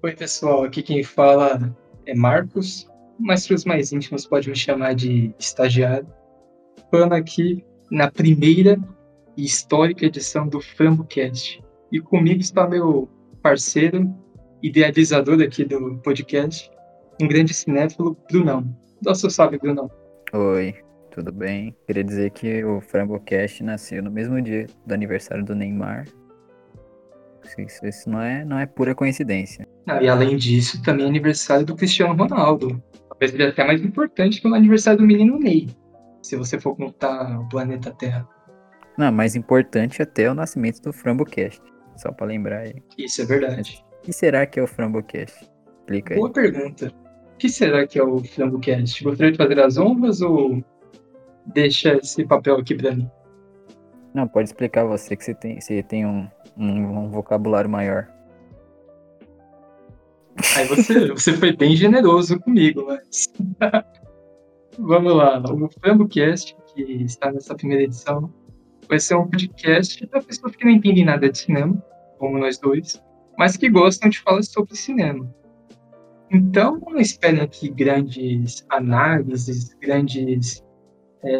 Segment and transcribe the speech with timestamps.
[0.00, 0.62] Oi, pessoal.
[0.62, 1.76] Aqui quem fala
[2.06, 2.88] é Marcos,
[3.18, 6.06] mas para os mais íntimos pode me chamar de estagiário.
[6.88, 8.78] Falando aqui na primeira
[9.36, 11.60] e histórica edição do FramboCast.
[11.90, 13.08] E comigo está meu
[13.42, 14.08] parceiro,
[14.62, 16.70] idealizador aqui do podcast,
[17.20, 18.72] um grande cinéfilo, Brunão.
[19.02, 19.90] Dá seu salve, Brunão.
[20.32, 20.76] Oi,
[21.10, 21.74] tudo bem?
[21.88, 26.04] Queria dizer que o FramboCast nasceu no mesmo dia do aniversário do Neymar.
[27.56, 29.66] Isso, isso não, é, não é pura coincidência.
[29.86, 32.82] Ah, e além disso, também é aniversário do Cristiano Ronaldo.
[33.08, 35.68] Talvez seja até mais importante que o aniversário do menino Ney,
[36.22, 38.28] se você for contar o planeta Terra.
[38.96, 41.62] Não, mais importante até o nascimento do FramboCast.
[41.96, 42.74] Só para lembrar aí.
[42.96, 43.84] Isso é verdade.
[43.98, 45.48] O que será que é o FramboCast?
[45.80, 46.20] Explica aí.
[46.20, 46.92] Boa pergunta.
[47.34, 49.02] O que será que é o FramboCast?
[49.02, 50.62] Gostaria de fazer as honras ou
[51.46, 53.10] deixa esse papel aqui para mim?
[54.14, 58.08] Não, pode explicar você que você tem, você tem um, um, um vocabulário maior.
[60.56, 63.32] Aí você, você foi bem generoso comigo, mas.
[64.78, 65.40] Vamos lá.
[65.40, 68.32] O FramboCast, que está nessa primeira edição,
[68.88, 71.82] vai ser um podcast para pessoas que não entendem nada de cinema,
[72.18, 73.02] como nós dois,
[73.36, 75.28] mas que gostam de falar sobre cinema.
[76.30, 80.62] Então, não esperem aqui grandes análises, grandes
[81.24, 81.38] é,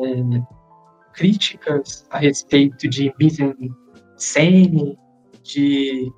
[1.13, 4.99] críticas a respeito de mise-en-scène,
[5.49, 6.13] de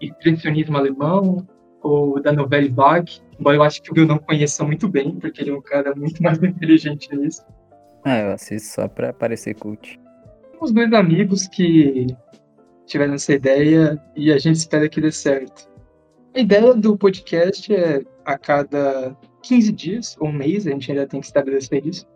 [0.00, 1.46] expressionismo alemão
[1.82, 5.42] ou da novela vague, embora eu acho que o Bill não conheça muito bem, porque
[5.42, 7.42] ele é um cara muito mais inteligente nisso.
[8.04, 9.98] Ah, eu assisto só pra parecer cult.
[10.60, 12.06] Os dois amigos que
[12.86, 15.68] tiveram essa ideia e a gente espera que dê certo.
[16.34, 21.06] A ideia do podcast é a cada 15 dias ou um mês, a gente ainda
[21.06, 22.06] tem que estabelecer isso,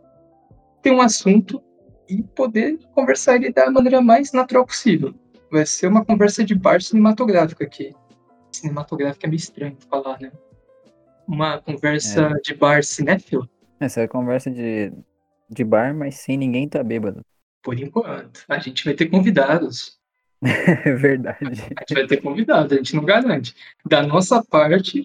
[0.81, 1.63] ter um assunto
[2.09, 5.13] e poder conversar ele da maneira mais natural possível.
[5.57, 7.95] Vai ser uma conversa de bar cinematográfica aqui.
[8.53, 10.31] Cinematográfica é meio estranho falar, né?
[11.27, 12.41] Uma conversa É.
[12.43, 13.49] de bar cinéfilo,
[13.81, 14.93] Essa é a conversa de,
[15.49, 17.23] de bar, mas sem ninguém tá bêbado.
[17.63, 18.45] por enquanto.
[18.49, 19.99] A gente vai ter convidados.
[20.85, 21.39] É verdade.
[21.41, 23.55] A gente vai ter convidados, a gente não garante.
[23.87, 25.03] Da nossa parte,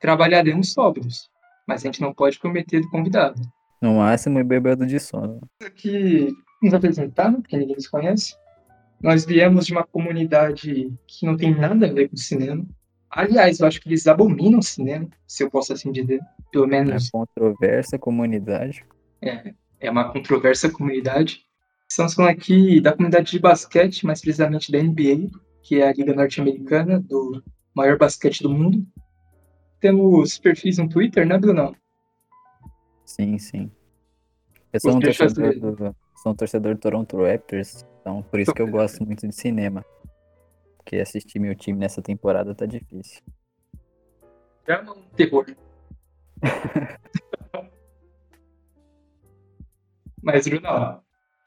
[0.00, 1.28] trabalharemos sóbrios.
[1.66, 3.42] Mas a gente não pode prometer do convidado.
[3.82, 5.40] No máximo, bêbado de sono.
[5.60, 6.28] aqui
[6.62, 8.34] nos apresentar, porque ninguém nos conhece.
[9.02, 12.66] Nós viemos de uma comunidade que não tem nada a ver com cinema.
[13.10, 16.20] Aliás, eu acho que eles abominam cinema, se eu posso assim dizer.
[16.50, 18.84] Pelo É menos controversa comunidade.
[19.22, 21.44] é, é uma controversa comunidade.
[21.90, 25.30] Estamos falando aqui da comunidade de basquete, mais precisamente da NBA,
[25.62, 27.42] que é a liga norte-americana do
[27.74, 28.86] maior basquete do mundo.
[29.80, 31.76] Temos perfis no Twitter, né, Bruno?
[33.04, 33.70] Sim, sim.
[34.72, 38.62] Eu sou um torcedor do, sou um torcedor do Toronto Raptors, então por isso que
[38.62, 39.84] eu gosto muito de cinema.
[40.78, 43.22] Porque assistir meu time nessa temporada tá difícil.
[44.66, 45.44] É um terror.
[50.22, 51.02] Mas, Bruno,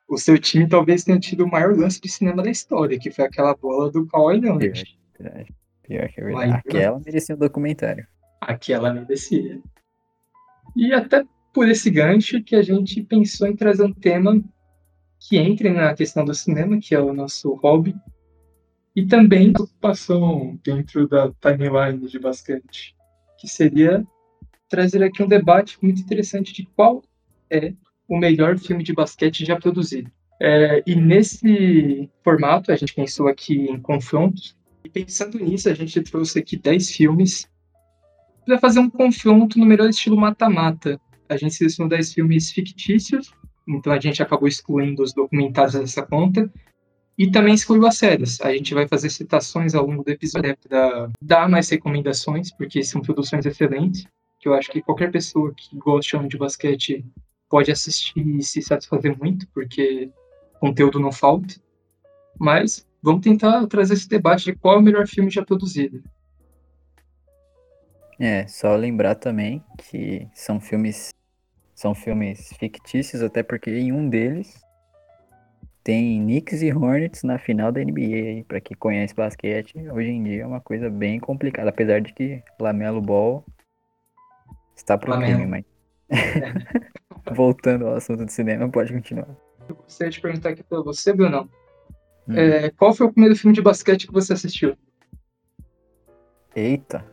[0.08, 3.26] o seu time talvez tenha tido o maior lance de cinema da história, que foi
[3.26, 5.00] aquela bola do Kawhi Leonard.
[5.18, 5.46] Pior,
[5.84, 6.54] pior que é verdade.
[6.54, 8.08] Aquela merecia um documentário.
[8.40, 9.60] Aquela merecia.
[10.76, 14.42] E até por esse gancho que a gente pensou em trazer um tema
[15.22, 17.96] que entre na questão do cinema, que é o nosso hobby,
[18.96, 22.96] e também ocupação dentro da timeline de basquete,
[23.40, 24.06] que seria
[24.68, 27.04] trazer aqui um debate muito interessante de qual
[27.50, 27.74] é
[28.08, 30.12] o melhor filme de basquete já produzido.
[30.42, 36.02] É, e nesse formato, a gente pensou aqui em confrontos, e pensando nisso, a gente
[36.02, 37.48] trouxe aqui 10 filmes
[38.44, 41.00] para fazer um confronto no melhor estilo mata-mata.
[41.30, 43.32] A gente selecionou 10 filmes fictícios,
[43.76, 46.52] então a gente acabou excluindo os documentários dessa conta,
[47.18, 48.42] e também excluiu as séries.
[48.42, 53.02] A gente vai fazer citações ao longo do episódio para dar mais recomendações, porque são
[53.02, 54.08] produções excelentes,
[54.40, 57.06] que eu acho que qualquer pessoa que gosta de basquete
[57.50, 60.10] pode assistir e se satisfazer muito, porque
[60.60, 61.56] conteúdo não falta.
[62.40, 66.02] Mas vamos tentar trazer esse debate de qual é o melhor filme já produzido.
[68.20, 71.10] É, só lembrar também que são filmes
[71.82, 74.62] são filmes fictícios, até porque em um deles
[75.84, 80.44] tem Knicks e Hornets na final da NBA para quem conhece basquete, hoje em dia
[80.44, 83.44] é uma coisa bem complicada, apesar de que Lamelo Ball
[84.76, 85.40] está pro Lamelo.
[85.40, 85.66] crime, mas
[87.36, 89.28] voltando ao assunto do cinema, pode continuar.
[89.68, 91.50] Eu gostaria de perguntar aqui para você, Bruno.
[92.28, 92.36] Hum.
[92.36, 94.78] É, qual foi o primeiro filme de basquete que você assistiu?
[96.56, 97.04] Eita,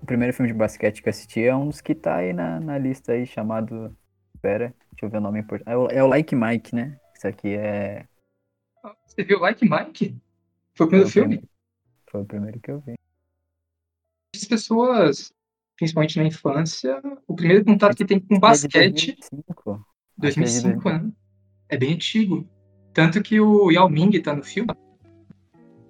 [0.00, 2.60] o primeiro filme de basquete que eu assisti é um dos que tá aí na,
[2.60, 3.92] na lista aí, chamado,
[4.42, 6.98] pera, deixa eu ver o nome português, é o, é o Like Mike, né?
[7.14, 8.06] Isso aqui é
[9.06, 10.20] Você viu Like Mike?
[10.74, 11.36] Foi o primeiro Foi o filme?
[11.38, 11.48] primeiro.
[12.10, 12.94] Foi o primeiro que eu vi.
[14.48, 15.32] pessoas,
[15.76, 19.16] principalmente na infância, o primeiro contato que tem com basquete.
[19.30, 19.86] 2005.
[20.18, 21.12] 2005, né?
[21.68, 22.46] É bem antigo.
[22.92, 24.68] Tanto que o Yao Ming tá no filme.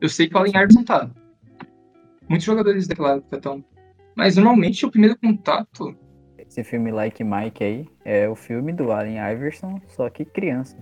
[0.01, 1.11] Eu sei que o Allen Iverson tá.
[2.29, 3.65] Muitos jogadores daquela época estão.
[4.17, 5.97] Mas normalmente o primeiro contato.
[6.53, 10.77] Esse filme Like Mike aí é o filme do Allen Iverson, só que criança.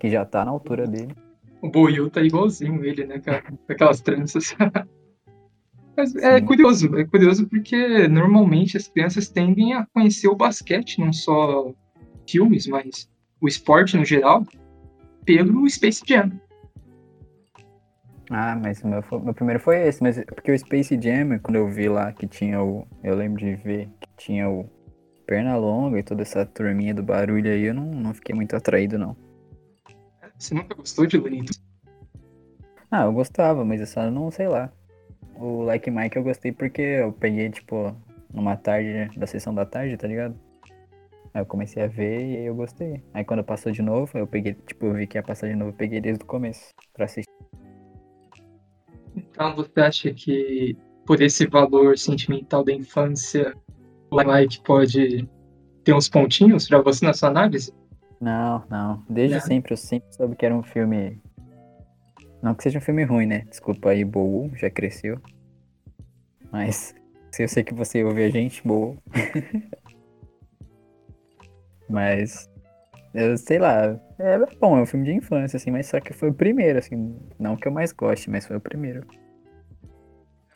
[0.00, 1.14] Que já tá na altura dele.
[1.60, 3.44] O Boyu tá igualzinho ele, né, cara?
[3.68, 4.56] Aquelas tranças.
[5.94, 6.46] Mas é Sim.
[6.46, 11.74] curioso, é curioso porque normalmente as crianças tendem a conhecer o basquete, não só
[12.28, 13.08] filmes, mas
[13.40, 14.44] o esporte no geral,
[15.24, 16.32] pelo Space Jam.
[18.30, 21.68] Ah, mas o meu, meu primeiro foi esse, mas porque o Space Jam, quando eu
[21.68, 22.84] vi lá que tinha o.
[23.04, 24.68] Eu lembro de ver tinha o
[25.26, 29.16] Pernalonga e toda essa turminha do barulho aí, eu não, não fiquei muito atraído, não.
[30.38, 31.44] Você nunca gostou de Looney
[32.90, 34.72] Ah, eu gostava, mas eu só não sei lá.
[35.36, 37.94] O Like Mike eu gostei porque eu peguei, tipo,
[38.32, 40.38] numa tarde, da sessão da tarde, tá ligado?
[41.32, 43.02] Aí eu comecei a ver e aí eu gostei.
[43.12, 45.70] Aí quando passou de novo, eu peguei, tipo, eu vi que ia passar de novo,
[45.70, 47.28] eu peguei desde o começo pra assistir.
[49.16, 50.76] Então você acha que
[51.06, 53.54] por esse valor sentimental da infância,
[54.14, 55.28] o Mike pode
[55.84, 57.72] ter uns pontinhos para você na sua análise?
[58.20, 59.02] Não, não.
[59.08, 59.42] Desde não.
[59.42, 61.20] sempre eu sempre soube que era um filme.
[62.42, 63.44] Não que seja um filme ruim, né?
[63.48, 65.20] Desculpa aí, Boou, já cresceu.
[66.50, 66.94] Mas
[67.32, 68.96] se eu sei que você ouve a gente, Boou.
[71.88, 72.48] mas
[73.14, 76.30] eu sei lá, é bom, é um filme de infância, assim, mas só que foi
[76.30, 79.06] o primeiro, assim, não que eu mais goste, mas foi o primeiro.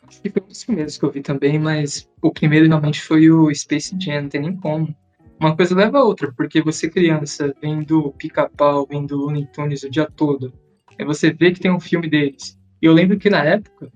[0.09, 3.29] Acho que foi um dos primeiros que eu vi também, mas o primeiro realmente foi
[3.29, 4.93] o Space Jam, não tem nem como.
[5.39, 10.07] Uma coisa leva a outra, porque você criança, vendo Pica-Pau, vendo Looney Tunes o dia
[10.07, 10.51] todo,
[10.97, 12.59] aí você vê que tem um filme deles.
[12.81, 13.91] E eu lembro que na época,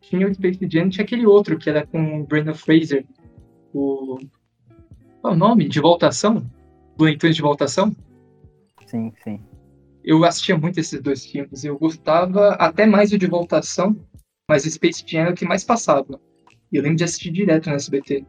[0.00, 3.04] tinha o Space Jam, tinha aquele outro, que era com o Brandon Fraser,
[3.74, 4.18] o...
[5.20, 5.68] Qual é o nome?
[5.68, 6.50] De Voltação?
[6.98, 7.94] Looney Tunes de Voltação?
[8.86, 9.38] Sim, sim.
[10.02, 11.62] Eu assistia muito esses dois filmes.
[11.62, 13.94] Eu gostava até mais o de Voltação,
[14.48, 16.18] mas o Space Jam era o que mais passava.
[16.72, 18.24] E eu lembro de assistir direto no SBT.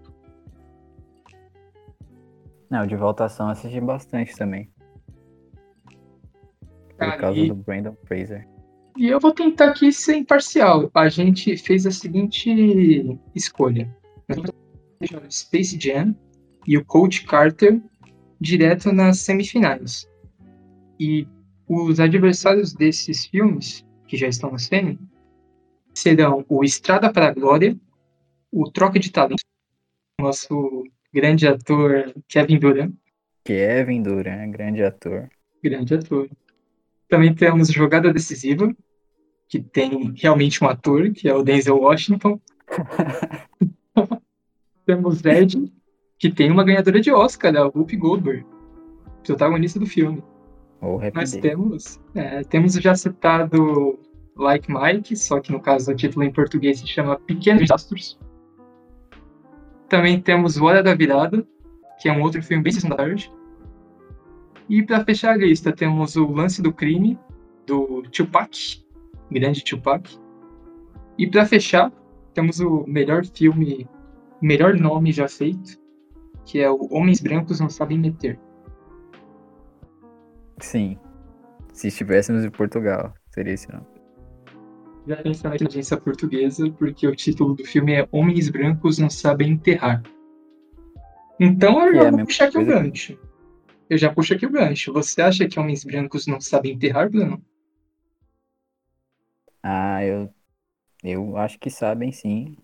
[2.70, 4.70] Não, de Voltação eu assisti bastante também.
[6.98, 7.48] Por causa e...
[7.48, 8.48] do Brandon Fraser.
[8.98, 10.92] E eu vou tentar aqui ser imparcial.
[10.94, 13.90] A gente fez a seguinte escolha.
[15.30, 16.14] Space Jam
[16.68, 17.82] e o Coach Carter
[18.42, 20.08] direto nas semifinais.
[21.00, 21.26] E
[21.68, 25.00] os adversários desses filmes, que já estão na semi,
[25.94, 27.78] serão o Estrada para a Glória,
[28.52, 29.44] o Troca de Talentos,
[30.20, 30.84] nosso
[31.14, 32.94] grande ator Kevin Durant.
[33.44, 35.30] Kevin Durant, grande ator.
[35.64, 36.30] Grande ator.
[37.08, 38.74] Também temos Jogada Decisiva,
[39.48, 42.40] que tem realmente um ator, que é o Denzel Washington.
[44.86, 45.72] temos Ed,
[46.18, 48.46] que tem uma ganhadora de Oscar, a Whoopi Goldberg,
[49.24, 50.24] protagonista do filme.
[50.82, 54.00] Ou Nós temos, é, temos já citado
[54.40, 58.18] Like Mike, só que no caso o título em português se chama Pequenos Astros.
[59.90, 61.46] Também temos Hora da Virada,
[62.00, 63.30] que é um outro filme bem tarde.
[64.70, 67.20] E para fechar a lista, temos o Lance do Crime,
[67.66, 68.82] do Tupac,
[69.30, 70.18] grande Tupac.
[71.18, 71.92] E para fechar,
[72.34, 73.90] temos o melhor filme,
[74.42, 75.78] melhor nome já feito,
[76.46, 78.40] que é o Homens Brancos Não Sabem Meter.
[80.60, 80.98] Sim.
[81.74, 83.99] Se estivéssemos em Portugal, seria esse nome.
[85.10, 89.54] Já pensando na agência portuguesa, porque o título do filme é Homens Brancos Não Sabem
[89.54, 90.04] Enterrar.
[91.40, 93.20] Então eu já é vou puxar aqui o gancho.
[93.90, 94.94] Eu já puxo aqui o gancho.
[94.94, 97.44] Você acha que homens brancos não sabem enterrar, Bruno?
[99.64, 100.32] Ah, eu,
[101.04, 102.56] eu acho que sabem sim.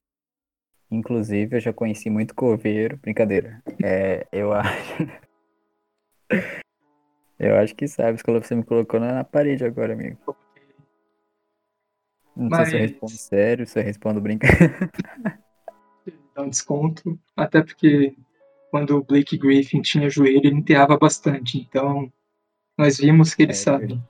[0.91, 2.97] Inclusive, eu já conheci muito coveiro.
[2.97, 3.59] Brincadeira.
[3.83, 4.93] É, eu acho.
[7.37, 10.17] Eu acho que sabe, você me colocou na parede agora, amigo.
[12.35, 12.69] Não Mas...
[12.69, 14.91] sei se eu respondo sério, se eu respondo brincadeira.
[16.35, 18.13] Dá um desconto, até porque
[18.69, 22.11] quando o Blake Griffin tinha joelho, ele enterrava bastante, então
[22.77, 24.01] nós vimos que ele é, sabe.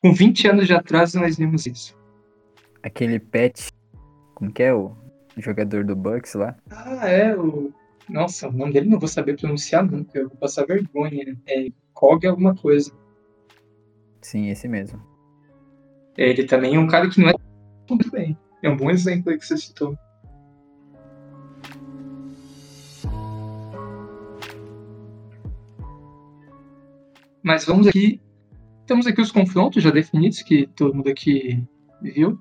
[0.00, 1.94] Com 20 anos de atraso, nós vimos isso.
[2.82, 3.70] Aquele Pet,
[4.34, 4.96] como que é o
[5.36, 6.56] jogador do Bucks lá?
[6.70, 7.70] Ah, é, o...
[8.08, 11.36] Nossa, o nome dele não vou saber pronunciar nunca, eu vou passar vergonha.
[11.46, 12.90] É Kog alguma coisa.
[14.22, 15.02] Sim, esse mesmo.
[16.16, 17.34] Ele também é um cara que não é
[17.94, 18.36] muito bem.
[18.62, 19.96] É um bom exemplo aí que você citou.
[27.42, 28.20] Mas vamos aqui.
[28.86, 31.62] Temos aqui os confrontos já definidos, que todo mundo aqui
[32.02, 32.38] viu.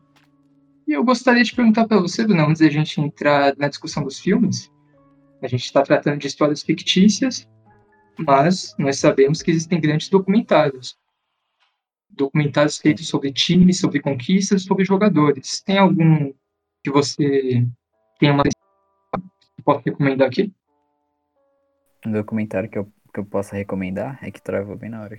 [0.88, 4.20] E eu gostaria de perguntar para você, Bruno, antes da gente entrar na discussão dos
[4.20, 4.72] filmes,
[5.42, 7.48] a gente está tratando de histórias fictícias,
[8.18, 10.98] mas nós sabemos que existem grandes documentários.
[12.18, 15.62] Documentários feitos sobre times, sobre conquistas, sobre jogadores.
[15.62, 16.34] Tem algum
[16.84, 17.64] que você
[18.20, 20.54] tem uma que pode recomendar aqui?
[22.06, 25.18] Um documentário que eu, que eu possa recomendar é que travou bem na hora.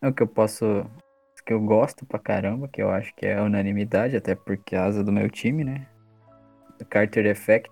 [0.00, 0.64] É o que eu posso.
[1.44, 4.86] Que eu gosto pra caramba, que eu acho que é unanimidade, até porque é a
[4.86, 5.86] asa do meu time, né?
[6.80, 7.70] O Carter Effect.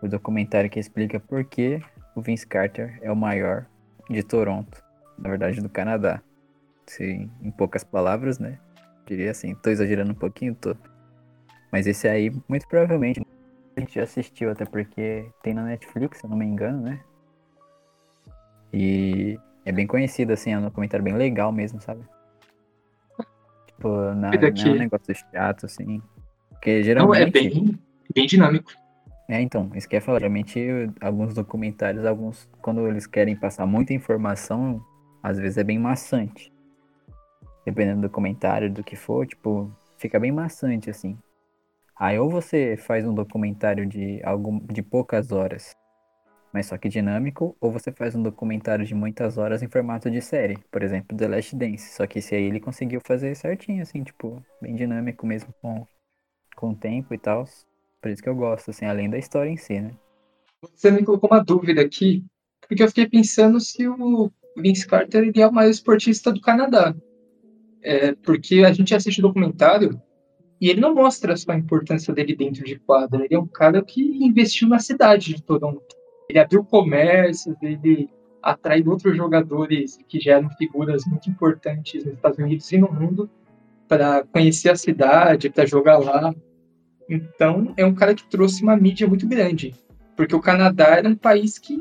[0.00, 1.82] O documentário que explica por que
[2.14, 3.66] o Vince Carter é o maior
[4.08, 4.82] de Toronto.
[5.18, 6.22] Na verdade, do Canadá.
[6.86, 8.58] Se, em poucas palavras, né?
[9.06, 10.76] Diria assim, tô exagerando um pouquinho, tô.
[11.70, 13.20] Mas esse aí, muito provavelmente,
[13.76, 17.00] a gente já assistiu, até porque tem na Netflix, se eu não me engano, né?
[18.72, 22.02] E é bem conhecido, assim, é um documentário bem legal mesmo, sabe?
[23.66, 26.02] Tipo, não, não é um negócio chato, assim.
[26.50, 27.18] Porque geralmente.
[27.18, 27.78] Não, é bem,
[28.14, 28.72] bem dinâmico.
[29.28, 30.20] É, então, isso que eu ia falar.
[30.20, 30.58] Geralmente,
[31.00, 34.82] alguns documentários, alguns, quando eles querem passar muita informação,
[35.22, 36.52] às vezes é bem maçante.
[37.64, 41.18] Dependendo do comentário, do que for, tipo, fica bem maçante, assim.
[41.94, 45.76] Aí ou você faz um documentário de, algum, de poucas horas
[46.52, 50.20] mas só que dinâmico, ou você faz um documentário de muitas horas em formato de
[50.20, 51.94] série, por exemplo, The Last Dance.
[51.94, 55.86] Só que esse aí ele conseguiu fazer certinho, assim, tipo, bem dinâmico mesmo com,
[56.56, 57.44] com o tempo e tal.
[58.00, 59.90] Por isso que eu gosto, assim, além da história em si, né?
[60.74, 62.24] Você me colocou uma dúvida aqui,
[62.66, 66.94] porque eu fiquei pensando se o Vince Carter ele é o maior esportista do Canadá.
[67.82, 70.00] É, porque a gente assiste o documentário
[70.60, 73.24] e ele não mostra só a importância dele dentro de quadra.
[73.24, 78.08] Ele é um cara que investiu na cidade de Toronto ele abriu comércios, ele
[78.42, 83.30] atrai outros jogadores que já eram figuras muito importantes nos Estados Unidos e no mundo
[83.88, 86.34] para conhecer a cidade, para jogar lá.
[87.08, 89.74] Então, é um cara que trouxe uma mídia muito grande,
[90.16, 91.80] porque o Canadá era um país que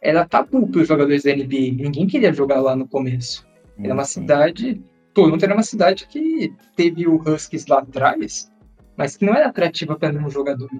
[0.00, 1.82] era tabu para os jogadores da NBA.
[1.82, 3.46] Ninguém queria jogar lá no começo.
[3.82, 4.82] Era uma cidade.
[5.14, 8.50] Toronto era uma cidade que teve o Huskies lá atrás,
[8.96, 10.70] mas que não era atrativa para nenhum jogador.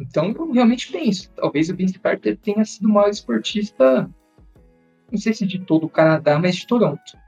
[0.00, 4.08] Então eu realmente penso, talvez o Vince Carter tenha sido o maior esportista,
[5.10, 7.18] não sei se de todo o Canadá, mas de Toronto.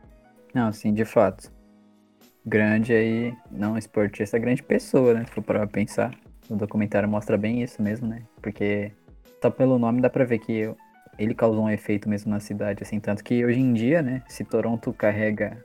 [0.54, 1.52] Não, sim, de fato.
[2.44, 5.24] Grande aí, não esportista, grande pessoa, né?
[5.26, 6.14] Se for para pensar.
[6.48, 8.22] O documentário mostra bem isso mesmo, né?
[8.42, 8.92] Porque
[9.40, 10.74] só pelo nome dá pra ver que
[11.18, 12.98] ele causou um efeito mesmo na cidade, assim.
[12.98, 14.22] Tanto que hoje em dia, né?
[14.26, 15.64] Se Toronto carrega,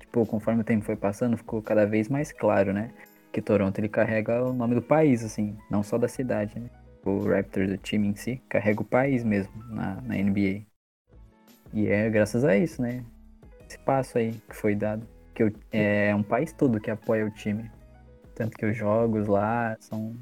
[0.00, 2.90] tipo, conforme o tempo foi passando, ficou cada vez mais claro, né?
[3.34, 6.70] que Toronto ele carrega o nome do país, assim, não só da cidade, né?
[7.04, 10.62] O Raptors, o time em si, carrega o país mesmo na, na NBA.
[11.72, 13.04] E é graças a isso, né?
[13.68, 15.04] Esse passo aí que foi dado.
[15.34, 17.70] Que eu, é um país todo que apoia o time.
[18.34, 20.14] Tanto que os jogos lá são.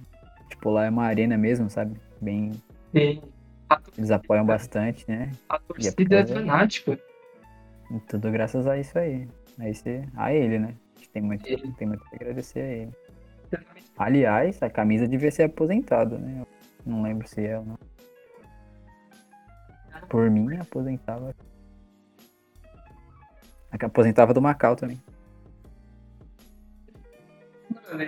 [0.49, 2.01] Tipo, lá é uma arena mesmo, sabe?
[2.21, 2.53] Bem.
[2.95, 3.23] Sim.
[3.97, 5.31] Eles apoiam bastante, né?
[5.49, 6.99] A torcida é fanática.
[8.09, 9.27] Tudo graças a isso aí.
[9.59, 10.75] A, esse, a ele, né?
[11.13, 12.93] Tem muito, tem muito que agradecer a ele.
[13.99, 16.47] Aliás, a camisa devia ser aposentada, né?
[16.87, 17.79] Não lembro se é ou não.
[20.09, 21.35] Por mim, aposentava.
[23.81, 25.01] Aposentava do Macau também.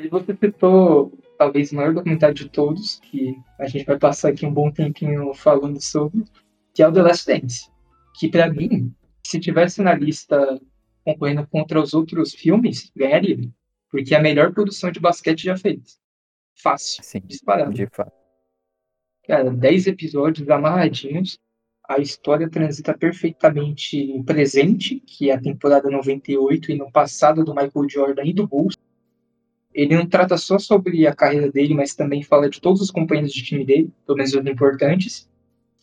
[0.02, 4.46] E você citou talvez o maior documentário de todos, que a gente vai passar aqui
[4.46, 6.24] um bom tempinho falando sobre,
[6.72, 7.70] que é o The Last Dance.
[8.18, 8.94] Que para mim,
[9.26, 10.60] se tivesse na lista
[11.04, 13.50] concorrendo contra os outros filmes, ganharia.
[13.90, 15.90] Porque é a melhor produção de basquete já feita.
[16.54, 17.02] Fácil.
[17.04, 17.72] Sim, disparado.
[17.72, 18.12] De fato.
[19.26, 21.38] Cara, 10 episódios amarradinhos.
[21.86, 27.54] A história transita perfeitamente no presente, que é a temporada 98, e no passado do
[27.54, 28.74] Michael Jordan e do Bulls.
[29.72, 33.32] Ele não trata só sobre a carreira dele, mas também fala de todos os companheiros
[33.32, 35.28] de time dele, pelo menos os importantes.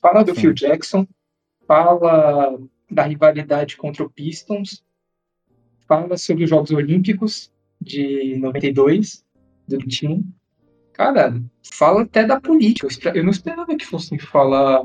[0.02, 0.42] Fala do Sim.
[0.42, 1.06] Phil Jackson,
[1.68, 2.58] fala
[2.90, 4.84] da rivalidade contra o Pistons,
[5.88, 9.24] fala sobre os Jogos Olímpicos de 92,
[9.68, 10.26] do time.
[10.94, 11.42] Cara,
[11.74, 12.88] fala até da política.
[13.14, 14.84] Eu não esperava que fossem falar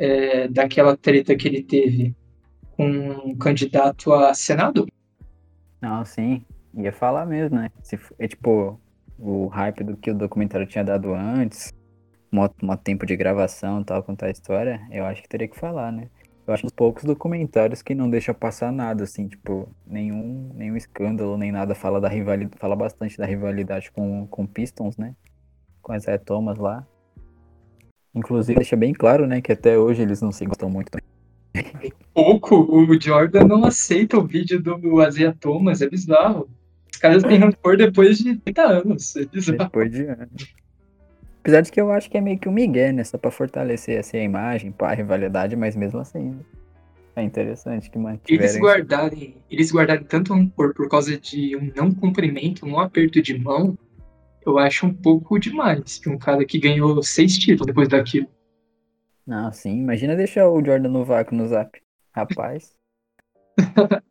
[0.00, 2.16] é, daquela treta que ele teve
[2.74, 4.88] com um candidato a senador.
[5.78, 6.42] Não, sim.
[6.74, 7.70] Ia falar mesmo, né?
[7.82, 8.80] Se, é tipo,
[9.18, 11.70] o hype do que o documentário tinha dado antes,
[12.32, 16.08] um tempo de gravação tal, contar a história, eu acho que teria que falar, né?
[16.46, 21.36] Eu acho os poucos documentários que não deixa passar nada, assim, tipo, nenhum, nenhum escândalo,
[21.36, 25.14] nem nada fala da rivalidade, fala bastante da rivalidade com, com Pistons, né?
[25.82, 26.86] Com Isaiah Thomas lá.
[28.14, 30.90] Inclusive deixa bem claro, né, que até hoje eles não se gostam muito.
[32.12, 36.48] Pouco, o Jordan não aceita o vídeo do Azeia Thomas, é bizarro.
[36.92, 39.58] Os caras têm rancor depois de 30 anos, é bizarro.
[39.58, 40.54] Depois de anos.
[41.40, 43.02] Apesar de que eu acho que é meio que um migué, né?
[43.02, 46.38] Só pra fortalecer assim, a imagem, pá, a rivalidade, mas mesmo assim.
[47.16, 48.46] É interessante que mantiverem.
[48.46, 53.38] Eles guardarem, eles guardarem tanto rancor por causa de um não cumprimento, um aperto de
[53.38, 53.76] mão,
[54.44, 58.28] eu acho um pouco demais pra um cara que ganhou seis títulos depois daquilo.
[59.26, 59.78] Não, sim.
[59.78, 61.80] Imagina deixar o Jordan no vácuo no zap.
[62.12, 62.74] Rapaz.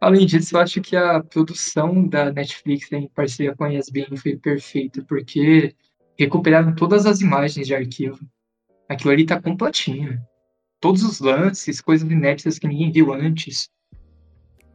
[0.00, 4.36] Além disso, eu acho que a produção da Netflix em parceria com a ESPN foi
[4.36, 5.76] perfeita, porque
[6.18, 8.18] recuperaram todas as imagens de arquivo.
[8.88, 10.20] Aquilo ali tá completinho.
[10.80, 13.70] Todos os lances, coisas inéditas que ninguém viu antes.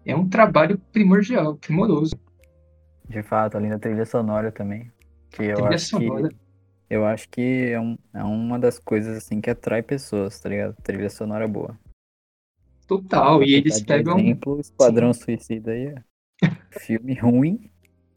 [0.06, 2.16] É um trabalho primordial, primoroso.
[3.10, 4.92] De fato, além da trilha sonora também.
[5.32, 6.30] Que eu Trilha acho sonora.
[6.30, 6.36] que.
[6.90, 10.76] Eu acho que é, um- é uma das coisas assim que atrai pessoas, tá ligado?
[10.84, 11.78] Trilha sonora boa.
[12.88, 13.44] Total.
[13.44, 14.18] E eles pegam.
[14.20, 16.02] exemplo, Esquadrão Suicida aí, ó.
[16.80, 17.70] Filme ruim,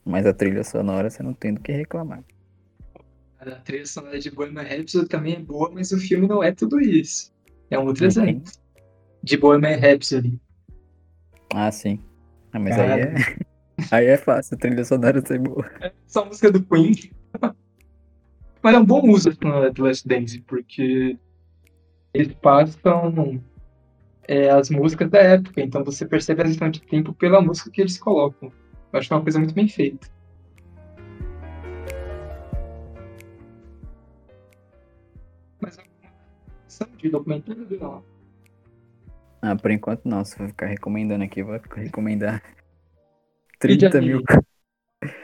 [0.04, 2.23] mas a trilha sonora você não tem do que reclamar.
[3.40, 6.78] A trilha sonora de Bohemian Rhapsody também é boa, mas o filme não é tudo
[6.80, 7.32] isso.
[7.70, 8.52] É um outro exemplo.
[9.23, 10.38] De Bohemian Rhapsody.
[11.54, 11.99] Ah, sim.
[12.52, 13.14] Ah, mas aí é.
[13.90, 15.64] Aí é fácil a trilha sonora ser boa.
[16.06, 17.10] Essa música do Queen.
[18.62, 21.18] Mas é um bom uso do Last Dance, porque
[22.12, 23.40] eles passam
[24.28, 27.80] é, as músicas da época, então você percebe a questão de tempo pela música que
[27.80, 28.52] eles colocam.
[28.92, 30.08] Eu acho que é uma coisa muito bem feita.
[35.60, 35.82] Mas a
[36.64, 38.04] questão de documentário não.
[39.42, 40.25] Ah, por enquanto não.
[40.25, 42.42] Se eu ficar recomendando aqui, vou recomendar
[43.64, 44.23] E de 30 mil.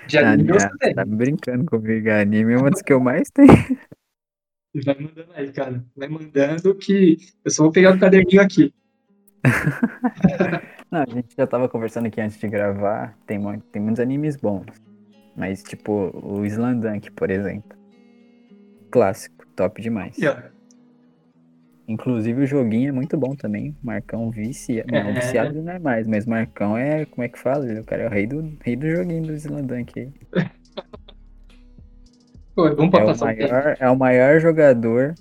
[0.06, 0.94] De Ah, anime já, sei.
[0.94, 2.10] tá brincando comigo.
[2.10, 3.48] Anime é uma das que eu mais tenho.
[4.84, 5.84] Vai mandando aí, cara.
[5.96, 8.74] Vai mandando que eu só vou pegar o caderninho aqui.
[10.90, 13.16] Não, a gente já tava conversando aqui antes de gravar.
[13.26, 13.40] Tem,
[13.72, 14.66] tem muitos animes bons.
[15.36, 17.76] Mas, tipo, o Slandunk, por exemplo.
[18.90, 20.16] Clássico, top demais.
[20.22, 20.55] Ó,
[21.88, 23.76] Inclusive o joguinho é muito bom também.
[23.82, 24.84] Marcão vicia.
[24.90, 25.12] Não, É.
[25.12, 27.64] viciado não é mais, mas Marcão é, como é que fala?
[27.80, 30.12] O cara é o rei do, rei do joguinho do Slandunk aí.
[32.56, 35.14] pô, é bom pra É o, maior, é o maior jogador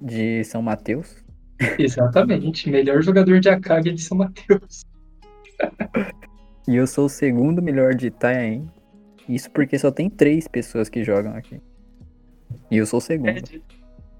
[0.00, 1.22] de São Mateus.
[1.78, 2.70] Exatamente.
[2.70, 4.86] Melhor jogador de Akagi de São Mateus.
[6.66, 8.70] E eu sou o segundo melhor de Itanhaém.
[9.28, 11.60] Isso porque só tem três pessoas que jogam aqui.
[12.70, 13.28] E eu sou o segundo.
[13.28, 13.42] É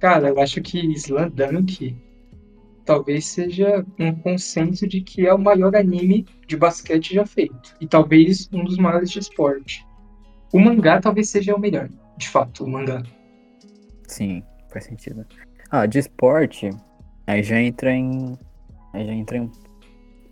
[0.00, 1.94] Cara, eu acho que Slandunk
[2.86, 7.76] talvez seja um consenso de que é o maior anime de basquete já feito.
[7.80, 9.86] E talvez um dos maiores de esporte.
[10.52, 11.88] O mangá talvez seja o melhor.
[12.16, 13.02] De fato, o mangá.
[14.08, 15.24] Sim, faz sentido.
[15.70, 16.70] Ah, de esporte,
[17.26, 18.36] aí já entra em.
[18.94, 19.50] Aí já entra em.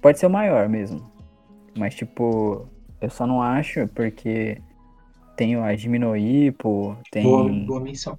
[0.01, 1.13] Pode ser o maior mesmo.
[1.77, 2.67] Mas tipo,
[3.01, 4.61] eu só não acho porque
[5.37, 8.19] tem o Hajime no Ippo, tem Boa, boa menção.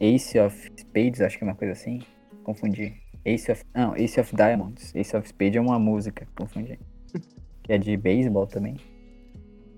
[0.00, 2.00] Ace of Spades, acho que é uma coisa assim.
[2.42, 2.94] Confundi.
[3.24, 3.62] Ace of.
[3.74, 4.94] Não, Ace of Diamonds.
[4.94, 6.78] Ace of Spades é uma música, confundi.
[7.62, 8.76] Que é de beisebol também.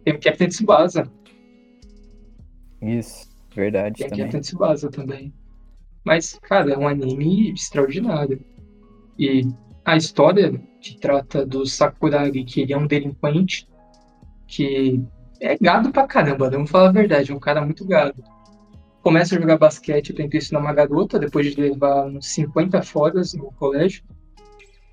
[0.04, 1.10] Tem o Captain Tsubasa.
[2.80, 4.24] Isso, verdade Tem o também.
[4.24, 5.34] Captain Tsubasa também.
[6.04, 8.40] Mas, cara, é um anime extraordinário.
[9.18, 9.42] E
[9.84, 13.68] a história que trata do Sakuragi, que ele é um delinquente,
[14.46, 15.02] que
[15.40, 16.56] é gado pra caramba, né?
[16.56, 18.22] vamos falar a verdade, é um cara muito gado.
[19.02, 23.50] Começa a jogar basquete tenta ensinar uma garota, depois de levar uns 50 foras no
[23.52, 24.04] colégio.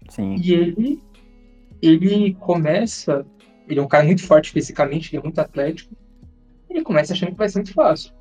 [0.10, 0.36] Sim.
[0.36, 1.04] E ele,
[1.82, 3.24] ele começa,
[3.67, 5.95] ele é um cara muito forte fisicamente, ele é muito atlético.
[6.67, 8.13] Ele começa achando que vai ser muito fácil.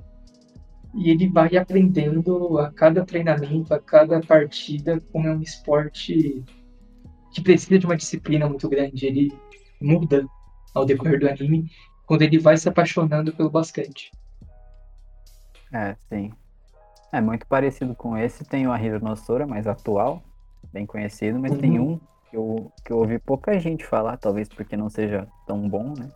[0.94, 6.44] E ele vai aprendendo a cada treinamento, a cada partida, como é um esporte
[7.32, 9.06] que precisa de uma disciplina muito grande.
[9.06, 9.32] Ele
[9.80, 10.26] muda
[10.74, 11.70] ao decorrer do anime
[12.06, 14.10] quando ele vai se apaixonando pelo basquete.
[15.72, 16.32] É, sim.
[17.12, 18.44] É muito parecido com esse.
[18.44, 20.22] Tem o Ahiro no Sora, mais atual,
[20.72, 21.92] bem conhecido, mas tem Uhum.
[21.94, 22.00] um
[22.30, 26.10] que eu, que eu ouvi pouca gente falar, talvez porque não seja tão bom, né?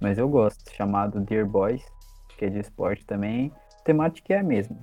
[0.00, 1.82] Mas eu gosto, chamado Dear Boys,
[2.36, 3.50] que é de esporte também.
[3.80, 4.76] A temática é a mesma.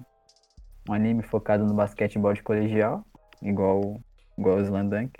[0.89, 3.03] Um anime focado no basquetebol de colegial,
[3.41, 4.01] igual,
[4.37, 5.11] igual o Slandunk.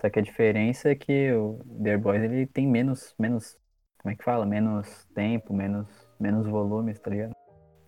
[0.00, 3.56] Só que a diferença é que o Dear Boys ele tem menos, menos,
[4.02, 4.44] como é que fala?
[4.44, 5.86] Menos tempo, menos,
[6.18, 7.35] menos volumes, tá ligado?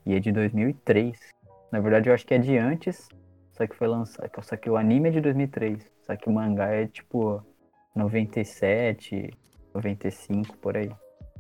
[0.09, 1.19] E é de 2003.
[1.71, 3.11] Na verdade, eu acho que é de antes,
[3.53, 4.31] só que foi lançado.
[4.41, 5.85] Só que o anime é de 2003.
[6.07, 7.45] Só que o mangá é tipo
[7.95, 9.31] 97,
[9.75, 10.91] 95 por aí.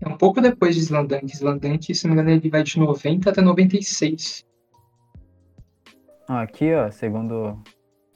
[0.02, 1.24] É um pouco depois de Slandunk.
[1.32, 4.44] Slandunk, se não me engano, ele vai de 90 até 96.
[6.28, 7.58] Ah, Aqui, ó, segundo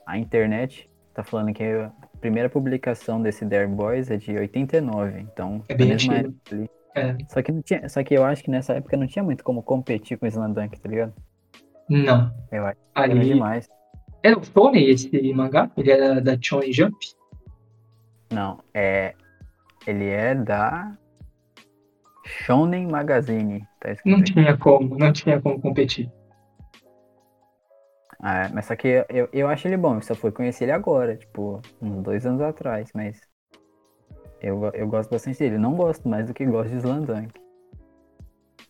[0.05, 5.63] a internet, tá falando que a primeira publicação desse Dare Boys é de 89, então
[5.67, 6.31] É bem antigo.
[6.95, 7.11] Ali.
[7.21, 9.43] É, Só que, não tinha, só que eu acho que nessa época não tinha muito
[9.43, 11.13] como competir com o Slandunk, tá ligado?
[11.89, 12.33] não.
[12.51, 13.69] Eu acho que era demais.
[14.23, 15.69] Era o Tony esse mangá?
[15.75, 16.95] Ele era da Shonen Jump?
[18.31, 19.13] Não, é.
[19.85, 20.97] Ele é da
[22.25, 26.09] Shonen Magazine, tá escrito Não tinha como, não tinha como competir.
[28.21, 31.17] Ah, mas só que eu, eu acho ele bom, eu só fui conhecer ele agora,
[31.17, 33.19] tipo, uns dois anos atrás, mas
[34.43, 35.57] eu, eu gosto bastante dele.
[35.57, 37.31] Não gosto mais do que gosto de Slandunk.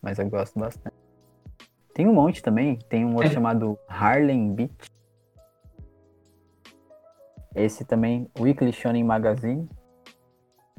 [0.00, 0.96] Mas eu gosto bastante.
[1.92, 3.34] Tem um monte também, tem um outro É.
[3.34, 4.72] chamado Harlem Beat.
[7.54, 9.68] Esse também, Weekly Shonen Magazine.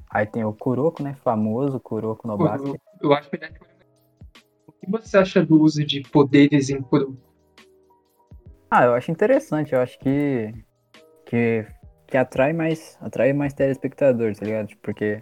[0.10, 1.14] Aí tem o Kuroko, né?
[1.16, 2.74] Famoso Kuroko no Basket.
[3.02, 3.54] Eu, eu acho que ele é...
[4.68, 7.18] O que você acha do uso de poderes em Kuroko?
[8.70, 10.54] Ah, eu acho interessante, eu acho que
[11.26, 11.66] que,
[12.08, 14.68] que atrai mais atrai mais telespectadores, tá ligado?
[14.68, 15.22] Tipo, Porque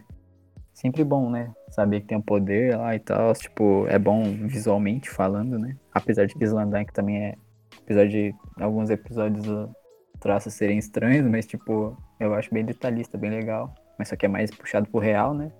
[0.74, 1.54] sempre bom, né?
[1.70, 5.76] Saber que tem um poder lá e tal, tipo, é bom visualmente falando, né?
[5.94, 6.46] Apesar de que
[6.94, 7.36] também é,
[7.84, 9.70] apesar de alguns episódios os
[10.20, 13.74] traços serem estranhos, mas tipo, eu acho bem detalhista, bem legal.
[13.98, 15.52] Mas só que é mais puxado pro real, né?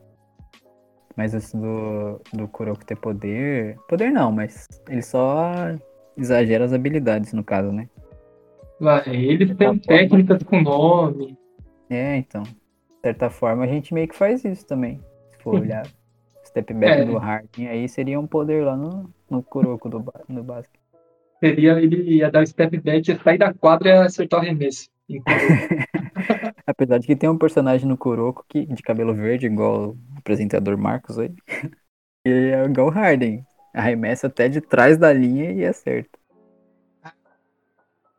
[1.16, 3.78] Mas isso do, do Kuroko ter poder.
[3.88, 5.54] Poder não, mas ele só
[6.18, 7.88] exagera as habilidades, no caso, né?
[8.84, 11.38] Vai, ele tem Tá, técnicas com nome.
[11.90, 12.44] É, então.
[12.44, 12.54] De
[13.04, 15.00] certa forma, a gente meio que faz isso também.
[15.32, 15.86] Se for olhar.
[16.44, 17.06] O step back É.
[17.06, 20.82] do Harden aí seria um poder lá no, no Kuroko do, no basquete.
[21.44, 24.90] Seria ele ia dar o step back, ia sair da quadra e acertar o arremesso.
[26.66, 30.78] Apesar de que tem um personagem no Kuroko que, de cabelo verde, igual o apresentador
[30.78, 31.32] Marcos aí.
[32.26, 33.46] E é igual o Harden.
[33.74, 36.13] Arremessa até de trás da linha e acerta.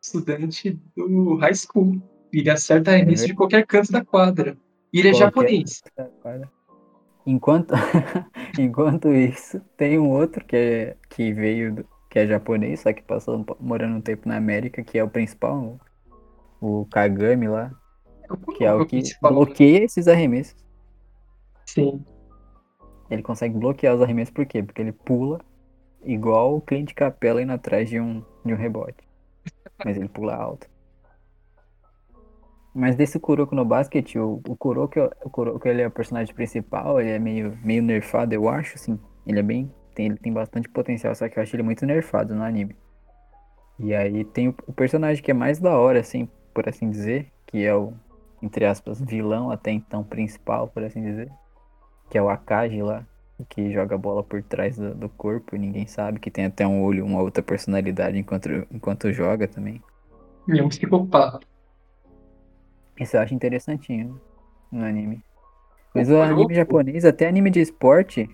[0.09, 1.97] Estudante do high school.
[2.33, 3.27] Ele acerta arremesso É.
[3.29, 4.55] de qualquer canto da quadra.
[4.93, 5.83] E ele é Qualquer- japonês.
[7.27, 7.73] Enquanto,
[8.59, 13.03] enquanto isso, tem um outro que, é, que veio, do- que é japonês, só que
[13.03, 15.81] passou morando um tempo na América, que é o principal,
[16.61, 17.73] o Kagami lá,
[18.57, 19.33] que é o que principal.
[19.33, 20.55] bloqueia esses arremessos.
[21.65, 22.05] Sim.
[23.11, 24.63] Ele consegue bloquear os arremessos por quê?
[24.63, 25.41] Porque ele pula
[26.05, 29.03] igual o Clint Capela indo atrás de um, de um rebote.
[29.85, 30.69] Mas ele pula alto.
[32.75, 37.01] Mas desse Kuroko no basquete, o, o Kuroko, o Kuroko ele é o personagem principal,
[37.01, 38.99] ele é meio, meio nerfado, eu acho, assim.
[39.25, 39.73] Ele é bem.
[39.95, 42.77] Tem, ele tem bastante potencial, só que eu acho ele muito nerfado no anime.
[43.79, 47.31] E aí tem o, o personagem que é mais da hora, assim, por assim dizer,
[47.47, 47.93] que é o,
[48.43, 51.31] entre aspas, vilão até então principal, por assim dizer.
[52.11, 53.07] Que é o Akagi lá,
[53.49, 56.67] que joga a bola por trás do, do corpo e ninguém sabe, que tem até
[56.67, 59.83] um olho, uma outra personalidade enquanto, enquanto joga também.
[60.49, 61.41] Ele é um psicopata.
[62.99, 64.21] Isso eu acho interessantinho
[64.71, 65.23] no anime.
[65.95, 68.29] Mas O o anime Kuroko- japonês, até anime de esporte,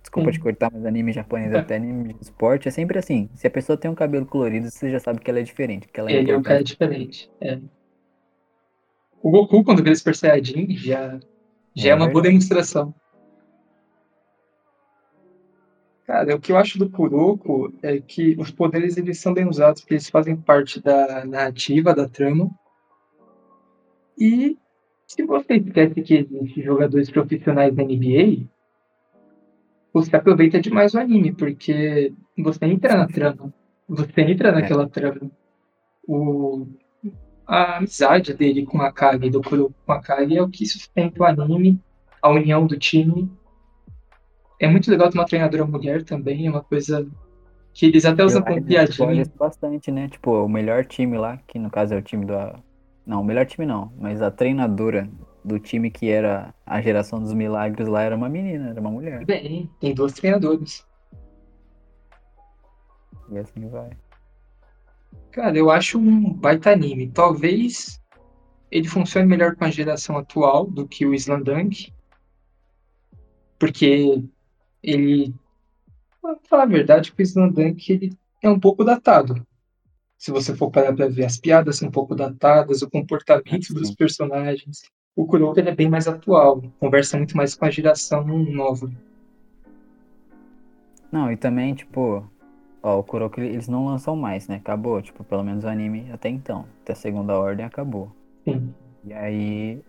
[0.00, 0.38] desculpa Sim.
[0.38, 3.28] te cortar, mas anime japonês, até anime de esporte, é sempre assim.
[3.34, 6.00] Se a pessoa tem um cabelo colorido, você já sabe que ela é diferente, que
[6.00, 7.30] ela é Ele é um cara diferente.
[7.40, 7.60] É.
[9.22, 11.20] O Goku, quando vira Super Saiyajin, já,
[11.76, 12.92] já é, É uma boa demonstração.
[16.12, 19.80] Cara, o que eu acho do Kuroko é que os poderes eles são bem usados,
[19.80, 22.50] porque eles fazem parte da narrativa, da trama.
[24.18, 24.58] E
[25.06, 28.46] se você esquece que existem jogadores profissionais da NBA,
[29.90, 33.54] você aproveita demais o anime, porque você entra na trama.
[33.88, 35.30] Você entra naquela trama.
[36.06, 36.66] O,
[37.46, 41.22] a amizade dele com a Kage, do Kuroko com a Kage, é o que sustenta
[41.22, 41.80] o anime,
[42.20, 43.32] a união do time.
[44.62, 47.04] É muito legal ter uma treinadora mulher também, é uma coisa
[47.74, 49.24] que eles até usam como piadinha.
[49.36, 50.08] bastante, né?
[50.08, 52.32] Tipo, o melhor time lá, que no caso é o time do.
[53.04, 55.10] Não, o melhor time não, mas a treinadora
[55.44, 59.24] do time que era a geração dos milagres lá era uma menina, era uma mulher.
[59.24, 60.86] Bem, tem duas treinadoras.
[63.32, 63.90] E assim vai.
[65.32, 67.10] Cara, eu acho um baita anime.
[67.10, 68.00] Talvez
[68.70, 71.92] ele funcione melhor com a geração atual do que o Slandunk.
[73.58, 74.22] Porque
[74.82, 75.34] ele.
[76.20, 79.44] Pra falar a verdade, que o Slandunk ele é um pouco datado.
[80.16, 83.88] Se você for parar pra ver, as piadas são um pouco datadas, o comportamento dos
[83.88, 83.94] Sim.
[83.96, 84.82] personagens.
[85.16, 88.90] O Kuroko é bem mais atual, conversa muito mais com a geração nova.
[91.10, 92.24] Não, e também, tipo,
[92.82, 94.56] ó, o Kuroko ele- eles não lançam mais, né?
[94.56, 96.66] Acabou, tipo, pelo menos o anime até então.
[96.82, 98.10] Até a segunda ordem acabou.
[98.44, 98.72] Sim.
[99.04, 99.82] E aí,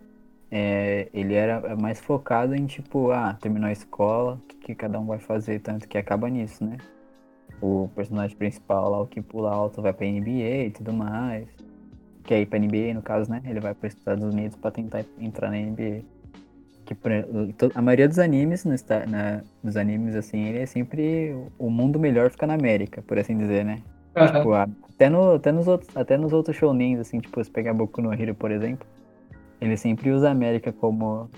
[0.56, 5.00] é, ele era mais focado em, tipo, ah, terminou a escola, o que, que cada
[5.00, 6.76] um vai fazer, tanto que acaba nisso, né?
[7.60, 11.48] O personagem principal lá, o que pula alto, vai pra NBA e tudo mais.
[12.22, 13.42] quer ir pra NBA, no caso, né?
[13.44, 16.02] Ele vai para os Estados Unidos para tentar entrar na NBA.
[16.84, 16.96] Que
[17.74, 18.76] a maioria dos animes, no,
[19.08, 23.36] na, dos animes, assim, ele é sempre o mundo melhor fica na América, por assim
[23.36, 23.82] dizer, né?
[24.16, 24.26] Uhum.
[24.26, 28.00] Tipo, até, no, até, nos outros, até nos outros shounens, assim, tipo, se pegar Boku
[28.00, 28.86] no Hero, por exemplo,
[29.60, 31.28] ele sempre usa a América como,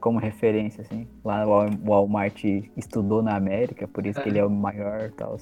[0.00, 1.06] como referência, assim.
[1.24, 2.44] Lá o Walmart
[2.76, 5.36] estudou na América, por isso que ele é o maior e tal.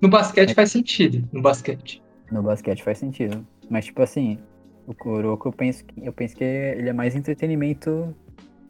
[0.00, 2.02] No basquete faz sentido, no basquete.
[2.30, 3.44] No basquete faz sentido.
[3.68, 4.38] Mas, tipo assim,
[4.86, 8.14] o Kuroko, eu penso que, eu penso que ele é mais entretenimento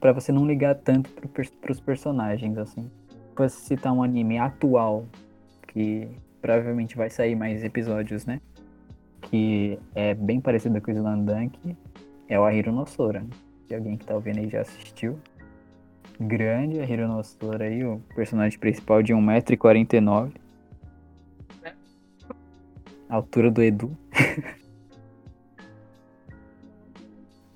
[0.01, 1.29] para você não ligar tanto pro,
[1.61, 2.91] pros personagens, assim.
[3.35, 5.07] Pra citar um anime atual,
[5.69, 6.09] que
[6.41, 8.41] provavelmente vai sair mais episódios, né?
[9.23, 11.59] Que é bem parecido com o Slandunk,
[12.29, 13.27] é o Ahiro Nosora.
[13.67, 15.19] Se alguém que tá ouvindo aí já assistiu.
[16.21, 20.33] Grande Ahiro Nosora aí, o personagem principal de 1,49m.
[23.09, 23.97] Altura do Edu.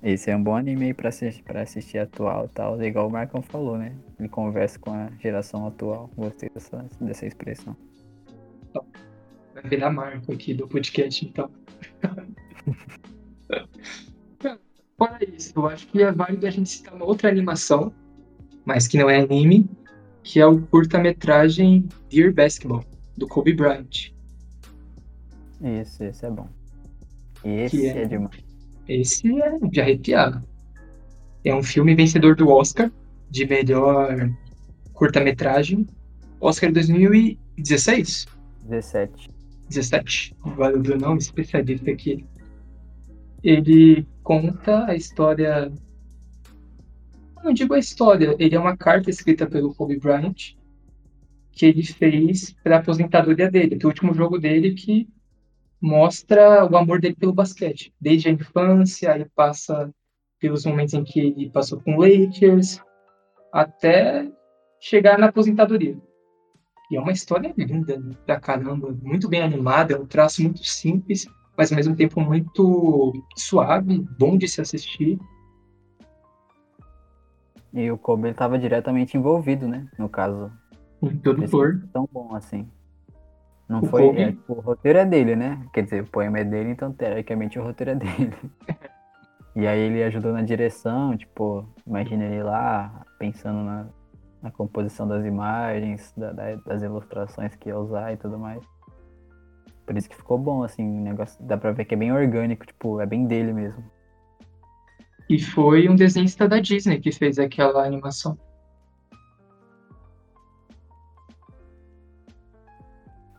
[0.01, 2.83] Esse é um bom anime aí pra assistir, pra assistir atual e tal.
[2.83, 3.95] Igual o Marcão falou, né?
[4.19, 6.09] Ele conversa com a geração atual.
[6.17, 7.75] Gostei dessa, dessa expressão.
[9.53, 11.49] Vai virar marco aqui do podcast, então.
[15.03, 17.93] Fora isso, eu acho que é válido a gente citar uma outra animação,
[18.63, 19.69] mas que não é anime,
[20.23, 22.85] que é o curta-metragem Dear Basketball,
[23.17, 24.13] do Kobe Bryant.
[25.61, 26.47] Isso, esse é bom.
[27.43, 28.45] Esse é, é demais.
[28.87, 30.41] Esse é de arrepiar.
[31.43, 32.89] É um filme vencedor do Oscar
[33.29, 34.29] de melhor
[34.93, 35.85] curta-metragem.
[36.39, 38.25] Oscar 2016?
[38.69, 39.29] 17.
[39.67, 40.33] 17.
[40.45, 42.25] Agora o nome especialista aqui.
[43.43, 45.71] Ele conta a história.
[47.43, 50.55] Não digo a história, ele é uma carta escrita pelo Kobe Bryant
[51.51, 55.07] que ele fez para aposentadoria dele, do último jogo dele que
[55.79, 57.93] mostra o amor dele pelo basquete.
[58.01, 59.93] Desde a infância, ele passa
[60.39, 62.81] pelos momentos em que ele passou com o Lakers,
[63.51, 64.27] até
[64.79, 65.97] chegar na aposentadoria.
[66.89, 71.27] E é uma história linda pra caramba, muito bem animada, é um traço muito simples,
[71.57, 75.19] mas ao mesmo tempo muito suave, bom de se assistir.
[77.73, 79.87] E o Kobe estava diretamente envolvido, né?
[79.97, 80.51] No caso.
[81.01, 81.81] Em todo por.
[81.91, 82.67] Tão bom assim.
[83.67, 84.07] Não o foi.
[84.19, 85.65] É, o roteiro é dele, né?
[85.73, 88.33] Quer dizer, o poema é dele, então teoricamente o roteiro é dele.
[89.55, 93.87] e aí ele ajudou na direção, tipo, imagina ele lá pensando na,
[94.41, 98.63] na composição das imagens, da, da, das ilustrações que ia usar e tudo mais.
[99.85, 101.43] Por isso que ficou bom, assim, o negócio.
[101.43, 103.83] Dá pra ver que é bem orgânico, tipo, é bem dele mesmo.
[105.29, 108.37] E foi um desenhista da Disney que fez aquela animação.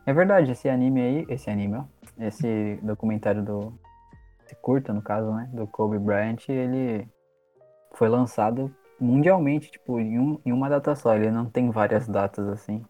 [0.07, 1.85] É verdade, esse anime aí, esse anime, ó,
[2.19, 3.73] esse documentário do.
[4.45, 5.49] Esse curta, no caso, né?
[5.53, 7.09] Do Kobe Bryant, ele
[7.95, 11.15] foi lançado mundialmente, tipo, em, um, em uma data só.
[11.15, 12.85] Ele não tem várias datas assim.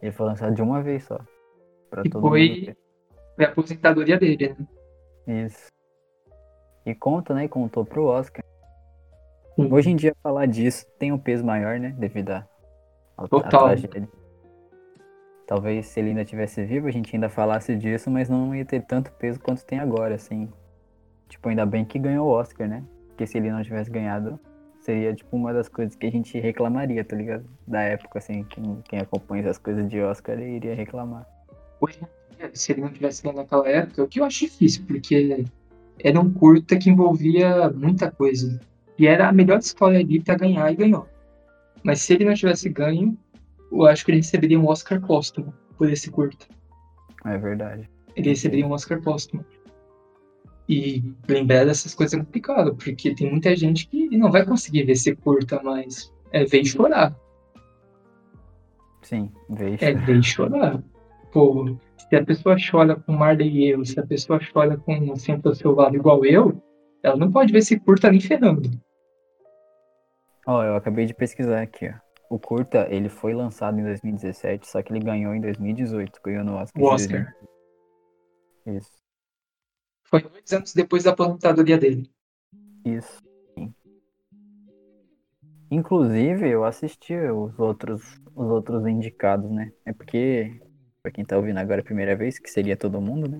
[0.00, 1.18] Ele foi lançado de uma vez só.
[1.96, 2.76] Pra e todo foi, mundo
[3.36, 4.54] foi a aposentadoria dele,
[5.24, 5.46] né?
[5.46, 5.72] Isso.
[6.84, 7.44] E conta, né?
[7.44, 8.44] E contou pro Oscar.
[9.54, 9.72] Sim.
[9.72, 11.94] Hoje em dia falar disso tem um peso maior, né?
[11.98, 12.46] Devido à
[13.48, 14.06] tragédia.
[15.46, 18.84] Talvez se ele ainda tivesse vivo, a gente ainda falasse disso, mas não ia ter
[18.84, 20.52] tanto peso quanto tem agora, assim.
[21.30, 22.84] Tipo, ainda bem que ganhou o Oscar, né?
[23.08, 24.38] Porque se ele não tivesse ganhado,
[24.80, 27.48] seria, tipo, uma das coisas que a gente reclamaria, tá ligado?
[27.66, 31.26] Da época, assim, quem, quem acompanha essas coisas de Oscar iria reclamar.
[31.80, 31.98] Hoje
[32.52, 35.44] se ele não tivesse ganho naquela época, o que eu acho difícil, porque
[36.02, 38.60] era um curta que envolvia muita coisa.
[38.98, 41.08] E era a melhor história ali pra ganhar e ganhou.
[41.82, 43.16] Mas se ele não tivesse ganho,
[43.70, 46.46] eu acho que ele receberia um Oscar póstumo por esse curto.
[47.24, 47.88] É verdade.
[48.14, 49.44] Ele receberia um Oscar póstumo.
[50.68, 54.92] E lembrar dessas coisas é complicado, porque tem muita gente que não vai conseguir ver
[54.92, 57.16] esse curta, mas é ver chorar.
[59.02, 59.90] Sim, ver chorar.
[59.90, 60.82] É ver chorar.
[62.08, 65.54] Se a pessoa chora com Marley e eu, se a pessoa chora com Sempre ao
[65.54, 66.62] seu lado igual eu,
[67.02, 68.70] ela não pode ver esse curta nem ferrando.
[70.46, 72.06] Ó, oh, eu acabei de pesquisar aqui, ó.
[72.28, 76.54] O curta, ele foi lançado em 2017, só que ele ganhou em 2018, ganhou no
[76.54, 76.82] Oscar.
[76.82, 77.34] O Oscar.
[78.66, 78.90] Isso.
[80.04, 82.10] Foi dois anos depois da aposentadoria dele.
[82.84, 83.20] Isso.
[83.56, 83.74] Sim.
[85.70, 89.72] Inclusive, eu assisti os outros, os outros indicados, né?
[89.84, 90.60] É porque,
[91.06, 93.38] pra quem tá ouvindo agora a primeira vez, que seria todo mundo, né?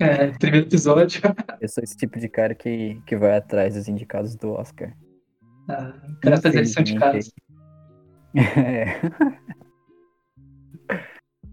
[0.00, 1.20] É, primeiro episódio.
[1.60, 4.96] eu sou esse tipo de cara que, que vai atrás dos indicados do Oscar.
[5.68, 7.30] Ah, o cara faz lição de casa.
[8.34, 8.98] É.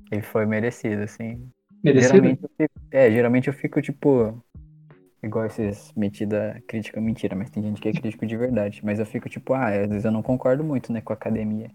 [0.10, 1.46] Ele foi merecido, assim.
[1.84, 2.14] Merecido?
[2.14, 4.42] Geralmente eu fico, é, geralmente eu fico, tipo,
[5.22, 8.80] igual esses metida crítica mentira, mas tem gente que é crítico de verdade.
[8.82, 11.70] Mas eu fico tipo, ah, às vezes eu não concordo muito, né, com a academia.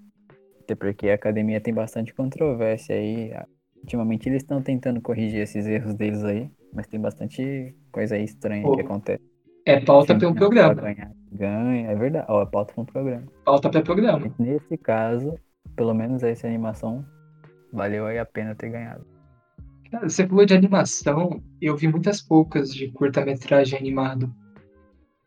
[0.61, 3.31] Até porque a academia tem bastante controvérsia aí.
[3.85, 8.63] Ultimamente eles estão tentando corrigir esses erros deles aí, mas tem bastante coisa aí estranha
[8.63, 9.23] Pô, que acontece.
[9.67, 10.75] É pauta para um programa.
[10.75, 12.25] pode ganhar, ganha, é verdade.
[12.31, 13.27] Ó, é pauta para um programa.
[13.45, 14.35] Pauta para programa.
[14.39, 15.39] Nesse caso,
[15.77, 17.05] pelo menos essa animação
[17.71, 19.07] valeu aí a pena ter ganhado.
[19.91, 24.35] Cara, você falou de animação, eu vi muitas poucas de curta-metragem animado.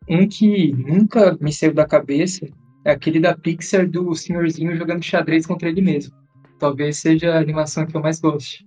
[0.08, 2.44] Um que nunca me saiu da cabeça
[2.84, 6.17] é aquele da Pixar do senhorzinho jogando xadrez contra ele mesmo.
[6.58, 8.66] Talvez seja a animação que eu mais goste.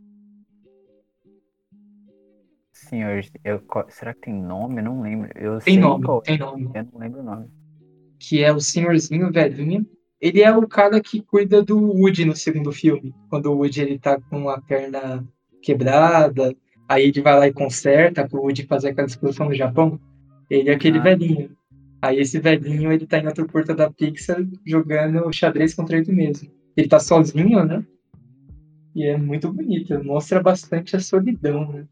[2.72, 4.78] Senhor, eu, será que tem nome?
[4.80, 5.30] Eu não lembro.
[5.36, 6.70] Eu Tem nome, qual tem nome.
[6.74, 7.48] é, eu não lembro o nome.
[8.20, 9.86] Que é o senhorzinho velhinho.
[10.20, 13.14] Ele é o cara que cuida do Woody no segundo filme.
[13.30, 15.26] Quando o Woody ele tá com a perna
[15.62, 16.56] quebrada,
[16.88, 20.00] aí ele vai lá e conserta pro Woody fazer aquela explosão no Japão.
[20.50, 21.04] Ele é aquele Ah.
[21.04, 21.56] velhinho.
[22.02, 26.50] Aí esse velhinho, ele tá em outra curta da Pixar jogando xadrez contra ele mesmo.
[26.76, 27.86] Ele tá sozinho, né?
[28.96, 30.04] E é muito bonito.
[30.04, 31.86] Mostra bastante a solidão, né?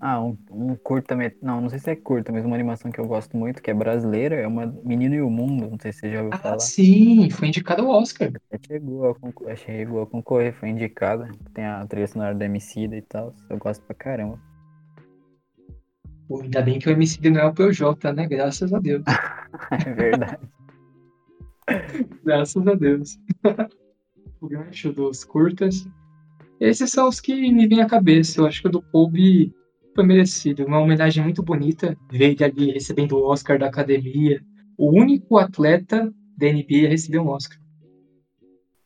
[0.00, 1.16] Ah, um, um curta.
[1.42, 3.74] Não, não sei se é curta, mas uma animação que eu gosto muito, que é
[3.74, 5.68] brasileira, é uma Menino e o Mundo.
[5.70, 6.58] Não sei se você já ouviu Ah, falar.
[6.60, 8.30] sim, foi indicado ao Oscar.
[8.64, 11.28] Chegou a, concor- chegou a concorrer, foi indicada.
[11.52, 13.34] Tem a trilha sonora da Emicida e tal.
[13.50, 14.38] Eu gosto pra caramba.
[16.28, 18.26] Pô, ainda bem que o MC não é o PJ, né?
[18.26, 19.02] Graças a Deus.
[19.86, 20.38] É verdade.
[22.24, 23.18] Graças a Deus.
[24.40, 25.86] o gancho dos curtas.
[26.60, 28.40] Esses são os que me vêm à cabeça.
[28.40, 29.52] Eu acho que o do Kobe
[29.94, 30.64] foi merecido.
[30.64, 31.96] Uma homenagem muito bonita.
[32.10, 34.42] Ver ele ali recebendo o Oscar da academia.
[34.76, 37.58] O único atleta da NBA a receber um Oscar.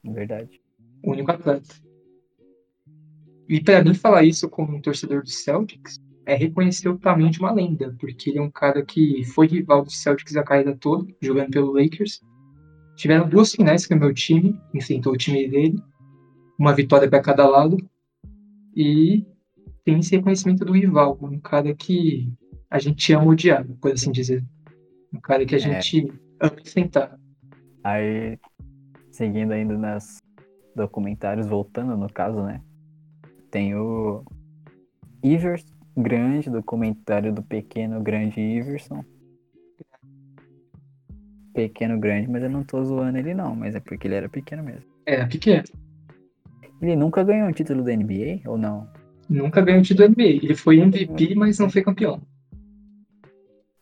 [0.05, 0.61] É verdade.
[1.05, 1.75] O único atleta.
[3.49, 7.41] E pra mim falar isso como um torcedor do Celtics é reconhecer o tamanho de
[7.41, 11.07] uma lenda, porque ele é um cara que foi rival do Celtics a carreira toda,
[11.21, 12.23] jogando pelo Lakers.
[13.03, 15.77] Tiveram duas finais com o meu time, enfrentou o time dele,
[16.57, 17.77] uma vitória para cada lado,
[18.77, 19.27] e
[19.85, 22.33] tem esse reconhecimento do rival, um cara que
[22.71, 24.45] a gente ama odiar, por assim dizer.
[25.13, 25.61] Um cara que a É.
[25.61, 27.19] gente ama enfrentar.
[27.83, 28.39] Aí,
[29.11, 30.23] seguindo ainda nas
[30.77, 32.63] documentários, voltando no caso, né?
[33.51, 34.23] Tem o
[35.25, 39.05] Ivers Grande, documentário do pequeno grande Iverson.
[41.55, 44.63] Pequeno grande, mas eu não tô zoando ele não, mas é porque ele era pequeno
[44.63, 44.85] mesmo.
[45.05, 45.65] É, pequeno.
[46.81, 48.89] Ele nunca ganhou um título da NBA ou não?
[49.29, 50.45] Nunca ganhou o título da NBA.
[50.45, 52.21] Ele foi MVP, mas não foi campeão.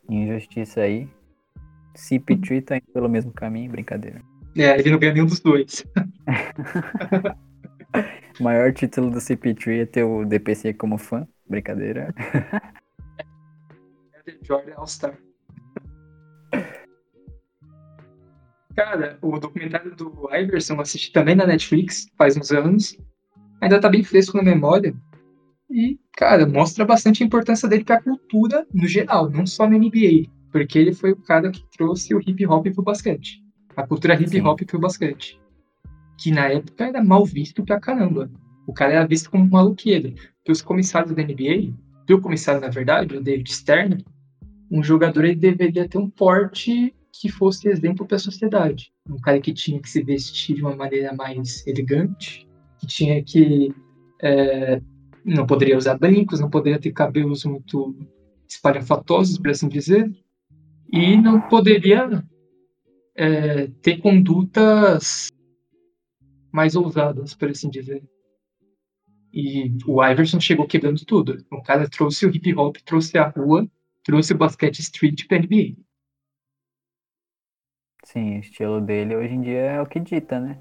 [0.08, 1.08] Injustiça aí.
[1.96, 4.20] CP3 tá indo pelo mesmo caminho, brincadeira.
[4.56, 5.84] É, ele não ganhou nenhum dos dois.
[8.38, 12.12] O maior título do CP3 é ter o DPC como fã, brincadeira.
[14.42, 15.16] Jordan All-Star.
[18.74, 22.96] Cara, o documentário do Iverson eu assisti também na Netflix faz uns anos.
[23.60, 24.94] Ainda tá bem fresco na memória.
[25.70, 30.28] E, cara, mostra bastante a importância dele pra cultura no geral, não só na NBA.
[30.50, 33.40] Porque ele foi o cara que trouxe o hip hop pro basquete.
[33.76, 34.40] A cultura hip Sim.
[34.42, 35.40] hop pro basquete.
[36.18, 38.30] Que na época era mal visto pra caramba.
[38.66, 40.12] O cara era visto como um maluqueiro.
[40.38, 41.72] Porque os comissários da NBA,
[42.12, 44.04] o comissário, na verdade, o David Stern,
[44.70, 48.94] um jogador ele deveria ter um porte que fosse exemplo para a sociedade.
[49.06, 53.74] Um cara que tinha que se vestir de uma maneira mais elegante, que tinha que
[54.22, 54.80] é,
[55.22, 57.94] não poderia usar brincos, não poderia ter cabelos muito
[58.48, 60.10] espalhafatosos, por assim dizer,
[60.90, 62.24] e não poderia
[63.14, 65.28] é, ter condutas
[66.50, 68.02] mais ousadas, por assim dizer.
[69.30, 71.44] E o Iverson chegou quebrando tudo.
[71.52, 73.70] O cara trouxe o hip hop, trouxe a rua,
[74.02, 75.76] trouxe o basquete street pra NBA.
[78.12, 80.58] Sim, o estilo dele hoje em dia é o que dita, né?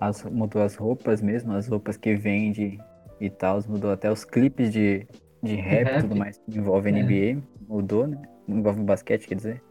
[0.00, 2.78] As, mudou as roupas mesmo, as roupas que vende
[3.20, 5.06] e tal, mudou até os clipes de,
[5.42, 6.92] de rap e tudo mais que envolve É.
[6.92, 8.20] NBA, mudou, né?
[8.48, 9.62] Envolve basquete, quer dizer.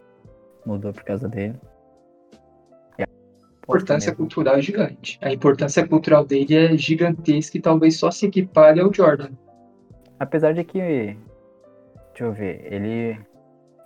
[0.66, 1.56] Mudou por causa dele.
[3.00, 3.08] A A
[3.64, 4.18] importância mesmo.
[4.26, 5.18] cultural é gigante.
[5.22, 9.32] A importância cultural dele é gigantesca e talvez só se equipare ao Jordan.
[10.20, 10.80] Apesar de que.
[10.80, 13.20] Deixa eu ver, ele.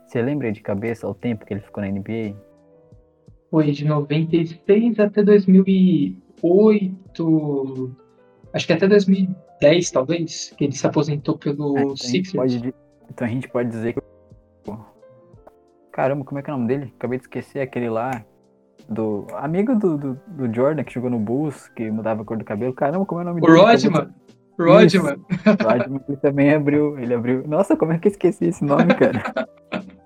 [0.06, 2.36] Você lembra de cabeça o tempo que ele ficou na NBA?
[3.52, 7.96] Foi de 96 até 2008.
[8.54, 12.36] Acho que até 2010, talvez, que ele se aposentou pelo É, então, a gente Sixers.
[12.36, 12.74] pode,
[13.10, 14.02] então a gente pode dizer que.
[15.92, 16.94] Caramba, como é que é o nome dele?
[16.98, 18.24] Acabei de esquecer aquele lá.
[18.88, 19.28] Do.
[19.34, 22.74] Amigo do, do, do Jordan que jogou no Bulls, que mudava a cor do cabelo.
[22.74, 23.58] Caramba, como é o nome O dele?
[23.60, 24.10] Rodman,
[24.58, 25.18] Rodman.
[25.46, 27.44] Rodman ele também abriu, ele abriu.
[27.48, 29.22] Nossa, como é que eu esqueci esse nome, cara?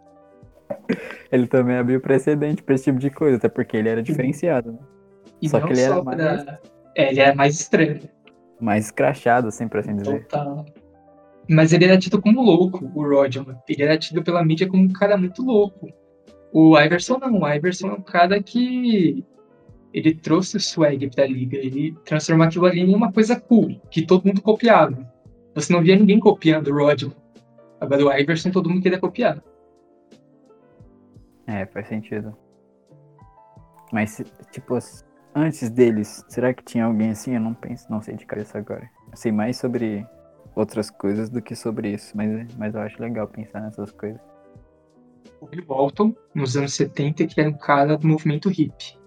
[1.32, 4.80] ele também abriu precedente pra esse tipo de coisa, até porque ele era diferenciado, né?
[5.42, 6.60] E Só que ele era só mais- pra-
[6.96, 8.00] É, ele era mais estranho.
[8.62, 10.26] Mais escrachado, assim, por assim dizer.
[10.26, 10.66] Total.
[11.50, 13.58] Mas ele era tido como louco, o Rodman.
[13.68, 15.90] Ele era tido pela mídia como um cara muito louco.
[16.54, 17.42] O Iverson não.
[17.42, 19.26] O Iverson é um cara que.
[19.94, 21.58] Ele trouxe o swag pra liga.
[21.58, 24.98] Ele transformou aquilo ali em uma coisa cool, que todo mundo copiava.
[25.56, 27.16] Você não via ninguém copiando o Rodman.
[27.82, 29.44] Agora o Iverson todo mundo queria copiar.
[31.48, 32.36] É, faz sentido.
[33.92, 34.22] Mas,
[34.52, 34.78] tipo,
[35.36, 37.36] antes deles, será que tinha alguém assim?
[37.36, 38.90] Eu não penso, não sei de cabeça agora.
[39.12, 40.08] Eu sei mais sobre
[40.56, 44.22] outras coisas do que sobre isso, mas, mas eu acho legal pensar nessas coisas.
[45.42, 48.98] O Bill Walton, nos anos 70, que era um cara do movimento hippie.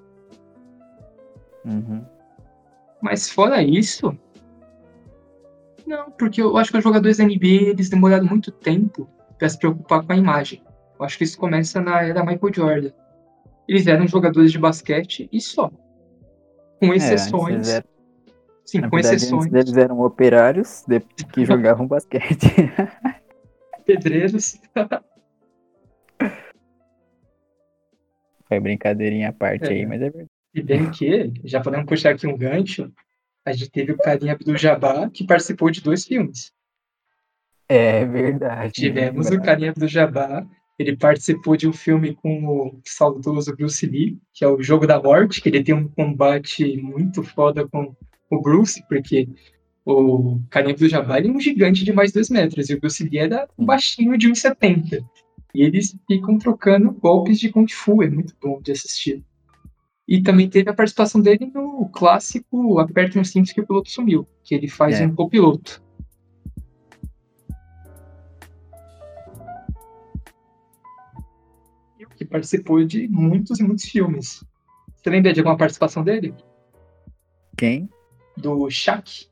[1.65, 2.05] Uhum.
[3.01, 4.17] Mas fora isso.
[5.87, 9.09] Não, porque eu acho que os jogadores da NBA eles demoraram muito tempo
[9.39, 10.63] para se preocupar com a imagem.
[10.99, 12.91] Eu acho que isso começa na era Michael Jordan.
[13.69, 15.71] Eles eram jogadores de basquete e só.
[16.81, 17.69] Com É, exceções.
[17.69, 17.87] eram-
[18.65, 19.53] sim, na com verdade, exceções.
[19.53, 22.47] eles eram operários de- que jogavam basquete.
[23.85, 24.59] Pedreiros.
[28.49, 29.69] Foi brincadeirinha à parte É.
[29.71, 30.31] aí, mas é verdade.
[30.55, 32.91] E bem que, já podemos puxar aqui um gancho,
[33.45, 36.53] a gente teve o carinha Abdul Jabbar, que participou de dois filmes.
[37.69, 38.73] É verdade.
[38.73, 39.45] Tivemos o lembra.
[39.47, 40.47] Carinha do Jabá.
[40.79, 45.03] Ele participou de um filme com o saudoso Bruce Lee, que é o Jogo da
[45.03, 47.95] Morte, que ele tem um combate muito foda com
[48.31, 49.29] o Bruce, porque
[49.85, 53.19] o Carinha do Jabá é um gigante de mais dois metros, e o Bruce Lee
[53.19, 55.03] era um baixinho de 1,70.
[55.55, 59.25] E eles ficam trocando golpes de Kung Fu, é muito bom de assistir.
[60.07, 64.27] E também teve a participação dele no clássico Aperte os Cintos que o piloto sumiu,
[64.45, 65.07] que ele faz É.
[65.07, 65.83] um copiloto.
[72.17, 74.45] Que participou de muitos e muitos filmes.
[74.97, 76.35] Você lembra de alguma participação dele?
[77.57, 77.89] Quem?
[78.37, 79.29] Do Shaq?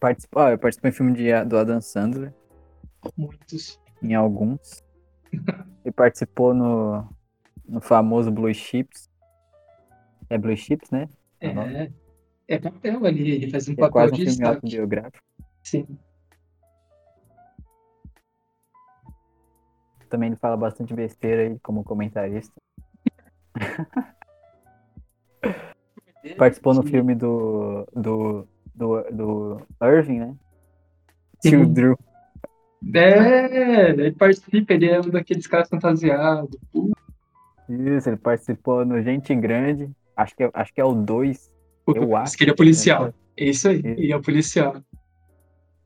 [0.00, 2.32] Participou, ah, eu participei em filme de, do Adam Sandler,
[3.16, 3.80] Muitos.
[4.02, 4.82] em alguns.
[5.84, 7.08] Ele participou no,
[7.66, 9.08] no famoso Blue Chips.
[10.28, 11.08] É Blue Chips, né?
[11.40, 11.90] É,
[12.48, 14.56] é papel ali, ele faz um é papel quase um de filme destaque.
[14.56, 15.24] autobiográfico.
[15.62, 15.86] Sim.
[20.14, 22.54] Também ele fala bastante besteira aí como comentarista.
[26.38, 26.88] Participou no Sim.
[26.88, 30.36] filme do, do, do, do Irving, né?
[31.42, 31.98] Tio Drew.
[32.94, 36.56] É, ele participa, ele é um daqueles caras fantasiados.
[37.68, 39.90] Isso, ele participou no Gente Grande.
[40.16, 41.50] Acho que é, acho que é o 2.
[41.88, 42.36] Eu acho.
[42.36, 43.12] que ele é policial.
[43.36, 44.76] É isso aí, ele é o policial.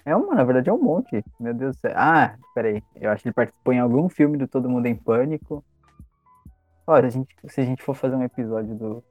[0.08, 1.22] É uma, na verdade é um monte.
[1.38, 1.92] Meu Deus do céu.
[1.94, 2.82] Ah, peraí.
[2.96, 5.62] Eu acho que ele participou em algum filme do Todo Mundo em Pânico.
[6.86, 9.04] Olha, a gente, se a gente for fazer um episódio do,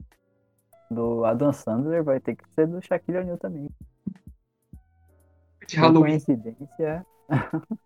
[0.90, 3.70] do Adam Sandler, vai ter que ser do Shaquille O'Neal também.
[5.68, 6.14] De Halloween.
[6.14, 7.06] coincidência.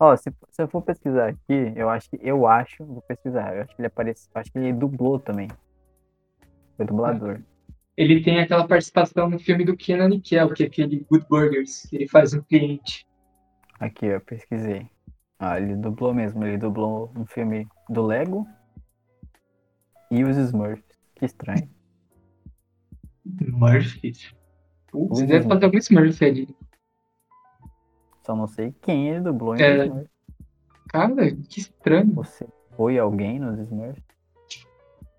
[0.00, 2.18] Ó, se, se eu for pesquisar aqui, eu acho que.
[2.20, 3.54] Eu acho, vou pesquisar.
[3.54, 4.28] Eu acho que ele aparece.
[4.34, 5.46] Acho que ele dublou também.
[6.76, 7.40] Foi dublador.
[7.96, 11.86] Ele tem aquela participação no filme do Kenan e Kel, que é aquele Good Burgers,
[11.88, 13.06] que ele faz um cliente.
[13.80, 14.88] Aqui, eu pesquisei.
[15.38, 16.44] Ah, ele dublou mesmo.
[16.44, 18.46] Ele dublou um filme do Lego
[20.10, 20.84] e os Smurfs.
[21.14, 21.68] Que estranho.
[24.90, 25.26] Putz, Uhum.
[25.26, 26.56] deve fazer algum Smurf ali.
[28.24, 29.84] Só não sei quem ele dublou em É.
[29.86, 30.10] Smurfs.
[30.88, 32.12] Cara, que estranho.
[32.14, 34.02] Você foi alguém nos Smurfs?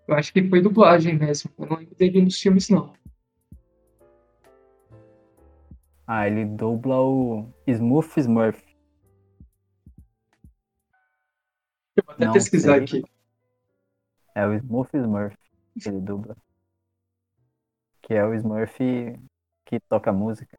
[0.08, 1.52] Eu acho que foi dublagem mesmo.
[1.58, 2.94] Eu não lembro dele nos filmes, não.
[6.08, 8.64] Ah, ele dubla o Smurf Smurf.
[11.98, 12.84] Eu vou até Não pesquisar sei.
[12.84, 13.04] aqui.
[14.34, 15.36] É o Smurf Smurf
[15.82, 16.38] que ele dubla.
[18.02, 18.78] Que é o Smurf
[19.66, 20.58] que toca música.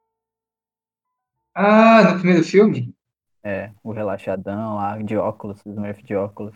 [1.55, 2.95] Ah, no primeiro filme?
[3.43, 6.55] É, o relaxadão lá, de óculos, o Smurf de óculos.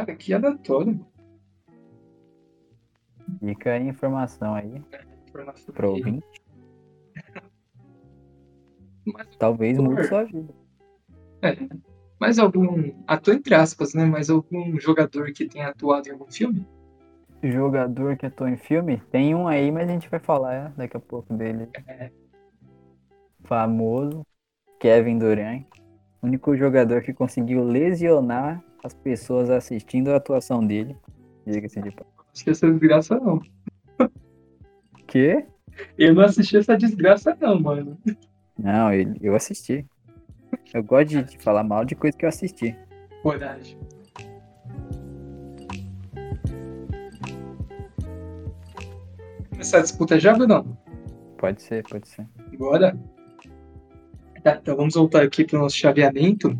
[0.00, 1.06] Cara, que aleatório.
[3.38, 4.82] Fica a informação aí
[5.28, 6.26] Informação pro ouvinte.
[9.38, 10.08] Talvez mude favor.
[10.08, 10.54] sua vida.
[11.42, 11.54] é,
[12.18, 12.94] mas algum.
[13.06, 14.06] Ator entre aspas, né?
[14.06, 16.66] Mas algum jogador que tenha atuado em algum filme?
[17.42, 21.00] Jogador que atuou em filme, tem um aí, mas a gente vai falar daqui a
[21.00, 21.68] pouco dele.
[21.86, 22.10] É.
[23.44, 24.24] Famoso,
[24.78, 25.66] Kevin Durant.
[26.22, 30.96] Único jogador que conseguiu lesionar as pessoas assistindo a atuação dele.
[31.46, 31.88] Diga-se de.
[31.88, 33.40] Acho que essa desgraça não.
[35.06, 35.46] quê?
[35.96, 37.98] Eu não assisti essa desgraça, não, mano.
[38.58, 39.86] Não, eu, eu assisti.
[40.72, 42.76] Eu gosto de, de falar mal de coisa que eu assisti.
[43.22, 43.78] Coragem.
[49.50, 50.76] Começar a disputa já, Bruno?
[51.38, 52.26] Pode ser, pode ser.
[52.56, 52.98] Bora.
[54.42, 56.58] Tá, então vamos voltar aqui para o nosso chaveamento.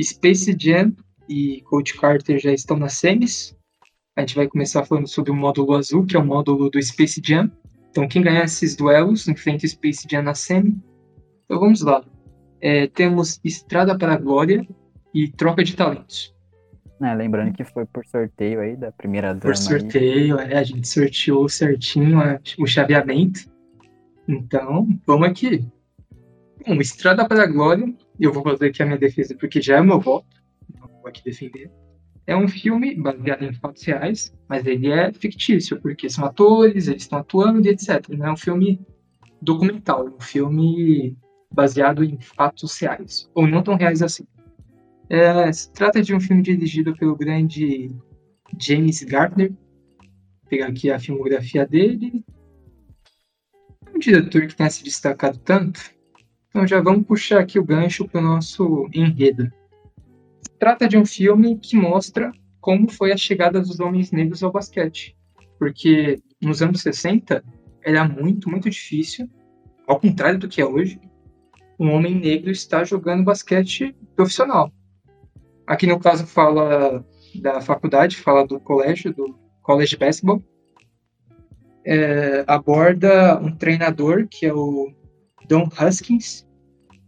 [0.00, 0.92] Space Jam
[1.28, 3.56] e Coach Carter já estão nas semis.
[4.16, 7.20] A gente vai começar falando sobre o módulo azul, que é o módulo do Space
[7.24, 7.50] Jam.
[7.90, 10.76] Então, quem ganhar esses duelos enfrenta o Space Jam na semi.
[11.44, 12.04] Então, vamos lá.
[12.60, 14.66] É, temos Estrada para a Glória
[15.12, 16.34] e Troca de Talentos.
[17.02, 19.34] É, lembrando que foi por sorteio aí da primeira.
[19.34, 23.40] Por sorteio, é, a gente sorteou certinho a, o chaveamento.
[24.28, 25.66] Então, vamos aqui.
[26.66, 29.82] Bom, Estrada para a Glória, eu vou fazer aqui a minha defesa porque já é
[29.82, 30.26] meu voto.
[31.04, 31.70] Vou aqui defender.
[32.26, 37.02] É um filme baseado em fatos reais, mas ele é fictício, porque são atores, eles
[37.02, 38.08] estão atuando e etc.
[38.08, 38.80] Não é um filme
[39.42, 41.14] documental, é um filme
[41.52, 44.26] baseado em fatos reais, ou não tão reais assim.
[45.10, 47.94] É, se trata de um filme dirigido pelo grande
[48.58, 49.50] James Gardner.
[49.50, 52.24] Vou pegar aqui a filmografia dele.
[53.94, 55.92] Um diretor que tenha se destacado tanto.
[56.48, 59.52] Então já vamos puxar aqui o gancho para o nosso enredo.
[60.58, 65.16] Trata de um filme que mostra como foi a chegada dos homens negros ao basquete.
[65.58, 67.44] Porque nos anos 60
[67.82, 69.28] era muito, muito difícil,
[69.86, 70.98] ao contrário do que é hoje,
[71.78, 74.72] um homem negro estar jogando basquete profissional.
[75.66, 77.04] Aqui no caso fala
[77.40, 80.42] da faculdade, fala do colégio, do College Basketball.
[81.84, 84.90] É, aborda um treinador que é o
[85.46, 86.46] Don Huskins,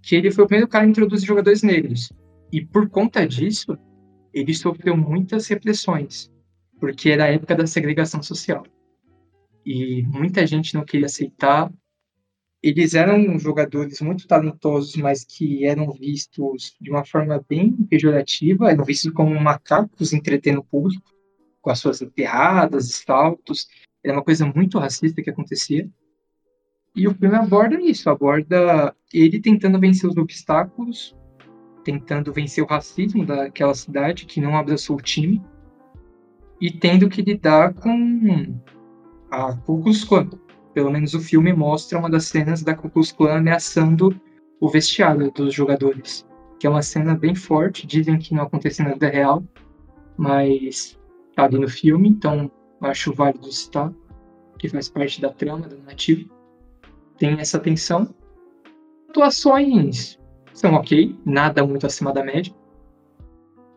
[0.03, 2.12] que ele foi o primeiro cara a introduzir jogadores negros.
[2.53, 3.76] E por conta disso,
[4.32, 6.30] ele sofreu muitas repressões,
[6.78, 8.64] porque era a época da segregação social.
[9.64, 11.72] E muita gente não queria aceitar
[12.62, 18.84] eles eram jogadores muito talentosos, mas que eram vistos de uma forma bem pejorativa, eram
[18.84, 21.09] vistos como macacos entretendo o público,
[21.61, 23.68] com as suas enterradas, saltos.
[24.03, 25.88] Era uma coisa muito racista que acontecia.
[26.94, 31.14] E o filme aborda isso, aborda ele tentando vencer os obstáculos,
[31.87, 35.41] tentando vencer o racismo daquela cidade que não abraçou o time,
[36.61, 38.59] e tendo que lidar com
[39.30, 40.28] a Ku Klux Klan,
[40.74, 44.20] pelo menos o filme mostra uma das cenas da Ku Klux Klan ameaçando
[44.61, 46.26] o vestiário dos jogadores,
[46.59, 49.45] que é uma cena bem forte, dizem que não aconteceu na vida real,
[50.16, 50.99] mas
[51.37, 53.93] tá ali no filme, então acho válido citar,
[54.59, 56.28] que faz parte da trama do nativo.
[57.16, 58.12] Tem essa tensão.
[59.09, 60.18] Atuações
[60.57, 62.54] são ok, nada muito acima da média,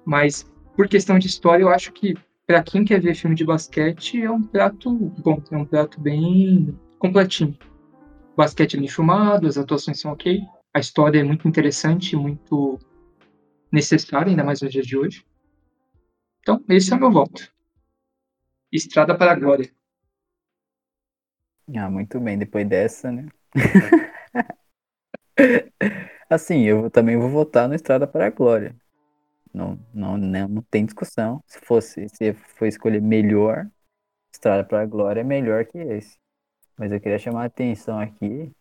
[0.05, 2.15] mas por questão de história, eu acho que
[2.47, 6.73] para quem quer ver filme de basquete é um prato bom, é um prato bem
[6.97, 7.57] completinho.
[8.33, 10.41] O basquete é bem filmado, as atuações são ok,
[10.73, 12.79] a história é muito interessante, muito
[13.69, 15.25] necessária, ainda mais nos dias de hoje.
[16.39, 17.51] Então, esse é o meu voto.
[18.71, 19.69] Estrada para a Glória.
[21.75, 23.27] Ah, muito bem, depois dessa, né?
[26.29, 28.75] assim, eu também vou votar no Estrada para a Glória.
[29.53, 31.43] Não, não, não, não tem discussão.
[31.47, 33.67] Se fosse, se for escolher melhor,
[34.31, 36.17] Estrada para a Glória é melhor que esse.
[36.77, 38.51] Mas eu queria chamar a atenção aqui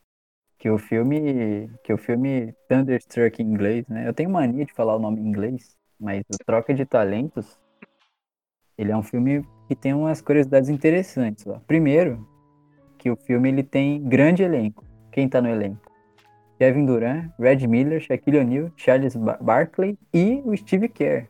[0.59, 4.09] que o filme, que o filme Thunderstruck em inglês, né?
[4.09, 7.59] Eu tenho mania de falar o nome em inglês, mas o Troca de Talentos,
[8.77, 11.61] ele é um filme que tem umas curiosidades interessantes lá.
[11.67, 12.27] Primeiro,
[12.99, 14.85] que o filme ele tem grande elenco.
[15.13, 15.88] Quem tá no elenco?
[16.59, 21.29] Kevin Durant, Red Miller, Shaquille O'Neal, Charles Barkley e o Steve Kerr.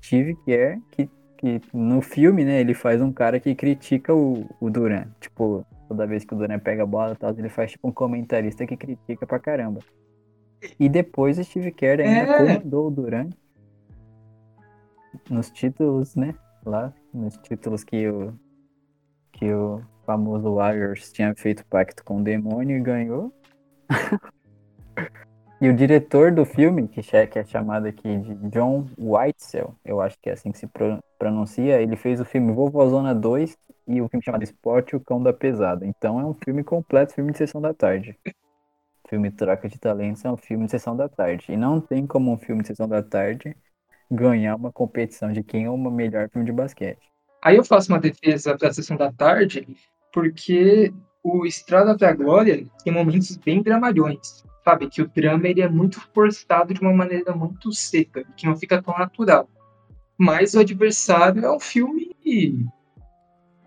[0.00, 1.08] Steve Kerr, que
[1.44, 5.08] que no filme, né, ele faz um cara que critica o, o Duran.
[5.20, 7.92] Tipo, toda vez que o Duran pega a bola e tal, ele faz tipo um
[7.92, 9.80] comentarista que critica pra caramba.
[10.80, 12.38] E depois o Steve Kerr ainda é.
[12.38, 13.28] comandou o Duran
[15.28, 16.34] nos títulos, né?
[16.64, 18.32] Lá, nos títulos que o,
[19.30, 23.30] que o famoso Warriors tinha feito pacto com o demônio e ganhou.
[25.64, 30.28] E o diretor do filme, que é chamado aqui de John Whitesell, eu acho que
[30.28, 30.68] é assim que se
[31.18, 33.56] pronuncia, ele fez o filme Vovozona 2
[33.86, 35.86] e o filme chamado Esporte o Cão da Pesada.
[35.86, 38.14] Então é um filme completo, filme de sessão da tarde.
[38.26, 41.46] O filme Troca de Talentos é um filme de sessão da tarde.
[41.48, 43.56] E não tem como um filme de sessão da tarde
[44.10, 47.10] ganhar uma competição de quem é o melhor filme de basquete.
[47.42, 49.66] Aí eu faço uma defesa para a sessão da tarde,
[50.12, 50.92] porque
[51.24, 54.88] o Estrada da Glória tem momentos bem dramalhões sabe?
[54.88, 58.80] Que o drama ele é muito forçado de uma maneira muito seca, que não fica
[58.82, 59.46] tão natural.
[60.16, 62.16] Mas o adversário é um filme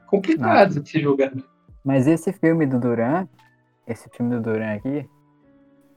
[0.07, 1.31] complicado de se jogar.
[1.83, 3.27] Mas esse filme do Duran,
[3.85, 5.07] esse filme do Duran aqui,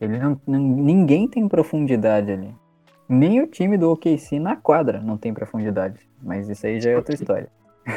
[0.01, 2.55] ele não, não- ninguém tem profundidade ali.
[3.09, 5.99] Nem o time do OKC na quadra não tem profundidade.
[6.23, 7.51] Mas isso aí já é outra história.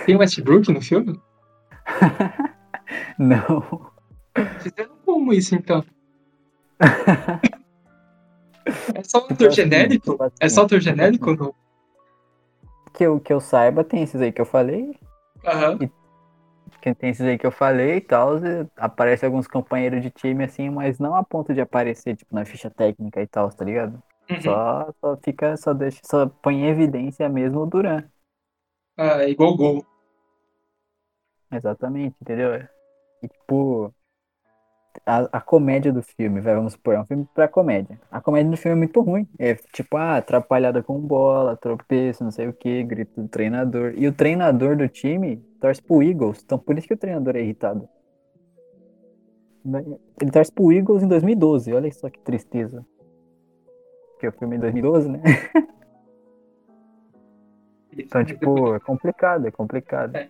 [0.06, 1.20] Tem Westbrook no filme?
[3.18, 3.92] Não.
[4.60, 5.84] Fizeram como isso, então?
[8.96, 10.12] É só Tipo ator assim, genérico?
[10.12, 11.44] tipo assim, É só ator tipo genérico ou assim.
[11.46, 11.56] não?
[12.94, 14.96] Que eu, que eu saiba, tem esses aí que eu falei.
[15.46, 15.80] Aham.
[16.82, 18.34] Que tem esses aí que eu falei e tal.
[18.78, 22.70] Aparece alguns companheiros de time assim, mas não a ponto de aparecer, tipo, na ficha
[22.70, 24.02] técnica e tal, tá ligado?
[24.30, 24.42] Uhum.
[24.42, 28.04] Só, só fica, só deixa, só põe em evidência mesmo o Duran.
[28.98, 29.86] Ah, é igual gol.
[31.56, 32.56] Exatamente, entendeu?
[33.22, 33.94] E tipo,
[35.06, 38.00] a, a comédia do filme, vai, vamos supor, é um filme pra comédia.
[38.12, 39.28] A comédia do filme é muito ruim.
[39.40, 43.94] É tipo, ah, atrapalhada com bola, tropeço, não sei o que, grito do treinador.
[43.96, 47.42] E o treinador do time torce pro Eagles, então por isso que o treinador é
[47.42, 47.88] irritado.
[50.20, 52.86] Ele torce pro Eagles em 2012, olha só que tristeza.
[54.12, 55.22] Porque o filme é em 2012, né?
[57.96, 60.16] Então, tipo, é complicado, é complicado.
[60.16, 60.28] É.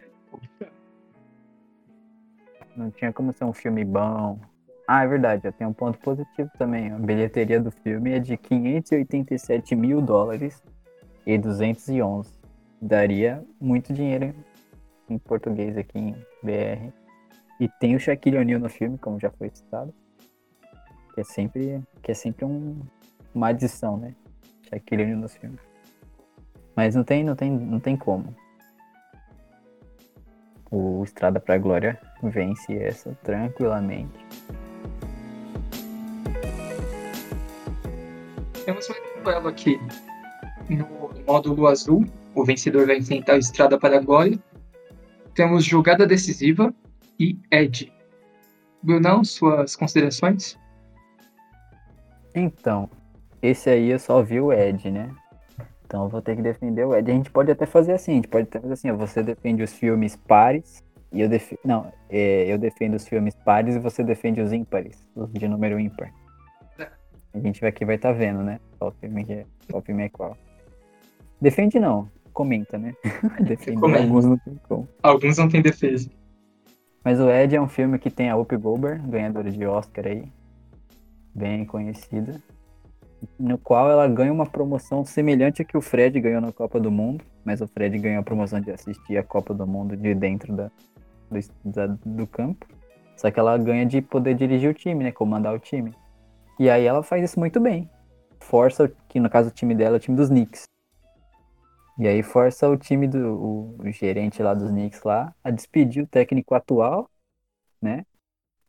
[2.75, 4.39] Não tinha como ser um filme bom.
[4.87, 6.91] Ah, é verdade, tem um ponto positivo também.
[6.91, 10.61] A bilheteria do filme é de 587 mil dólares
[11.25, 12.33] e 211.
[12.81, 14.33] Daria muito dinheiro
[15.09, 16.11] em português aqui em
[16.41, 16.91] BR.
[17.59, 19.93] E tem o Shaquille O'Neal no filme, como já foi citado.
[21.13, 22.79] Que é sempre, que é sempre um,
[23.33, 24.13] uma adição, né?
[24.69, 25.61] Shaquille O'Neal nos filmes.
[26.75, 28.35] Mas não tem, não tem, não tem como.
[30.75, 34.25] O Estrada pra Glória vence essa tranquilamente.
[38.65, 39.79] Temos um duelo aqui
[40.67, 42.03] no módulo azul.
[42.33, 44.39] O vencedor vai enfrentar o Estrada para a Glória.
[45.35, 46.73] Temos Jogada Decisiva
[47.19, 47.93] e Ed.
[48.81, 50.57] Brunão, suas considerações?
[52.33, 52.89] Então,
[53.43, 55.11] esse aí eu só vi o Ed, né?
[55.93, 57.11] Então eu vou ter que defender o Ed.
[57.11, 59.61] A gente pode até fazer assim, a gente pode até fazer assim, ó, você defende
[59.61, 61.59] os filmes pares e eu defendo.
[61.63, 65.79] Não, é, eu defendo os filmes pares e você defende os ímpares, os de número
[65.79, 66.11] ímpar.
[67.31, 68.59] A gente aqui vai estar vendo, né?
[68.79, 70.35] Qual filme que é, qual filme é qual.
[71.39, 72.95] Defende não, comenta, né?
[73.45, 74.01] Defender Comenta.
[74.01, 74.89] alguns não tem como.
[75.03, 76.09] Alguns não têm defesa.
[77.05, 80.23] Mas o Ed é um filme que tem a Whoopi Goldberg, ganhadora de Oscar aí,
[81.35, 82.41] bem conhecida,
[83.39, 86.91] no qual ela ganha uma promoção semelhante a que o Fred ganhou na Copa do
[86.91, 90.53] Mundo, mas o Fred ganhou a promoção de assistir a Copa do Mundo de dentro
[90.53, 90.71] da,
[91.29, 91.39] do,
[91.71, 92.67] da- do campo.
[93.15, 95.11] Só que ela ganha de poder dirigir o time, né?
[95.11, 95.93] Comandar o time.
[96.59, 97.89] E aí ela faz isso muito bem.
[98.39, 100.63] Força, que no caso o time dela é o time dos Knicks.
[101.99, 106.03] E aí força o time do o, o gerente lá dos Knicks lá a despedir
[106.03, 107.09] o técnico atual,
[107.81, 108.03] né?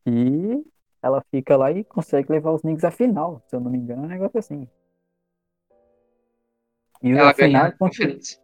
[0.07, 0.63] E
[1.05, 4.03] ela fica lá e consegue levar os Knicks à final, se eu não me engano,
[4.05, 4.69] é um negócio assim.
[7.03, 8.41] E Ela a ganha final a é contra, conferência.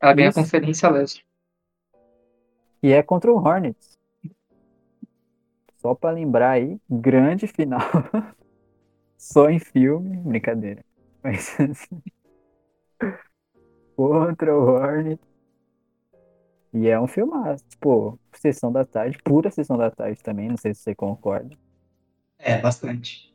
[0.00, 1.26] Ela ganha a conferência leste.
[2.82, 3.98] e é contra o Hornets.
[5.78, 7.80] Só pra lembrar aí, grande final.
[9.16, 10.84] Só em filme, brincadeira.
[11.22, 11.56] Mas
[13.96, 15.30] contra o Hornets.
[16.72, 20.74] E é um filmaço, pô, sessão da tarde, pura sessão da tarde também, não sei
[20.74, 21.56] se você concorda.
[22.40, 23.30] É, bastante.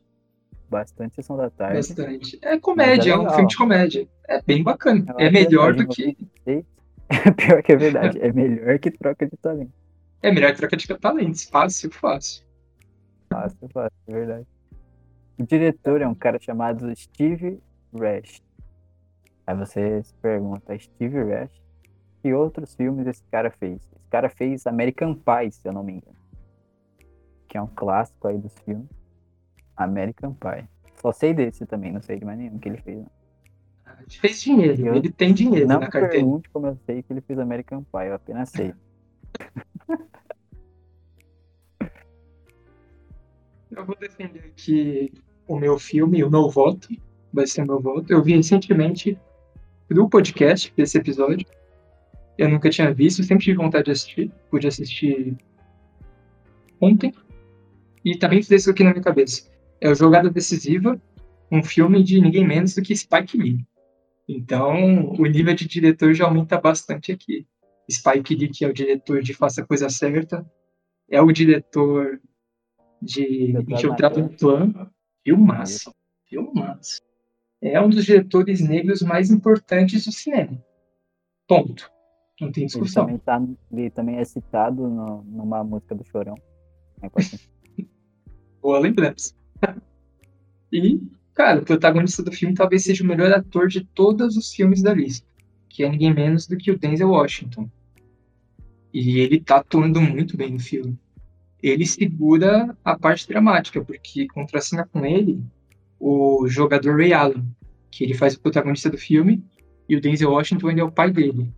[0.68, 1.76] Bastante sessão da tarde.
[1.76, 2.38] Bastante.
[2.42, 4.08] É comédia, é é um filme de comédia.
[4.28, 5.14] É bem bacana.
[5.18, 6.16] É acho melhor do que.
[6.46, 6.64] 96.
[7.36, 9.72] Pior que é verdade, é melhor que troca de talento.
[10.22, 11.44] É melhor que troca de talentos.
[11.44, 12.44] Fácil, fácil.
[13.30, 14.46] Fácil, fácil, é verdade.
[15.38, 17.60] O diretor é um cara chamado Steve
[17.94, 18.42] Rash.
[19.46, 21.62] Aí você se pergunta, Steve Rash,
[22.22, 23.76] que outros filmes esse cara fez?
[23.76, 26.16] Esse cara fez American Pie, se eu não me engano.
[27.56, 28.86] Que é um clássico aí dos filmes.
[29.78, 30.68] American Pie.
[31.00, 32.98] Só sei desse também, não sei de mais nenhum que ele fez.
[32.98, 33.10] não.
[33.98, 34.86] Ele fez dinheiro.
[34.88, 36.08] Eu- Ele tem dinheiro Não na carteira.
[36.10, 38.74] pergunte como eu sei que ele fez American Pie, eu apenas sei.
[43.70, 45.12] Eu vou defender aqui
[45.48, 46.88] o meu filme, o meu voto.
[47.32, 48.12] Vai ser o meu voto.
[48.12, 49.18] Eu vi recentemente
[49.90, 51.46] do podcast desse episódio.
[52.38, 54.30] Eu nunca tinha visto, sempre tive vontade de assistir.
[54.50, 55.36] Pude assistir
[56.80, 57.12] ontem.
[58.06, 59.50] E também fiz isso aqui na minha cabeça.
[59.80, 61.00] É o Jogada Decisiva,
[61.50, 63.66] um filme de ninguém menos do que Spike Lee.
[64.28, 67.46] Então, o nível de diretor já aumenta bastante aqui.
[67.90, 70.48] Spike Lee, que é o diretor de Faça a Coisa Certa,
[71.10, 72.20] é o diretor
[73.02, 74.88] de Infiltrado no Clã.
[75.24, 75.92] Filmaço.
[76.28, 77.00] Filmaço.
[77.60, 80.62] É um dos diretores negros mais importantes do cinema.
[81.48, 81.90] Ponto.
[82.40, 83.04] Não tem Ele discussão.
[83.06, 83.42] também, tá,
[83.72, 86.36] ele também é citado no- numa música do Chorão.
[87.02, 87.08] É
[88.66, 88.66] importante.
[88.66, 89.34] Boa lembrança.
[90.72, 91.00] E,
[91.32, 94.92] cara, o protagonista do filme talvez seja o melhor ator de todos os filmes da
[94.92, 95.24] lista,
[95.68, 97.70] que é ninguém menos do que o Denzel Washington.
[98.92, 100.98] E ele tá atuando muito bem no filme.
[101.62, 105.40] Ele segura a parte dramática, porque contracena com ele
[106.00, 107.46] o jogador Ray Allen,
[107.92, 109.42] que ele faz o protagonista do filme,
[109.88, 111.48] e o Denzel Washington ele é o pai dele.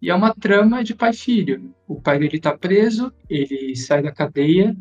[0.00, 1.74] E é uma trama de pai e filho.
[1.88, 4.76] O pai dele tá preso, ele sai da cadeia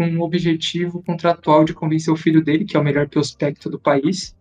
[0.00, 3.78] com um objetivo contratual de convencer o filho dele, que é o melhor prospecto do
[3.78, 4.34] país,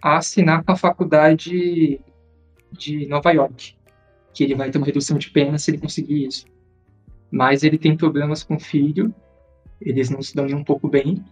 [0.00, 2.00] a assinar com a faculdade
[2.70, 3.74] de Nova York,
[4.32, 6.46] que ele vai ter uma redução de pena se ele conseguir isso.
[7.28, 9.12] Mas ele tem problemas com o filho,
[9.80, 11.24] eles não se dão nem um pouco bem,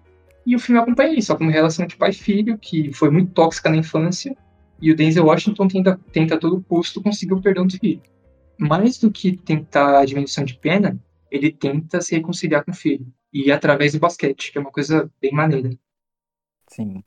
[0.44, 3.70] e o filme acompanha isso, uma relação de pai e filho, que foi muito tóxica
[3.70, 4.36] na infância,
[4.82, 8.02] e o Denzel Washington tenta, tenta a todo custo conseguir o perdão do filho.
[8.58, 10.98] Mais do que tentar a diminuição de pena,
[11.30, 15.10] ele tenta se reconciliar com o filho e através do basquete, que é uma coisa
[15.20, 15.70] bem maneira.
[16.66, 17.02] Sim.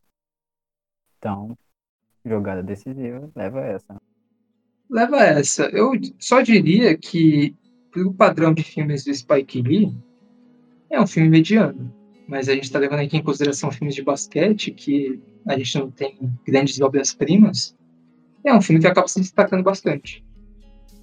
[1.17, 1.57] Então,
[2.25, 4.01] jogada decisiva leva essa.
[4.89, 5.63] Leva essa.
[5.65, 7.55] Eu só diria que,
[7.91, 9.95] pelo padrão de filmes do Spike Lee,
[10.89, 11.93] é um filme mediano.
[12.27, 15.91] Mas a gente está levando aqui em consideração filmes de basquete, que a gente não
[15.91, 17.75] tem grandes obras-primas.
[18.43, 20.25] É um filme que acaba se destacando bastante.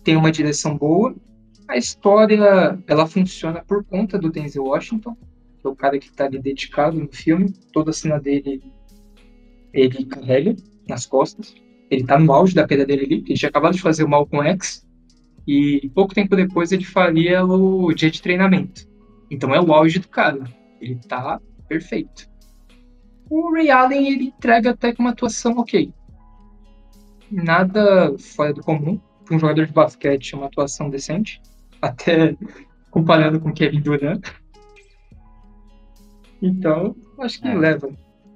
[0.03, 1.15] Tem uma direção boa,
[1.69, 5.15] a história, ela funciona por conta do Denzel Washington,
[5.61, 7.53] que é o cara que está ali dedicado no filme.
[7.73, 8.63] Toda a cena dele,
[9.73, 10.57] ele carrega
[10.89, 11.55] nas costas.
[11.91, 14.47] Ele está no auge da queda dele ali, ele tinha acabado de fazer o Malcolm
[14.49, 14.87] X,
[15.47, 18.87] e pouco tempo depois ele faria o dia de treinamento.
[19.31, 20.45] Então é o auge do cara.
[20.81, 22.29] Ele está perfeito.
[23.31, 25.93] O Ray Allen, ele entrega até com uma atuação ok.
[27.31, 28.99] Nada fora do comum.
[29.25, 31.41] Para um jogador de basquete, uma atuação decente
[31.83, 32.37] até
[32.91, 34.27] comparando com Kevin Durant.
[36.41, 37.55] Então, acho que é.
[37.55, 37.91] leva,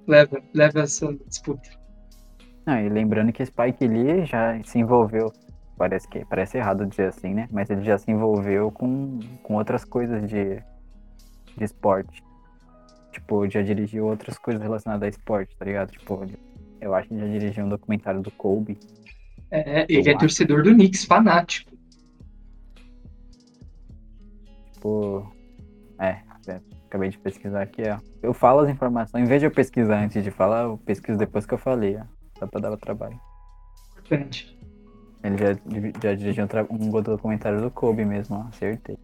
[0.07, 1.71] leva, leva essa disputa.
[2.67, 5.33] Não, e lembrando que Spike Lee já se envolveu,
[5.77, 7.49] parece que parece errado dizer assim, né?
[7.51, 10.63] Mas ele já se envolveu com, com outras coisas de,
[11.57, 12.23] de esporte.
[13.13, 15.91] Tipo, já dirigiu outras coisas relacionadas a esporte, tá ligado?
[15.91, 16.25] Tipo,
[16.81, 18.79] eu acho que já dirigiu um documentário do Kobe.
[19.51, 21.72] É, ele é torcedor do Knicks, fanático
[24.83, 25.33] tipo.
[25.99, 26.19] É,
[26.49, 27.99] é, acabei de pesquisar aqui, ó.
[28.23, 31.47] Eu falo as informações, em vez de eu pesquisar antes de falar, eu pesquiso depois
[31.47, 32.05] que eu falei, ó.
[32.39, 33.19] Só pra dar o trabalho.
[33.93, 34.59] Importante.
[35.23, 35.53] Ele já,
[36.03, 38.99] já dirigiu um, um documentário do Kobe mesmo, ó, acertei.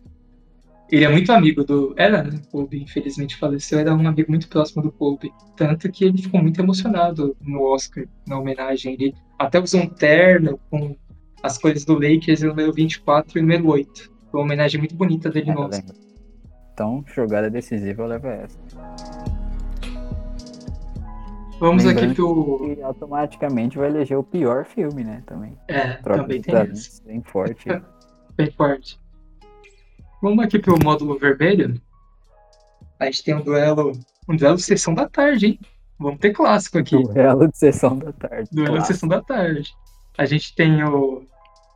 [0.90, 1.94] Ele é muito amigo do.
[1.96, 2.40] Era, né?
[2.50, 5.30] Kobe, infelizmente faleceu, era um amigo muito próximo do Kobe.
[5.54, 8.94] Tanto que ele ficou muito emocionado no Oscar, na homenagem.
[8.94, 10.96] Ele até usou um terno com
[11.42, 14.17] as cores do Lakers no número 24 e número 8.
[14.38, 15.96] Uma homenagem muito bonita dele é, no Oscar.
[16.72, 18.56] Então, jogada decisiva leva essa.
[21.58, 22.72] Vamos Lembrando aqui pro.
[22.72, 25.24] E automaticamente vai eleger o pior filme, né?
[25.26, 25.58] Também.
[25.66, 27.02] É, Troca também tem isso.
[27.04, 27.64] Bem forte.
[28.36, 29.00] bem forte.
[30.22, 31.74] Vamos aqui pro módulo vermelho.
[33.00, 33.90] A gente tem um duelo.
[34.28, 35.60] Um duelo de sessão da tarde, hein?
[35.98, 36.96] Vamos ter clássico aqui.
[37.02, 38.48] Duelo de sessão da tarde.
[38.52, 38.92] Duelo clássico.
[38.92, 39.74] de sessão da tarde.
[40.16, 41.24] A gente tem o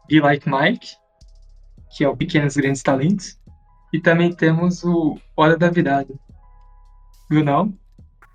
[0.08, 1.01] Be Like Mike,
[1.97, 3.38] que é o Pequenos Grandes Talentos.
[3.93, 6.14] E também temos o Hora da Virada.
[7.28, 7.76] Brunão?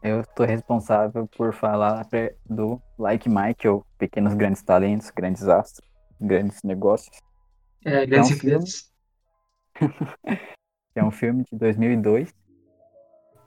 [0.04, 2.08] Eu estou responsável por falar
[2.46, 5.88] do Like Mike, ou Pequenos Grandes Talentos, Grandes Astros,
[6.22, 7.18] Grandes Negócios.
[7.84, 8.92] É, Grandes Empresas.
[10.96, 12.34] é um filme de 2002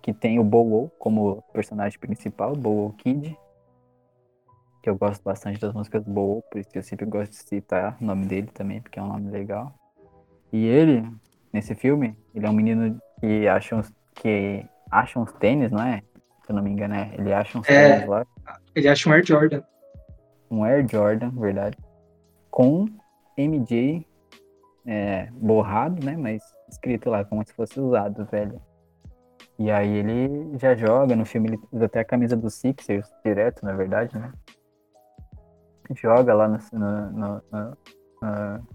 [0.02, 3.36] que tem o Bow como personagem principal, Bow Kid,
[4.82, 7.38] que eu gosto bastante das músicas do Bow, por isso que eu sempre gosto de
[7.38, 9.74] citar o nome dele também, porque é um nome legal.
[10.52, 11.06] E ele,
[11.52, 16.02] nesse filme, ele é um menino que acha uns, que acha uns tênis, não é?
[16.44, 17.12] Se eu não me engano, é.
[17.16, 18.26] Ele acha uns é, tênis lá.
[18.74, 19.62] Ele acha um Air Jordan.
[20.50, 21.78] Um Air Jordan, verdade.
[22.50, 22.86] Com
[23.36, 24.06] MJ
[24.86, 26.16] é, borrado, né?
[26.16, 28.60] Mas escrito lá como se fosse usado, velho.
[29.58, 33.62] E aí ele já joga, no filme ele usa até a camisa do Sixers, direto,
[33.64, 34.32] na verdade, né?
[35.94, 38.68] Joga lá no, no, no, no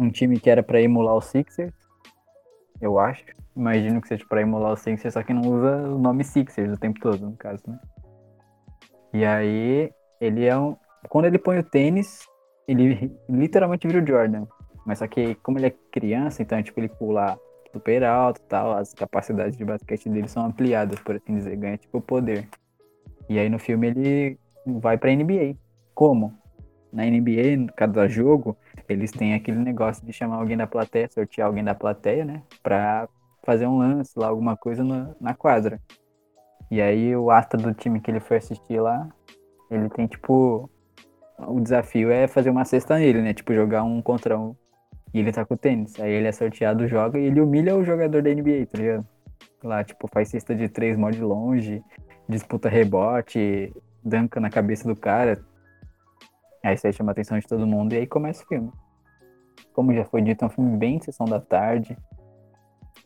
[0.00, 1.74] um time que era para emular o Sixers,
[2.80, 3.24] eu acho.
[3.54, 6.80] Imagino que seja para emular o Sixers, só que não usa o nome Sixers o
[6.80, 7.78] tempo todo, no caso, né?
[9.12, 10.76] E aí, ele é um.
[11.08, 12.26] Quando ele põe o tênis,
[12.66, 14.46] ele literalmente vira o Jordan.
[14.86, 17.38] Mas só que, como ele é criança, então, tipo, ele pula
[17.72, 21.76] super alto e tal, as capacidades de basquete dele são ampliadas, por assim dizer, ganha,
[21.76, 22.48] tipo, poder.
[23.28, 25.56] E aí, no filme, ele vai pra NBA.
[25.94, 26.32] Como?
[26.92, 28.56] Na NBA, cada jogo,
[28.92, 32.42] eles têm aquele negócio de chamar alguém da plateia, sortear alguém da plateia, né?
[32.62, 33.08] Pra
[33.44, 35.80] fazer um lance lá, alguma coisa na, na quadra.
[36.70, 39.08] E aí o astro do time que ele foi assistir lá,
[39.70, 40.70] ele tem tipo.
[41.38, 43.32] O desafio é fazer uma cesta nele, né?
[43.32, 44.54] Tipo, jogar um contra um.
[45.12, 45.98] E ele tá com o tênis.
[45.98, 49.06] Aí ele é sorteado, joga e ele humilha o jogador da NBA, tá ligado?
[49.64, 51.82] Lá, tipo, faz cesta de três mó de longe,
[52.28, 53.72] disputa rebote,
[54.04, 55.42] danca na cabeça do cara.
[56.62, 58.70] Aí isso aí chama a atenção de todo mundo e aí começa o filme.
[59.72, 61.96] Como já foi dito, é um filme bem sessão da tarde.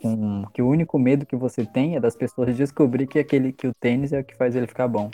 [0.01, 3.67] Com, que o único medo que você tem é das pessoas descobrir que aquele que
[3.67, 5.11] o tênis é o que faz ele ficar bom.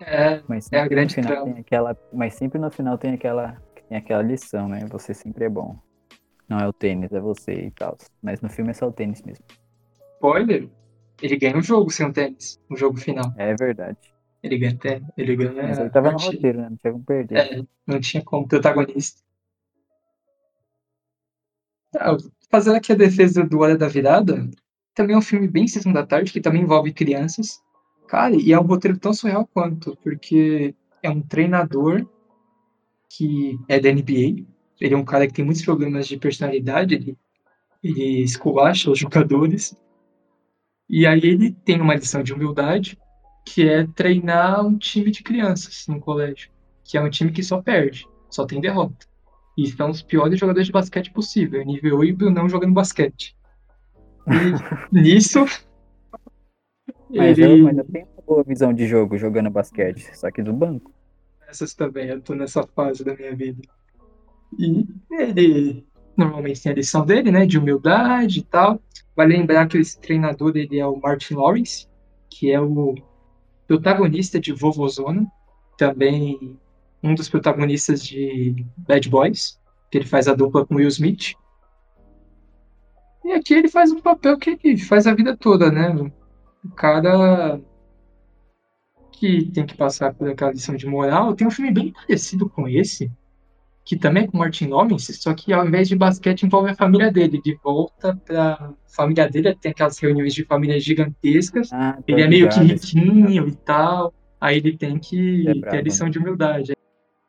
[0.00, 3.56] É, Mas é a grande no final tem aquela, mas sempre no final tem aquela,
[3.88, 4.80] tem aquela lição, né?
[4.90, 5.76] Você sempre é bom.
[6.48, 7.96] Não é o tênis, é você e tal.
[8.20, 9.44] Mas no filme é só o tênis mesmo.
[10.16, 10.68] Spoiler,
[11.22, 13.32] ele ganha o jogo sem o tênis, o jogo final.
[13.36, 14.11] É verdade.
[14.42, 16.36] Ele ganha até, ele ganha Mas aí tava no partida.
[16.36, 16.68] roteiro, né?
[16.70, 17.38] Não tinha como perder.
[17.38, 19.22] É, não tinha como, protagonista.
[21.96, 22.16] Ah,
[22.50, 24.48] fazendo aqui a defesa do Hora da Virada,
[24.94, 27.62] também é um filme bem Sessão da Tarde, que também envolve crianças.
[28.08, 32.06] Cara, e é um roteiro tão surreal quanto, porque é um treinador
[33.08, 34.44] que é da NBA.
[34.80, 37.16] Ele é um cara que tem muitos problemas de personalidade, ele,
[37.82, 39.76] ele esculacha os jogadores.
[40.88, 42.98] E aí ele tem uma lição de humildade,
[43.44, 46.50] que é treinar um time de crianças no colégio,
[46.84, 49.06] que é um time que só perde, só tem derrota.
[49.56, 53.36] E são os piores jogadores de basquete possível, nível eu e o Brunão jogando basquete.
[54.92, 55.44] E nisso,
[57.10, 57.60] Mas, ele...
[57.60, 60.92] eu, mas eu tenho uma boa visão de jogo jogando basquete, só que do banco.
[61.46, 63.60] Essas também, eu tô nessa fase da minha vida.
[64.58, 65.86] E ele
[66.16, 68.80] normalmente tem a lição dele, né, de humildade e tal.
[69.14, 71.86] Vale lembrar que esse treinador ele é o Martin Lawrence,
[72.30, 72.94] que é o
[73.72, 75.26] protagonista de Vovozona,
[75.78, 76.58] também
[77.02, 79.58] um dos protagonistas de Bad Boys,
[79.90, 81.34] que ele faz a dupla com Will Smith.
[83.24, 85.90] E aqui ele faz um papel que ele faz a vida toda, né?
[86.62, 87.58] O cara
[89.12, 91.34] que tem que passar por aquela lição de moral.
[91.34, 93.10] Tem um filme bem parecido com esse,
[93.84, 97.10] que também é com Martin Lawrence, só que ao invés de basquete envolve a família
[97.10, 97.40] dele.
[97.42, 101.72] De volta pra família dele, tem aquelas reuniões de família gigantescas.
[101.72, 104.14] Ah, Ele é meio que riquinho e tal.
[104.40, 106.72] Aí ele tem que É ter a lição de humildade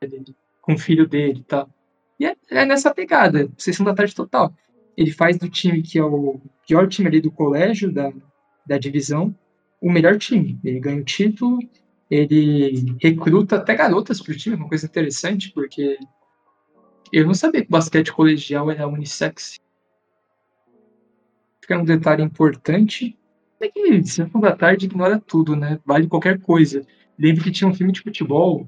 [0.00, 1.68] dele, com o filho dele e tal.
[2.18, 4.52] E é, é nessa pegada, sessão da tarde total.
[4.96, 8.12] Ele faz do time que é o pior time ali do colégio, da,
[8.66, 9.34] da divisão,
[9.80, 10.58] o melhor time.
[10.64, 11.58] Ele ganha o título,
[12.08, 15.98] ele recruta até garotas pro time, uma coisa interessante, porque
[17.18, 19.60] eu não sabia que o basquete colegial era unissex.
[21.60, 23.18] Fica um detalhe importante.
[23.60, 25.80] É que sessão da tarde ignora tudo, né?
[25.86, 26.84] Vale qualquer coisa.
[27.18, 28.66] Lembro que tinha um filme de futebol,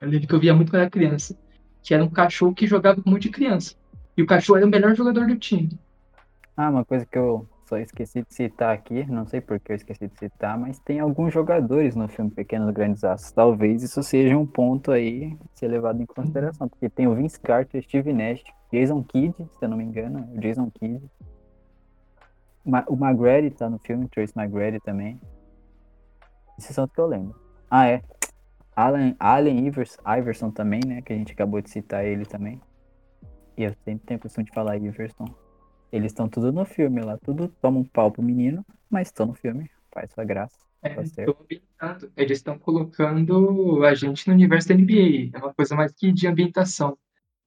[0.00, 1.38] eu lembro que eu via muito quando era criança,
[1.82, 3.74] que era um cachorro que jogava com um monte de criança.
[4.16, 5.70] E o cachorro era o melhor jogador do time.
[6.56, 9.76] Ah, uma coisa que eu só esqueci de citar aqui, não sei por que eu
[9.76, 13.32] esqueci de citar, mas tem alguns jogadores no filme Pequenos Grandes Astros.
[13.32, 17.82] Talvez isso seja um ponto aí ser levado em consideração, porque tem o Vince Carter,
[17.82, 18.42] Steve Nash,
[18.72, 21.04] Jason Kidd, se eu não me engano, o Jason Kidd.
[22.86, 25.20] O McGrady tá no filme, Trace McGrady também.
[26.58, 27.38] Esses são os que eu lembro.
[27.70, 28.02] Ah, é.
[28.74, 31.02] Alan, Allen Ivers, Iverson também, né?
[31.02, 32.60] Que a gente acabou de citar ele também.
[33.56, 35.26] E eu sempre tenho a costume de falar Iverson.
[35.92, 39.34] Eles estão tudo no filme lá, tudo toma um pau pro menino, mas estão no
[39.34, 40.56] filme, faz sua graça.
[40.82, 41.36] É, tô.
[42.16, 45.36] Eles estão colocando a gente no universo da NBA.
[45.36, 46.96] É uma coisa mais que de ambientação.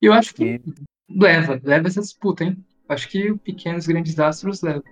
[0.02, 0.62] E eu acho que E,
[1.10, 2.58] leva, leva essa disputa, hein?
[2.90, 4.84] Acho que o Pequenos Grandes Astros leva.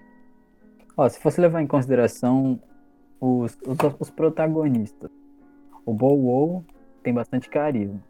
[0.95, 2.61] ó, se fosse levar em consideração
[3.19, 5.09] os, os, os protagonistas,
[5.85, 6.65] o Bow Wow
[7.03, 8.01] tem bastante carisma,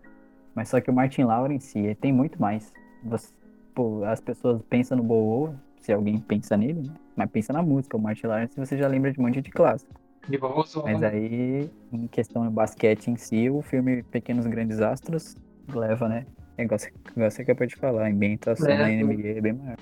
[0.54, 2.72] mas só que o Martin Lawrence ele tem muito mais.
[3.04, 3.34] Você-
[3.80, 6.94] pô, as pessoas pensam no Bow se alguém pensa nele, né?
[7.16, 7.96] mas pensa na música.
[7.96, 9.94] O Martin Lawrence você já lembra de um monte de clássico.
[10.28, 10.38] De.
[10.84, 15.38] Mas aí, em questão do basquete em si, o filme Pequenos Grandes Astros
[15.74, 16.26] leva, né?
[16.70, 18.90] Você, igual você acabou de falar, a ambientação Leva.
[18.90, 19.78] NBA é bem maior.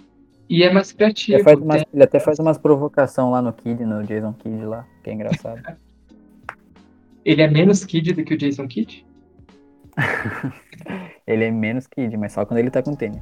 [0.48, 1.38] E é mais criativo.
[1.39, 4.64] Ele, faz umas- tem- ele até faz umas provocações lá no Kid, no Jason Kidd
[4.64, 5.60] lá, que é engraçado.
[7.26, 9.06] Ele é menos kid do que o Jason Kidd?
[11.28, 13.22] ele é menos Kid, mas só quando ele tá com tênis.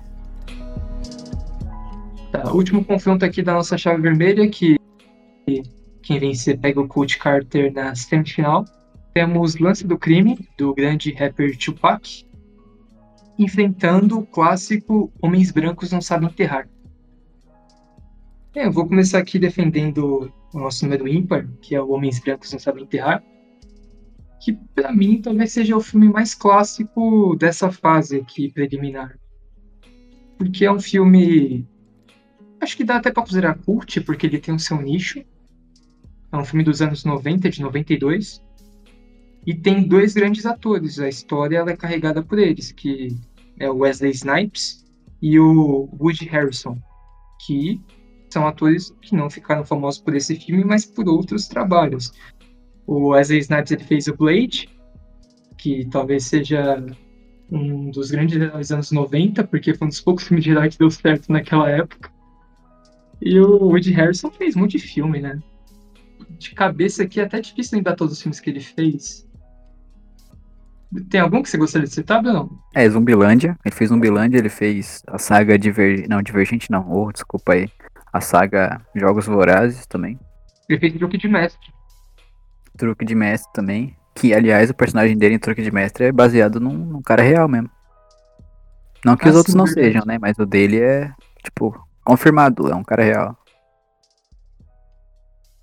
[2.37, 4.75] Tá, último confronto aqui da nossa chave vermelha, que
[6.01, 8.65] quem vencer pega o Coach Carter na semifinal.
[9.13, 12.25] Temos Lance do Crime, do grande rapper Tupac,
[13.39, 16.67] enfrentando o clássico Homens Brancos Não Sabem Enterrar.
[18.53, 22.51] É, eu vou começar aqui defendendo o nosso número ímpar, que é o Homens Brancos
[22.51, 23.23] Não Sabem Enterrar,
[24.41, 29.17] que pra mim talvez seja o filme mais clássico dessa fase aqui preliminar.
[30.37, 31.65] Porque é um filme
[32.65, 35.23] acho que dá até pra considerar cult, porque ele tem o seu nicho.
[36.31, 38.41] É um filme dos anos 90, de 92.
[39.45, 40.99] E tem dois grandes atores.
[40.99, 43.15] A história é carregada por eles, que
[43.59, 44.83] é o Wesley Snipes
[45.21, 46.77] e o Woody Harrison,
[47.45, 47.79] que
[48.29, 52.11] são atores que não ficaram famosos por esse filme, mas por outros trabalhos.
[52.87, 54.69] O Wesley Snipes ele fez o Blade,
[55.57, 56.83] que talvez seja
[57.49, 60.69] um dos grandes heróis dos anos 90, porque foi um dos poucos filmes de herói
[60.69, 62.14] que deu certo naquela época.
[63.21, 65.39] E o Woody Harrison fez muito de filme, né?
[66.37, 69.25] De cabeça aqui é até difícil lembrar todos os filmes que ele fez.
[71.09, 72.59] Tem algum que você gostaria de citar, Bruno?
[72.73, 73.57] É, Zumbilândia.
[73.65, 76.07] Ele fez Zumbilândia, ele fez a saga Diver...
[76.07, 76.89] Não, Divergente não.
[76.89, 77.69] Oh, desculpa aí.
[78.13, 80.19] A saga Jogos Vorazes também.
[80.69, 81.73] Ele fez Truque de Mestre.
[82.77, 83.95] Truque de Mestre também.
[84.13, 87.47] Que, aliás, o personagem dele em Truque de Mestre é baseado num, num cara real
[87.47, 87.69] mesmo.
[89.03, 89.87] Não que ah, os outros sim, não verdade.
[89.87, 90.17] sejam, né?
[90.19, 91.11] Mas o dele é,
[91.43, 93.37] tipo, confirmado, é um cara real.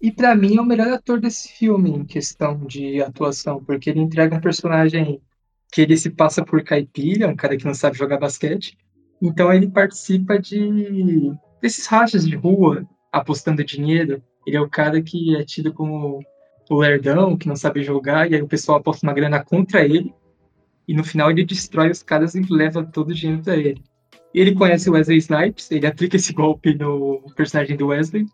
[0.00, 4.00] E para mim é o melhor ator desse filme em questão de atuação, porque ele
[4.00, 5.22] entrega um personagem
[5.72, 8.76] que ele se passa por caipira, um cara que não sabe jogar basquete.
[9.22, 11.32] Então ele participa de
[11.62, 14.20] desses rachas de rua, apostando dinheiro.
[14.44, 16.20] Ele é o cara que é tido como
[16.68, 20.12] o lerdão, que não sabe jogar, e aí o pessoal aposta uma grana contra ele,
[20.88, 23.82] e no final ele destrói os caras e leva todo o dinheiro pra ele.
[24.34, 28.26] Ele conhece o Wesley Snipes, ele aplica esse golpe no personagem do Wesley,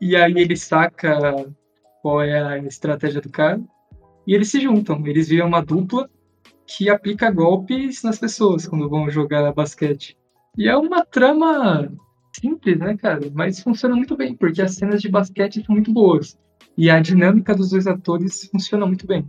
[0.00, 1.52] e aí ele saca
[2.02, 3.60] qual é a estratégia do cara,
[4.26, 6.08] e eles se juntam, eles viram uma dupla
[6.66, 10.16] que aplica golpes nas pessoas quando vão jogar basquete.
[10.56, 11.90] E é uma trama
[12.32, 13.20] simples, né, cara?
[13.34, 16.38] Mas funciona muito bem, porque as cenas de basquete são muito boas.
[16.76, 19.28] E a dinâmica dos dois atores funciona muito bem.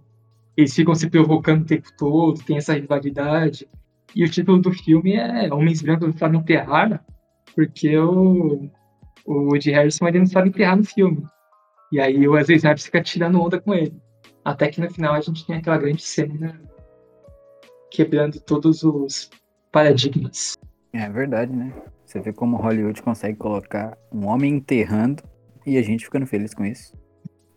[0.56, 3.68] Eles ficam se provocando o tempo todo, tem essa rivalidade.
[4.16, 7.04] E o título do filme é Homens Brancos Sabem Enterrar,
[7.56, 8.70] porque o,
[9.26, 11.24] o Woody Harrison ele não sabe enterrar no filme.
[11.92, 13.94] E aí o Wesley Snipes fica tirando onda com ele.
[14.44, 16.60] Até que no final a gente tem aquela grande cena
[17.92, 19.30] quebrando todos os
[19.72, 20.58] paradigmas.
[20.94, 21.74] É verdade, né?
[22.06, 25.24] Você vê como Hollywood consegue colocar um homem enterrando
[25.66, 26.94] e a gente ficando feliz com isso.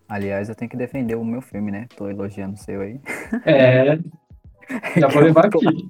[0.08, 1.86] Aliás, eu tenho que defender o meu filme, né?
[1.96, 3.00] Tô elogiando o seu aí.
[3.44, 3.98] É.
[5.00, 5.88] Já vou levar aqui.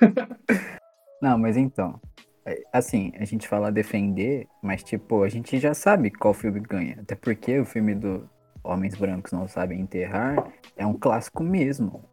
[1.20, 2.00] Não, mas então.
[2.46, 6.98] É, assim, a gente fala defender, mas tipo, a gente já sabe qual filme ganha.
[7.00, 8.28] Até porque o filme do
[8.62, 12.04] Homens Brancos Não Sabem Enterrar é um clássico mesmo.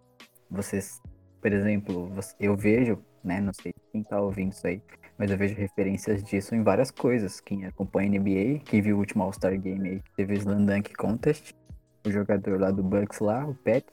[0.50, 1.02] Vocês,
[1.42, 3.42] por exemplo, eu vejo, né?
[3.42, 4.82] Não sei quem tá ouvindo isso aí,
[5.18, 7.42] mas eu vejo referências disso em várias coisas.
[7.42, 11.54] Quem acompanha NBA, quem viu o último All-Star Game aí, teve o Slam Dunk Contest,
[12.06, 13.86] o jogador lá do Bucks lá, o Pet,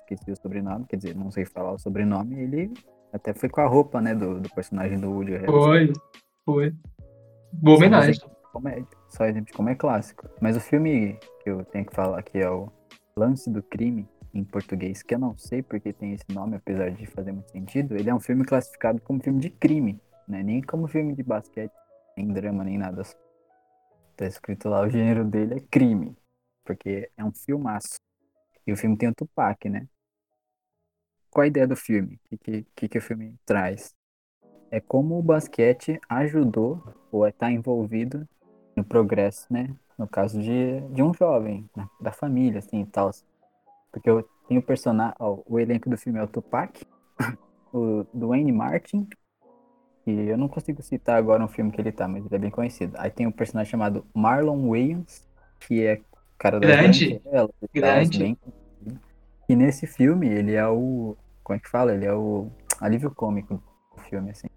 [0.00, 2.72] esqueci o sobrenome, quer dizer, não sei falar o sobrenome, ele
[3.14, 5.38] até foi com a roupa, né, do, do personagem do Woody.
[5.46, 5.92] Foi,
[6.44, 6.74] foi.
[7.52, 8.20] Boa homenagem.
[9.08, 10.28] Só exemplo de como é clássico.
[10.40, 12.68] Mas o filme que eu tenho que falar aqui é o
[13.16, 17.06] Lance do Crime, em português, que eu não sei porque tem esse nome, apesar de
[17.06, 20.00] fazer muito sentido, ele é um filme classificado como filme de crime.
[20.26, 20.42] Né?
[20.42, 21.72] Nem como filme de basquete,
[22.16, 23.02] nem drama, nem nada.
[24.16, 26.16] Tá escrito lá, o gênero dele é crime.
[26.64, 27.94] Porque é um filmaço.
[28.66, 29.86] E o filme tem o Tupac, né?
[31.34, 32.20] Qual a ideia do filme?
[32.30, 33.92] O que, que, que o filme traz?
[34.70, 36.80] É como o basquete ajudou
[37.10, 38.26] ou está envolvido
[38.76, 39.74] no progresso, né?
[39.98, 41.88] No caso de, de um jovem, né?
[42.00, 43.10] da família, assim e tal.
[43.90, 45.14] Porque eu tenho o personagem.
[45.20, 46.80] o elenco do filme é o Tupac,
[47.74, 49.08] o Dwayne Martin,
[50.06, 52.50] e eu não consigo citar agora um filme que ele tá, mas ele é bem
[52.50, 52.94] conhecido.
[52.96, 55.26] Aí tem um personagem chamado Marlon Williams,
[55.58, 56.00] que é
[56.38, 57.20] cara da Grande.
[57.72, 58.18] Grande.
[58.18, 58.38] Bem...
[59.48, 61.16] E nesse filme ele é o.
[61.44, 61.92] Como é que fala?
[61.94, 63.62] Ele é o alívio cômico
[63.94, 64.48] do filme, assim.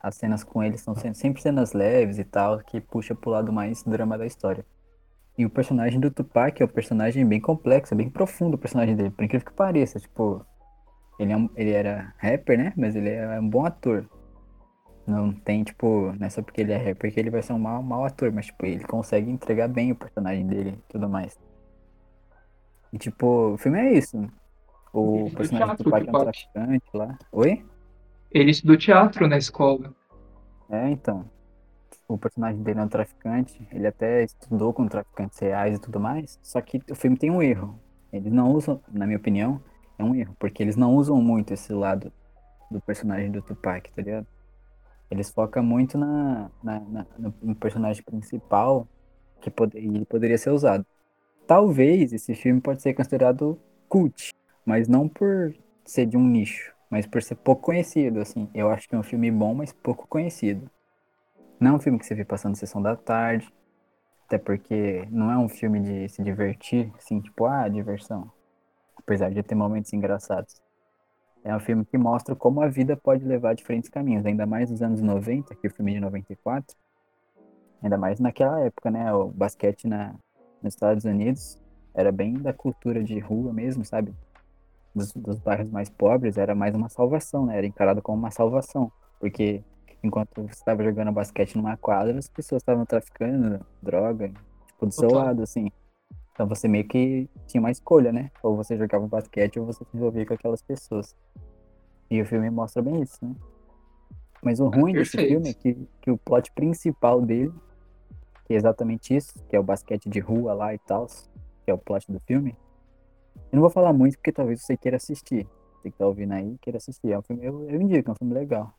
[0.00, 3.82] As cenas com ele são sempre cenas leves e tal, que puxa pro lado mais
[3.82, 4.64] drama da história.
[5.36, 9.10] E o personagem do Tupac é um personagem bem complexo, bem profundo o personagem dele,
[9.10, 9.98] por incrível que pareça.
[9.98, 10.44] Tipo,
[11.18, 12.72] ele, é um, ele era rapper, né?
[12.76, 14.08] Mas ele é um bom ator.
[15.06, 17.58] Não tem, tipo, não é só porque ele é rapper que ele vai ser um
[17.58, 21.38] mau, mau ator, mas, tipo, ele consegue entregar bem o personagem dele e tudo mais.
[22.92, 24.28] E, tipo, o filme é isso.
[25.00, 27.18] O personagem do pai é um traficante lá.
[27.32, 27.64] Oi?
[28.30, 29.94] Ele estudou teatro na escola.
[30.70, 31.24] É, então.
[32.06, 33.66] O personagem dele é um traficante.
[33.72, 36.38] Ele até estudou com traficantes reais e tudo mais.
[36.42, 37.78] Só que o filme tem um erro.
[38.12, 39.60] Eles não usam, na minha opinião,
[39.98, 40.34] é um erro.
[40.38, 42.12] Porque eles não usam muito esse lado
[42.70, 44.26] do personagem do Tupac, tá ligado?
[45.10, 47.06] Eles focam muito na, na, na
[47.42, 48.86] no personagem principal
[49.40, 50.84] que pod ele poderia ser usado.
[51.46, 54.34] Talvez esse filme pode ser considerado cult,
[54.68, 58.50] mas não por ser de um nicho, mas por ser pouco conhecido, assim.
[58.52, 60.70] Eu acho que é um filme bom, mas pouco conhecido.
[61.58, 63.50] Não é um filme que você vê passando sessão da tarde.
[64.26, 68.30] Até porque não é um filme de se divertir, assim, tipo, ah, diversão.
[68.94, 70.60] Apesar de ter momentos engraçados.
[71.42, 74.82] É um filme que mostra como a vida pode levar diferentes caminhos, ainda mais nos
[74.82, 76.76] anos 90, que é o filme de 94.
[77.82, 79.10] Ainda mais naquela época, né?
[79.14, 80.14] O basquete na,
[80.62, 81.58] nos Estados Unidos
[81.94, 84.12] era bem da cultura de rua mesmo, sabe?
[84.98, 87.58] Dos, dos bairros mais pobres, era mais uma salvação, né?
[87.58, 88.90] Era encarado como uma salvação.
[89.18, 89.62] Porque
[90.02, 94.32] enquanto você estava jogando basquete numa quadra, as pessoas estavam traficando droga,
[94.66, 95.70] tipo, do seu lado, assim.
[96.32, 98.30] Então você meio que tinha uma escolha, né?
[98.42, 101.16] Ou você jogava basquete ou você se envolvia com aquelas pessoas.
[102.10, 103.34] E o filme mostra bem isso, né?
[104.42, 107.52] Mas o ruim desse filme é que, que o plot principal dele,
[108.46, 111.06] que é exatamente isso, que é o basquete de rua lá e tal,
[111.64, 112.56] que é o plot do filme.
[113.50, 115.46] Eu não vou falar muito porque talvez você queira assistir.
[115.76, 117.12] Você que tá ouvindo aí, queira assistir.
[117.12, 118.74] É um filme, eu, eu indico, é um filme legal.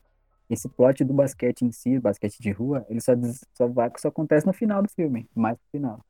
[0.50, 3.14] Esse plot do basquete em si, basquete de rua, ele só,
[3.54, 6.06] só, vai, só acontece no final do filme, mais no final.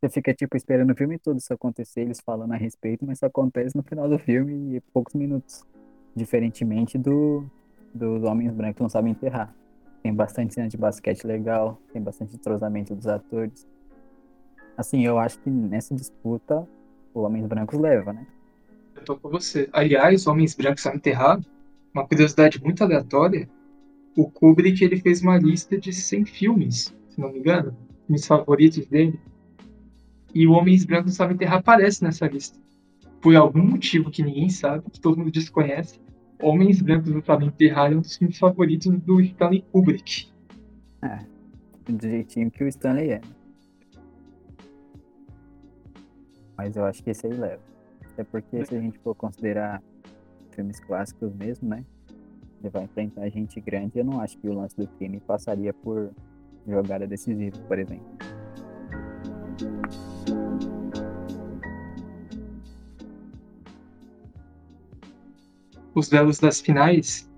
[0.00, 3.26] Você fica, tipo, esperando o filme todo isso acontecer, eles falando a respeito, mas só
[3.26, 5.64] acontece no final do filme e poucos minutos.
[6.14, 7.44] Diferentemente do,
[7.94, 9.54] do, do Homens Brancos Não Sabem Enterrar.
[10.02, 13.66] Tem bastante cena de basquete legal, tem bastante entrosamento dos atores.
[14.76, 16.68] Assim, eu acho que nessa disputa
[17.22, 18.26] Homens Brancos leva, né?
[18.96, 19.68] Eu tô com você.
[19.72, 21.40] Aliás, Homens Brancos Sabem Enterrar,
[21.92, 23.48] uma curiosidade muito aleatória,
[24.16, 28.86] o Kubrick ele fez uma lista de 100 filmes, se não me engano, filmes favoritos
[28.86, 29.18] dele.
[30.34, 32.58] E o Homens Brancos Sabem Enterrar aparece nessa lista.
[33.20, 35.98] Por algum motivo que ninguém sabe, que todo mundo desconhece,
[36.42, 40.28] Homens Brancos Não Sabem Enterrar é um dos filmes favoritos do Stanley Kubrick.
[41.02, 41.18] É,
[41.90, 43.20] do jeitinho que o Stanley é.
[46.56, 47.62] Mas eu acho que esse aí leva.
[48.12, 49.82] Até porque se a gente for considerar
[50.50, 51.84] filmes clássicos mesmo, né?
[52.60, 53.98] Ele vai enfrentar gente grande.
[53.98, 56.10] Eu não acho que o lance do crime passaria por
[56.66, 58.06] jogada decisiva, por exemplo.
[65.94, 67.30] Os duelos das finais.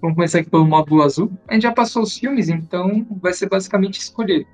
[0.00, 1.30] Vamos começar aqui pelo módulo azul.
[1.46, 4.46] A gente já passou os filmes, então vai ser basicamente escolher.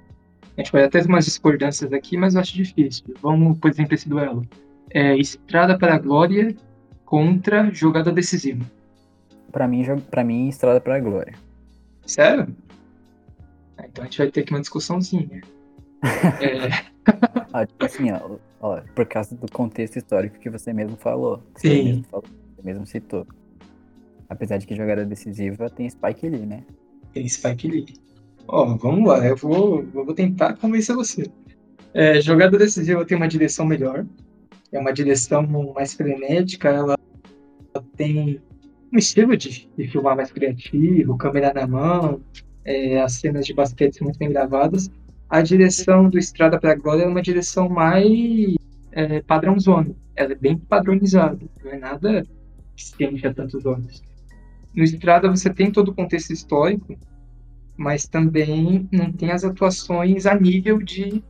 [0.56, 3.14] A gente vai até ter umas discordâncias aqui, mas eu acho difícil.
[3.20, 4.46] Vamos, por exemplo, esse duelo.
[4.90, 6.56] É Estrada para a Glória
[7.04, 8.64] contra Jogada Decisiva.
[9.52, 11.34] Para mim, para mim, Estrada para a Glória.
[12.06, 12.48] Sério?
[13.76, 15.42] Ah, então a gente vai ter aqui uma discussãozinha.
[16.40, 16.68] é...
[17.52, 21.42] ah, tipo assim, ó, ó, por causa do contexto histórico que você mesmo falou.
[21.56, 21.68] Sim.
[21.68, 23.26] Você mesmo, falou, você mesmo citou.
[24.28, 26.64] Apesar de que jogada decisiva tem Spike Lee, né?
[27.12, 27.86] Tem Spike Lee.
[28.48, 31.30] Ó, vamos lá, eu vou, eu vou tentar convencer você.
[31.92, 34.06] É, jogada decisiva tem uma direção melhor,
[34.70, 36.96] é uma direção mais frenética, ela
[37.96, 38.40] tem
[38.92, 42.20] um estilo de, de filmar mais criativo, câmera na mão,
[42.64, 44.90] é, as cenas de basquete são muito bem gravadas.
[45.28, 48.54] A direção do Estrada para Glória é uma direção mais
[48.92, 49.22] é.
[50.14, 52.22] Ela é bem padronizada, não é nada
[52.76, 54.02] que se a tantos olhos.
[54.74, 56.96] No Estrada você tem todo o contexto histórico,
[57.76, 61.22] mas também não tem as atuações a nível de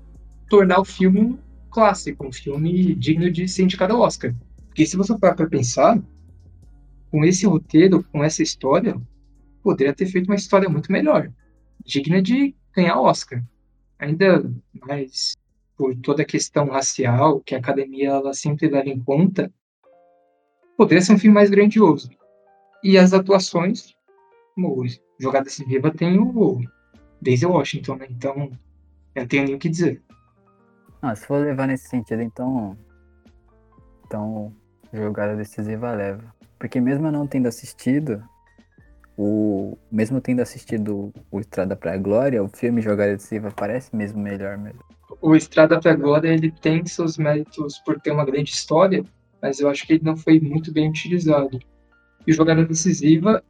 [0.49, 1.39] tornar o filme um
[1.71, 4.35] clássico, um filme digno de ser indicado ao Oscar.
[4.69, 6.01] Porque se você parar para pensar,
[7.11, 9.01] com esse roteiro, com essa história,
[9.63, 11.33] poderia ter feito uma história muito melhor,
[11.85, 13.43] digna de ganhar Oscar.
[13.99, 14.51] Ainda
[14.87, 15.35] mais
[15.77, 19.53] por toda a questão racial que a academia ela sempre leva em conta,
[20.77, 22.11] poderia ser um filme mais grandioso.
[22.83, 23.95] E as atuações,
[24.55, 24.85] como
[25.19, 26.61] Jogada Sem Viva, tem o
[27.21, 28.07] Daisy Washington, né?
[28.11, 28.51] Então,
[29.15, 30.03] eu não tenho nem o que dizer.
[31.01, 32.77] Ah, se for levar nesse sentido, então.
[34.07, 34.53] Então,
[34.93, 36.35] jogada decisiva leva.
[36.59, 38.23] Porque mesmo eu não tendo assistido,
[39.17, 44.21] o mesmo tendo assistido o Estrada para a Glória, o filme Jogada Decisiva parece mesmo
[44.21, 44.81] melhor mesmo.
[45.21, 49.05] O Estrada para a Glória ele tem seus méritos por ter uma grande história,
[49.41, 51.59] mas eu acho que ele não foi muito bem utilizado.
[52.27, 53.43] E Jogada Decisiva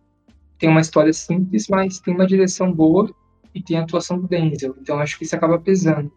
[0.58, 3.10] tem uma história simples, mas tem uma direção boa
[3.54, 4.74] e tem a atuação do Denzel.
[4.80, 6.12] Então acho que isso acaba pesando.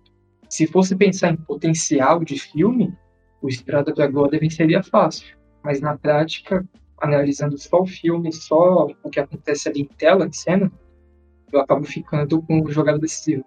[0.49, 2.93] Se fosse pensar em potencial de filme,
[3.41, 6.65] o Estrada para a Glória venceria fácil mas na prática,
[6.99, 10.71] analisando só o filme, só o que acontece ali em tela, em cena,
[11.51, 13.43] eu acabo ficando com o jogada decisiva.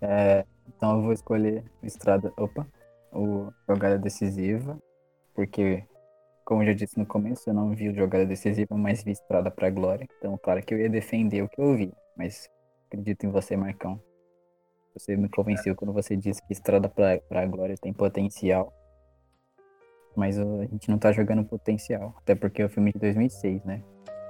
[0.00, 2.66] É, então eu vou escolher Estrada, opa,
[3.12, 4.78] o jogada decisiva,
[5.34, 5.84] porque
[6.52, 9.50] como eu já disse no começo, eu não vi o jogada decisiva, mas vi Estrada
[9.50, 10.06] para Glória.
[10.18, 12.46] Então, claro que eu ia defender o que eu vi, mas
[12.88, 13.98] acredito em você, Marcão.
[14.92, 18.70] Você me convenceu quando você disse que Estrada para Glória tem potencial
[20.14, 22.14] mas a gente não tá jogando potencial.
[22.18, 23.82] Até porque é o filme de 2006, né?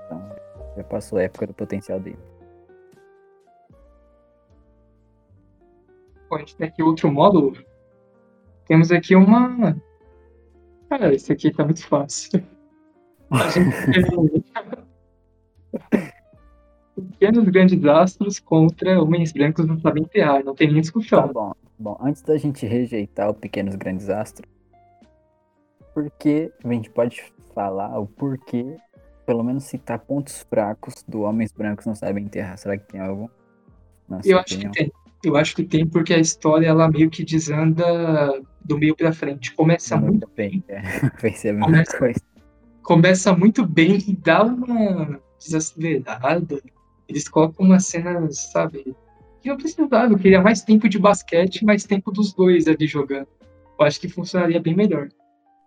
[0.06, 0.36] Então,
[0.76, 2.20] já passou a época do potencial dele.
[6.30, 7.52] Bom, a gente tem aqui outro módulo.
[8.68, 9.76] Temos aqui uma.
[10.92, 12.44] Cara, esse aqui tá muito fácil.
[13.30, 13.70] A gente
[16.94, 20.44] tem pequenos grandes astros contra homens brancos não sabem enterrar.
[20.44, 21.28] Não tem nem discussão.
[21.28, 21.52] Tá bom.
[21.78, 24.46] Bom, antes da gente rejeitar o Pequenos Grandes Astros,
[25.94, 27.22] porque a gente pode
[27.54, 28.76] falar o porquê,
[29.24, 32.58] pelo menos citar pontos fracos do Homens Brancos Não Sabem Enterrar.
[32.58, 33.28] Será que tem algum?
[34.26, 34.70] Eu acho opinião?
[34.70, 34.92] que tem.
[35.24, 39.54] Eu acho que tem porque a história ela meio que desanda do meio pra frente.
[39.54, 40.64] Começa muito, muito bem.
[40.68, 40.82] É.
[41.60, 41.98] Começa.
[42.82, 46.60] Começa muito bem e dá uma desacelerada.
[47.08, 48.96] Eles colocam uma cena, sabe?
[49.40, 50.12] Que não precisava.
[50.12, 53.28] Eu queria mais tempo de basquete, mais tempo dos dois ali jogando.
[53.78, 55.08] Eu acho que funcionaria bem melhor.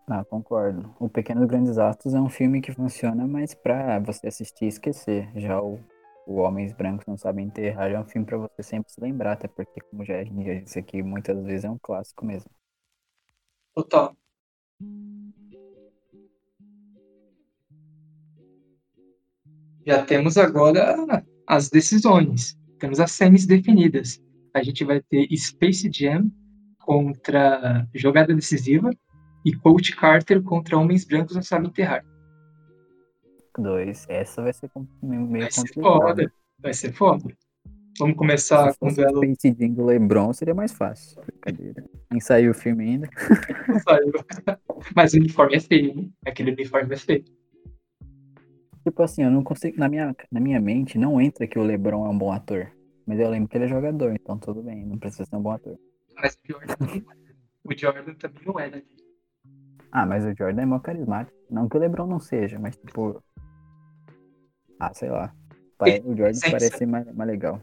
[0.08, 0.94] Ah, concordo.
[1.00, 5.30] O Pequenos Grandes Astros é um filme que funciona mais pra você assistir e esquecer.
[5.36, 5.80] Já o,
[6.28, 9.48] o Homens Brancos Não Sabem Enterrar é um filme pra você sempre se lembrar, até
[9.48, 12.50] porque, como já, já disse aqui, muitas vezes é um clássico mesmo.
[13.76, 14.16] Total.
[19.86, 22.58] Já temos agora as decisões.
[22.80, 24.22] Temos as semis definidas.
[24.54, 26.32] A gente vai ter Space Jam
[26.80, 28.90] contra Jogada Decisiva
[29.46, 32.04] e Coach Carter contra Homens Brancos Não Sabem Enterrar.
[33.58, 34.06] Dois.
[34.10, 34.72] Essa vai ser
[35.04, 36.34] meio vai ser foda.
[36.60, 37.38] Vai ser foda.
[37.98, 39.22] Vamos começar com o duelo.
[39.40, 41.22] Se do LeBron seria mais fácil.
[41.24, 41.84] Brincadeira.
[42.12, 43.10] Nem saiu o filme ainda.
[43.68, 44.12] Não saiu.
[44.96, 46.10] Mas o uniforme é feio, né?
[46.26, 47.26] Aquele uniforme é feio.
[48.84, 49.80] Tipo assim, eu não consigo.
[49.80, 52.72] Na minha, na minha mente, não entra que o LeBron é um bom ator.
[53.06, 54.86] Mas eu lembro que ele é jogador, então tudo bem.
[54.86, 55.76] Não precisa ser um bom ator.
[56.16, 57.02] Mas o Jordan,
[57.64, 58.84] o Jordan também não é, né?
[59.92, 61.36] Ah, mas o Jordan é mó carismático.
[61.50, 63.24] Não que o LeBron não seja, mas tipo.
[64.80, 65.34] Ah, sei lá.
[65.80, 67.62] O Jordan parece mais, mais legal.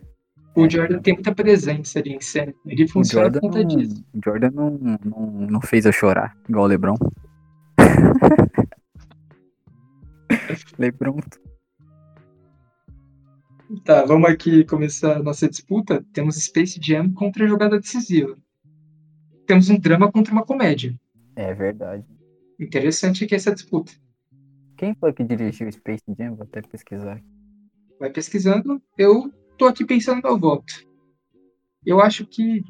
[0.55, 0.69] O.
[0.69, 2.53] Jordan tem muita presença ali em cena.
[2.67, 4.05] Ele funciona por conta disso.
[4.13, 6.95] O Jordan não, não, não fez eu chorar, igual o LeBron.
[10.79, 11.19] LeBron.
[13.85, 16.05] Tá, vamos aqui começar a nossa disputa.
[16.13, 18.37] Temos Space Jam contra a jogada decisiva.
[19.47, 20.95] Temos um drama contra uma comédia.
[21.35, 22.05] É verdade.
[22.61, 23.93] Interessante aqui essa disputa.
[24.77, 26.37] Quem foi que dirigiu Space Jam?
[26.37, 27.23] Vou até pesquisar.
[27.99, 28.83] Vai pesquisando.
[28.99, 30.73] Eu tô aqui pensando meu voto.
[31.85, 32.65] Eu acho que.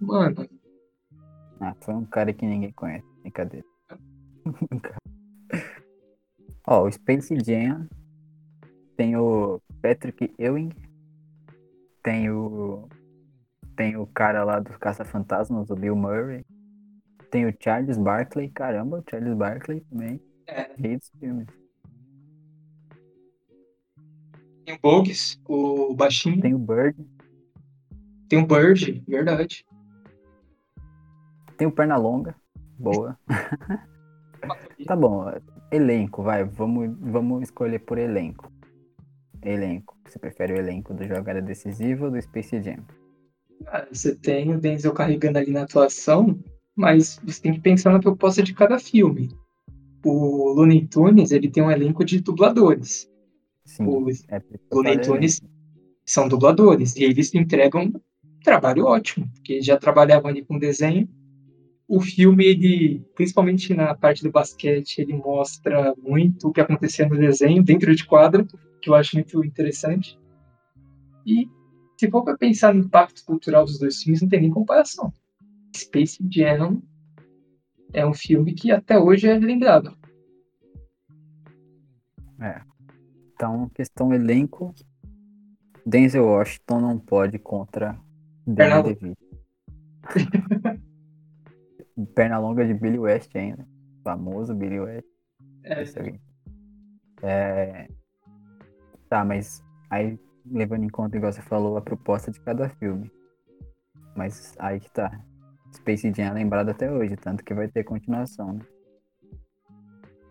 [0.00, 0.48] Mano.
[1.60, 3.06] Ah, foi um cara que ninguém conhece.
[3.22, 3.66] Brincadeira.
[6.66, 7.88] Ó, o Space Jam
[8.96, 10.70] tem o Patrick Ewing,
[12.02, 12.88] tem o
[13.76, 16.44] tem o cara lá dos Caça-Fantasmas, o Bill Murray,
[17.30, 20.20] tem o Charles Barkley, caramba, o Charles Barkley também.
[20.46, 20.68] É.
[20.76, 21.46] Rei dos filmes.
[24.68, 26.42] Tem o Bogues, o baixinho.
[26.42, 26.94] Tem o Bird.
[28.28, 29.64] Tem o Bird, verdade.
[31.56, 32.34] Tem o Pernalonga,
[32.78, 33.18] boa.
[34.86, 35.24] tá bom,
[35.72, 38.52] elenco, vai, vamos, vamos escolher por elenco.
[39.42, 39.96] Elenco.
[40.04, 42.84] Você prefere o elenco do Jogada Decisiva ou do Space Jam?
[43.68, 46.38] Ah, você tem o Denzel carregando ali na atuação,
[46.76, 49.30] mas você tem que pensar na proposta de cada filme.
[50.04, 53.08] O Looney Tunes, ele tem um elenco de dubladores.
[53.68, 54.42] Sim, Os é
[54.72, 55.42] Looney Tunes
[56.04, 57.92] são dubladores, e eles entregam um
[58.42, 61.06] trabalho ótimo, porque já trabalhavam ali com desenho.
[61.86, 67.16] O filme, ele, principalmente na parte do basquete, ele mostra muito o que acontecia no
[67.16, 68.46] desenho, dentro de quadro,
[68.80, 70.18] que eu acho muito interessante.
[71.26, 71.46] E
[71.98, 75.12] se for para pensar no impacto cultural dos dois filmes, não tem nem comparação.
[75.76, 76.82] Space Jam
[77.92, 79.94] é um filme que até hoje é lembrado.
[82.40, 82.67] É.
[83.38, 84.74] Então, questão elenco,
[85.86, 87.96] Denzel Washington não pode contra
[88.44, 89.24] Danny DeVito.
[92.16, 93.64] Perna longa de Billy West ainda.
[94.02, 95.06] Famoso Billy West.
[95.62, 95.84] É.
[97.22, 97.88] é.
[99.08, 103.08] Tá, mas aí levando em conta, igual você falou, a proposta de cada filme.
[104.16, 105.16] Mas aí que tá.
[105.76, 108.66] Space Jam é lembrado até hoje, tanto que vai ter continuação, né?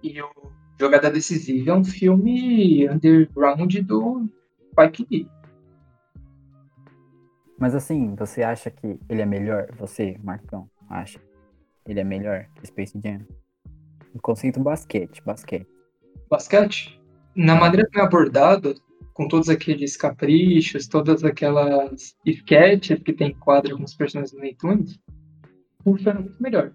[0.03, 4.29] E o Jogada Decisiva é um filme underground do
[4.71, 5.27] Spike Lee.
[7.57, 9.67] Mas assim, você acha que ele é melhor?
[9.79, 11.19] Você, Marcão, acha?
[11.87, 13.25] Ele é melhor que Space Jam?
[14.13, 15.67] O conceito basquete, basquete.
[16.29, 17.01] Basquete?
[17.35, 18.75] Na maneira que é abordado,
[19.13, 24.99] com todos aqueles caprichos, todas aquelas sketches que tem quadro com os personagens do iTunes,
[25.83, 26.71] funciona muito melhor.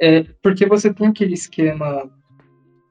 [0.00, 2.10] É, porque você tem aquele esquema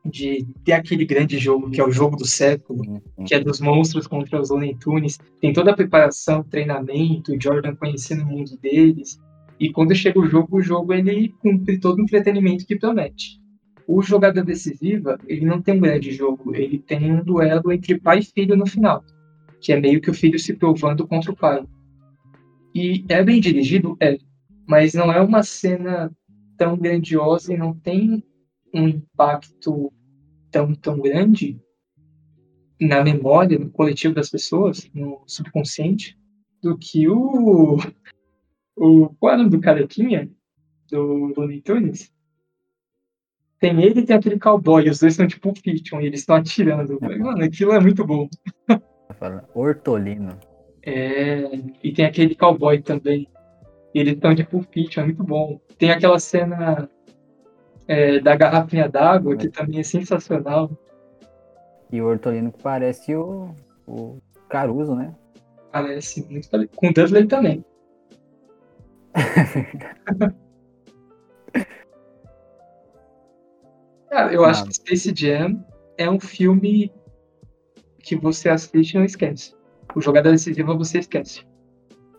[0.05, 4.05] de ter aquele grande jogo, que é o jogo do século, que é dos monstros
[4.05, 5.17] contra os Looney Tunes.
[5.39, 9.19] Tem toda a preparação, treinamento, Jordan conhecendo o mundo deles.
[9.59, 13.41] E quando chega o jogo, o jogo ele cumpre todo o entretenimento que promete.
[13.87, 18.19] O jogada decisiva, ele não tem um grande jogo, ele tem um duelo entre pai
[18.19, 19.03] e filho no final,
[19.61, 21.63] que é meio que o filho se provando contra o pai.
[22.73, 24.17] E é bem dirigido, é,
[24.67, 26.11] mas não é uma cena
[26.57, 28.23] tão grandiosa e não tem
[28.73, 29.91] um impacto
[30.49, 31.61] tão, tão grande
[32.79, 36.17] na memória, no coletivo das pessoas, no subconsciente,
[36.61, 37.77] do que o.
[38.75, 40.29] o qual o nome do carequinha?
[40.89, 42.11] Do Looney Tunes?
[43.59, 46.99] Tem ele e tem aquele cowboy, os dois são tipo fiction e eles estão atirando.
[46.99, 48.27] Mano, aquilo é muito bom.
[49.55, 50.37] Hortolino.
[50.85, 51.49] É,
[51.81, 53.27] e tem aquele cowboy também.
[53.93, 55.61] Eles estão de Pulp Fiction, é muito bom.
[55.77, 56.89] Tem aquela cena
[57.87, 60.69] é, da garrafinha d'água, que também é sensacional.
[61.91, 63.53] E o Hortolino que parece o,
[63.87, 64.19] o
[64.49, 65.13] Caruso, né?
[65.71, 67.63] Parece muito Com o Dudley também.
[74.09, 75.65] Cara, eu acho que Space Jam
[75.97, 76.91] é um filme
[77.99, 79.55] que você assiste e não esquece.
[79.95, 81.43] O jogada decisiva você esquece.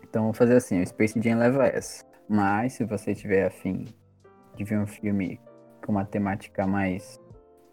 [0.03, 2.03] Então vamos fazer assim, o Space Jam leva essa.
[2.27, 3.85] Mas se você tiver afim
[4.55, 5.39] de ver um filme
[5.85, 7.19] com uma temática mais,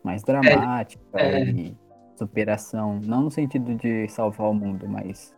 [0.04, 1.44] mais dramática é, é.
[1.44, 1.76] e
[2.16, 5.34] superação, não no sentido de salvar o mundo, mas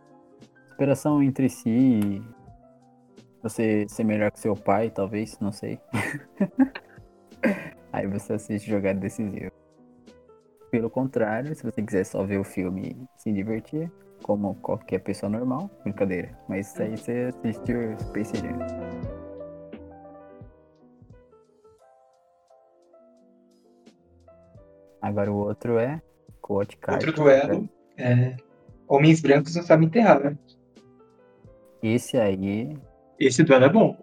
[0.69, 2.21] superação entre si,
[3.41, 5.79] você ser melhor que seu pai, talvez, não sei.
[7.93, 9.51] Aí você assiste jogada decisiva.
[10.69, 13.89] Pelo contrário, se você quiser só ver o filme e se divertir,
[14.21, 16.37] como qualquer pessoa normal, brincadeira.
[16.49, 19.14] Mas isso aí você assistiu Space Jam.
[25.01, 26.01] Agora o outro é
[26.41, 27.09] Coach Carter.
[27.09, 28.35] Outro duelo é
[28.87, 30.37] Homens Brancos não sabem enterrar, né?
[31.81, 32.77] Esse aí.
[33.19, 33.97] Esse duelo é bom.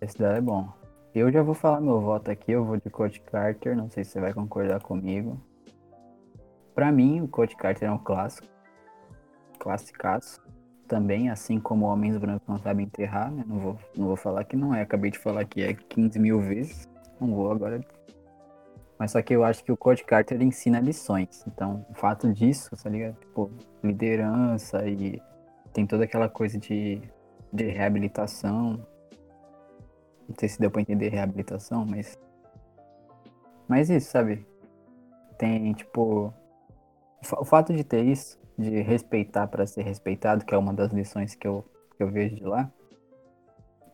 [0.00, 0.68] Esse duelo é bom.
[1.14, 4.12] Eu já vou falar meu voto aqui, eu vou de Coach Carter, não sei se
[4.12, 5.40] você vai concordar comigo.
[6.74, 8.46] Para mim, o Coach Carter é um clássico
[9.58, 10.40] classicaço
[10.88, 13.44] também, assim como Homens Brancos não sabem enterrar, né?
[13.46, 16.40] Não vou, não vou falar que não é, acabei de falar que é 15 mil
[16.40, 16.88] vezes,
[17.20, 17.80] não vou agora.
[19.00, 22.76] Mas só que eu acho que o Code Carter ensina lições, então o fato disso,
[22.76, 23.18] tá ligado?
[23.18, 23.50] Tipo,
[23.82, 25.22] liderança e
[25.72, 27.00] tem toda aquela coisa de,
[27.50, 28.86] de reabilitação.
[30.28, 32.18] Não sei se deu pra entender reabilitação, mas.
[33.66, 34.46] Mas isso, sabe?
[35.38, 36.30] Tem, tipo.
[37.38, 41.34] O fato de ter isso de respeitar para ser respeitado, que é uma das lições
[41.34, 41.64] que eu,
[41.96, 42.70] que eu vejo de lá,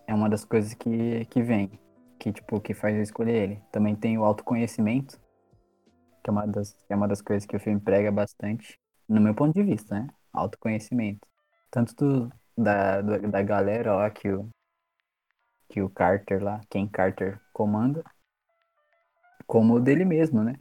[0.04, 1.78] é uma das coisas que, que vem,
[2.18, 3.62] que tipo, que faz eu escolher ele.
[3.70, 5.20] Também tem o autoconhecimento,
[6.22, 8.78] que é uma das, que é uma das coisas que o filme prega bastante,
[9.09, 10.09] no meu ponto de vista, né?
[10.32, 11.26] Autoconhecimento.
[11.70, 14.48] Tanto do, da, do, da galera lá que o,
[15.68, 18.02] que o Carter lá, quem Carter comanda,
[19.47, 20.55] como dele mesmo, né?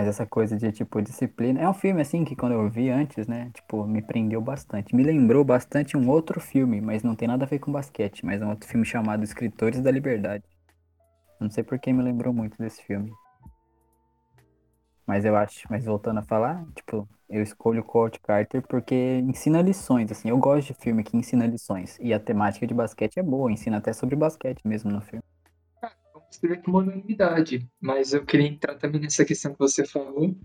[0.00, 1.60] Mas essa coisa de, tipo, disciplina.
[1.60, 3.50] É um filme, assim, que quando eu vi antes, né?
[3.52, 4.96] Tipo, me prendeu bastante.
[4.96, 8.24] Me lembrou bastante um outro filme, mas não tem nada a ver com basquete.
[8.24, 10.42] Mas é um outro filme chamado Escritores da Liberdade.
[11.38, 13.12] Não sei por que me lembrou muito desse filme.
[15.06, 19.60] Mas eu acho, mas voltando a falar, tipo, eu escolho o Coach Carter porque ensina
[19.60, 20.30] lições, assim.
[20.30, 21.98] Eu gosto de filme que ensina lições.
[22.00, 25.22] E a temática de basquete é boa, ensina até sobre basquete mesmo no filme
[26.30, 30.36] seria que uma unanimidade, mas eu queria entrar também nessa questão que você falou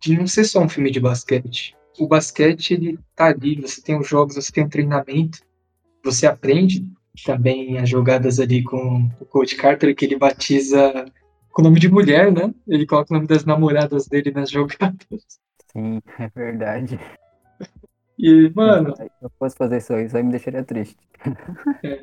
[0.00, 1.76] de não ser só um filme de basquete.
[1.98, 5.40] O basquete, ele tá ali, você tem os jogos, você tem o treinamento,
[6.04, 6.88] você aprende
[7.24, 11.04] também as jogadas ali com o Coach Carter, que ele batiza
[11.50, 12.54] com o nome de mulher, né?
[12.68, 15.40] Ele coloca o nome das namoradas dele nas jogadas.
[15.72, 16.98] Sim, é verdade.
[18.18, 18.96] E, mano.
[18.96, 20.96] Se eu fosse fazer isso, isso aí me deixaria triste.
[21.84, 22.00] É.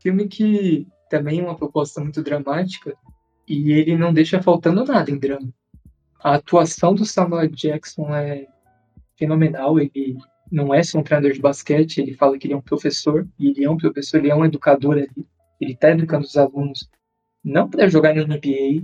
[0.00, 2.96] Filme que também uma proposta muito dramática
[3.46, 5.52] e ele não deixa faltando nada em drama.
[6.18, 8.46] A atuação do Samuel Jackson é
[9.18, 9.78] fenomenal.
[9.78, 10.16] Ele
[10.50, 13.50] não é só um treinador de basquete, ele fala que ele é um professor, e
[13.50, 15.28] ele é um professor, ele é um educador ali.
[15.60, 16.88] Ele está educando os alunos
[17.44, 18.82] não para jogar na NBA,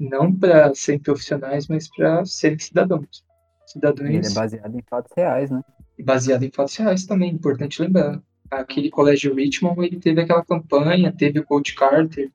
[0.00, 3.22] não para serem profissionais, mas para serem cidadãos.
[3.66, 4.08] Cidadãos.
[4.08, 5.62] Ele é baseado em fatos reais, né?
[6.02, 11.40] Baseado em fatos reais também, importante lembrar aquele colégio Richmond, ele teve aquela campanha, teve
[11.40, 12.30] o Coach Carter.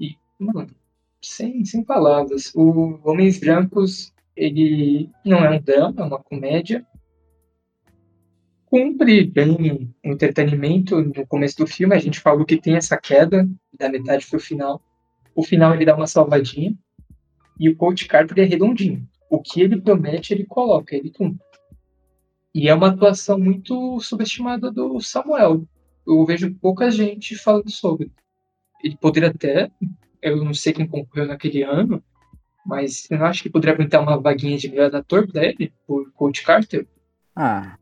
[0.00, 0.70] E, mano,
[1.20, 2.52] sem, sem palavras.
[2.54, 6.86] O Homens Brancos, ele não é um drama, é uma comédia.
[8.66, 11.94] Cumpre bem o entretenimento no começo do filme.
[11.94, 13.48] A gente falou que tem essa queda
[13.78, 14.80] da metade pro final.
[15.34, 16.74] o final ele dá uma salvadinha
[17.58, 19.06] e o Coach Carter é redondinho.
[19.30, 21.44] O que ele promete, ele coloca, ele cumpre.
[22.56, 25.68] E é uma atuação muito subestimada do Samuel.
[26.06, 28.10] Eu vejo pouca gente falando sobre.
[28.82, 29.70] Ele poderia até,
[30.22, 32.02] eu não sei quem concorreu naquele ano,
[32.64, 36.10] mas eu não acho que poderia pintar uma vaguinha de melhor ator pra ele, por
[36.12, 36.88] Coach Carter?
[37.34, 37.76] Ah,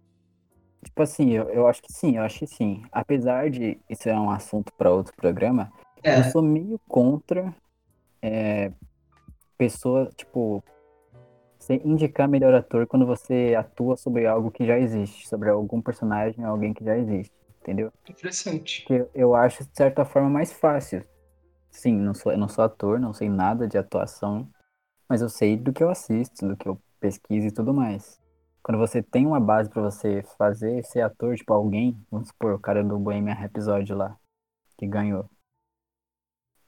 [0.84, 2.82] tipo assim, eu, eu acho que sim, eu acho que sim.
[2.90, 5.72] Apesar de isso é um assunto para outro programa,
[6.02, 7.54] É, eu sou meio contra
[8.20, 8.72] é,
[9.56, 10.64] pessoa, tipo,
[11.64, 16.44] você indicar melhor ator quando você atua sobre algo que já existe, sobre algum personagem,
[16.44, 17.90] alguém que já existe, entendeu?
[18.06, 18.82] interessante.
[18.82, 21.02] Porque eu acho, de certa forma, mais fácil.
[21.70, 24.48] Sim, não sou, eu não sou ator, não sei nada de atuação,
[25.08, 28.20] mas eu sei do que eu assisto, do que eu pesquiso e tudo mais.
[28.62, 32.58] Quando você tem uma base pra você fazer ser ator, tipo alguém, vamos supor, o
[32.58, 34.16] cara do Bohemian Rhapsody lá,
[34.78, 35.28] que ganhou.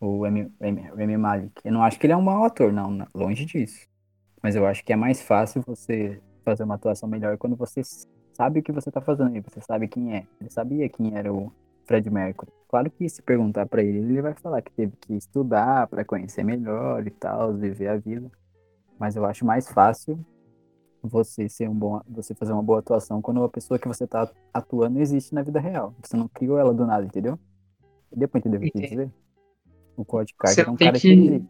[0.00, 1.52] O Rami Malek.
[1.64, 3.86] Eu não acho que ele é um mau ator, não, não, longe disso.
[4.42, 7.82] Mas eu acho que é mais fácil você fazer uma atuação melhor quando você
[8.34, 10.26] sabe o que você tá fazendo e você sabe quem é.
[10.40, 11.52] Ele sabia quem era o
[11.86, 12.50] Fred Mercury.
[12.68, 16.44] Claro que se perguntar pra ele, ele vai falar que teve que estudar pra conhecer
[16.44, 18.30] melhor e tal, viver a vida.
[18.98, 20.18] Mas eu acho mais fácil
[21.02, 24.28] você ser um bom, você fazer uma boa atuação quando a pessoa que você tá
[24.52, 25.94] atuando existe na vida real.
[26.02, 27.38] Você não criou ela do nada, entendeu?
[28.14, 29.10] Deu pra entender o que eu quis dizer?
[29.96, 31.08] O Code Carter é um cara que-
[31.40, 31.46] que.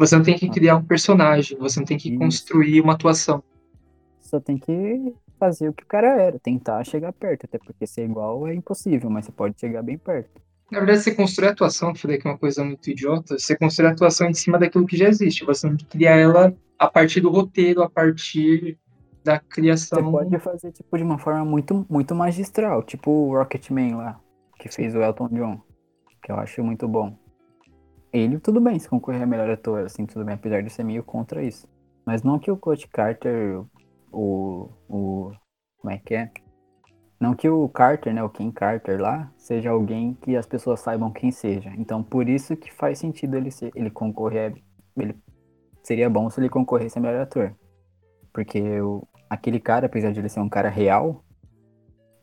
[0.00, 2.18] Você não tem que criar um personagem, você não tem que Isso.
[2.18, 3.42] construir uma atuação.
[4.18, 8.06] Só tem que fazer o que o cara era, tentar chegar perto, até porque ser
[8.06, 10.40] igual é impossível, mas você pode chegar bem perto.
[10.72, 13.54] Na verdade, você constrói a atuação, que falei que é uma coisa muito idiota, você
[13.54, 15.44] constrói a atuação em cima daquilo que já existe.
[15.44, 18.78] Você não cria ela a partir do roteiro, a partir
[19.22, 20.10] da Você criação.
[20.10, 24.18] pode fazer tipo de uma forma muito muito magistral, tipo o Rocketman lá,
[24.58, 25.60] que fez o Elton John,
[26.22, 27.19] que eu acho muito bom.
[28.12, 31.04] Ele, tudo bem, se concorrer a melhor ator, assim, tudo bem, apesar de ser meio
[31.04, 31.68] contra isso.
[32.04, 33.62] Mas não que o Coach Carter,
[34.12, 35.32] o, o.
[35.78, 36.30] Como é que é?
[37.20, 41.12] Não que o Carter, né, o Ken Carter lá, seja alguém que as pessoas saibam
[41.12, 41.70] quem seja.
[41.76, 44.54] Então, por isso que faz sentido ele ser, ele concorrer,
[44.96, 45.14] ele
[45.82, 47.54] seria bom se ele concorresse a melhor ator.
[48.32, 51.22] Porque o, aquele cara, apesar de ele ser um cara real,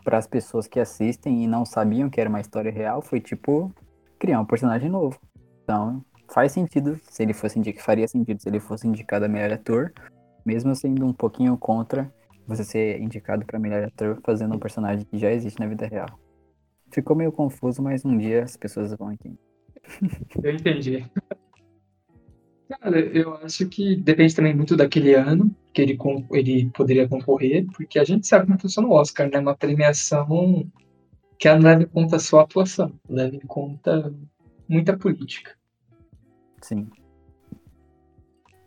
[0.03, 3.73] para as pessoas que assistem e não sabiam que era uma história real, foi tipo
[4.17, 5.19] criar um personagem novo.
[5.67, 9.51] Então, faz sentido, se ele fosse indicado, faria sentido se ele fosse indicado a melhor
[9.51, 9.91] ator,
[10.45, 12.09] mesmo sendo um pouquinho contra
[12.47, 16.07] você ser indicado para melhor ator fazendo um personagem que já existe na vida real.
[16.89, 19.37] Ficou meio confuso, mas um dia as pessoas vão entender.
[20.41, 21.05] Eu entendi.
[22.69, 25.97] Cara, eu acho que depende também muito daquele ano que ele,
[26.31, 29.39] ele poderia concorrer, porque a gente sabe como funciona o Oscar, né?
[29.39, 30.69] Uma premiação
[31.39, 34.13] que ela não leva em conta só a atuação, leva em conta
[34.67, 35.55] muita política.
[36.61, 36.89] Sim.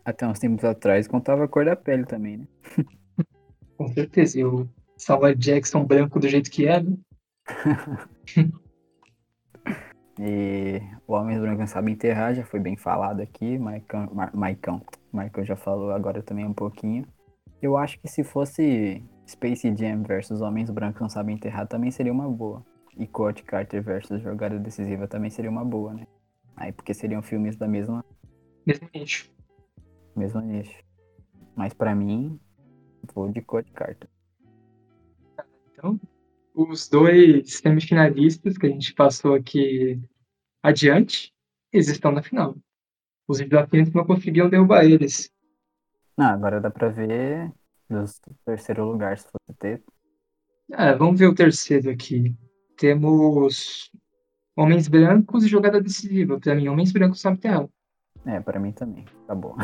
[0.03, 2.47] Até uns tempos atrás contava a cor da pele também, né?
[3.77, 4.39] Com certeza.
[4.39, 4.67] E o
[4.97, 6.97] Samuel Jackson branco do jeito que é, né?
[10.23, 14.79] E o Homens Brancos Não Sabem Enterrar já foi bem falado aqui, Maicão, Mar, Maicão,
[15.11, 17.07] Maicão já falou agora também um pouquinho.
[17.59, 22.11] Eu acho que se fosse Space Jam versus Homens Brancos Não Sabem Enterrar também seria
[22.11, 22.63] uma boa.
[22.97, 26.05] E Coach Carter versus Jogada Decisiva também seria uma boa, né?
[26.55, 28.03] Aí porque seriam filmes da mesma,
[28.65, 29.31] Mesmo nicho.
[30.15, 30.83] mesma nicho.
[31.55, 32.39] Mas pra mim,
[33.13, 34.09] vou de Coach Carter.
[35.71, 35.99] Então,
[36.53, 39.99] os dois semifinalistas que a gente passou aqui
[40.61, 41.33] adiante,
[41.71, 42.55] eles estão na final.
[43.27, 45.31] Os desafiantes não conseguiam derrubar eles.
[46.17, 47.51] Não, agora dá pra ver
[47.89, 49.83] dos terceiro lugar, se fosse ter.
[50.71, 52.35] Ah, vamos ver o terceiro aqui.
[52.81, 53.91] Temos
[54.57, 56.39] Homens Brancos e Jogada Decisiva.
[56.39, 57.69] Pra mim, Homens Brancos sabe terra.
[58.25, 59.05] É, pra mim também.
[59.23, 59.55] Acabou.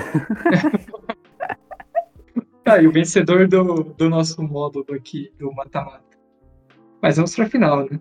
[2.63, 6.03] Ah, e o vencedor do, do nosso módulo aqui, do mata-mata.
[7.01, 7.99] Mas vamos pra final, né?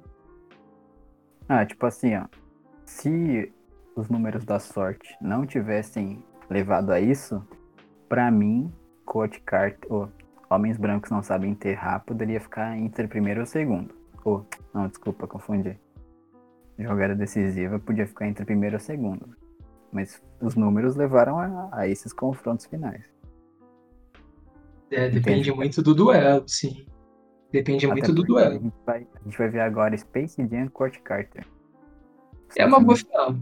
[1.48, 2.26] Ah, tipo assim, ó.
[2.84, 3.50] Se
[3.94, 7.42] os números da sorte não tivessem levado a isso,
[8.08, 8.70] pra mim,
[9.04, 10.10] Coach Carter, ou
[10.50, 13.94] Homens Brancos Não Sabem Enterrar, poderia ficar entre primeiro ou segundo.
[14.26, 14.44] Ou,
[14.74, 15.78] não, desculpa, confundi.
[16.76, 19.36] Jogada decisiva podia ficar entre primeiro ou segundo.
[19.92, 23.04] Mas os números levaram a, a esses confrontos finais.
[24.90, 26.86] É, depende muito do duelo, sim.
[27.52, 28.60] Depende Até muito do porque A duelo.
[28.60, 31.46] gente, vai, a gente vai ver agora Space Jam e Coach Carter.
[32.56, 33.36] É uma boa final.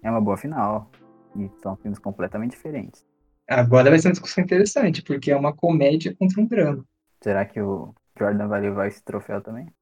[0.00, 0.90] É uma boa final.
[1.36, 3.04] E são filmes completamente diferentes.
[3.48, 6.84] Agora vai ser uma discussão interessante, porque é uma comédia contra um drama.
[7.20, 9.73] Será que o Jordan vai levar esse troféu também?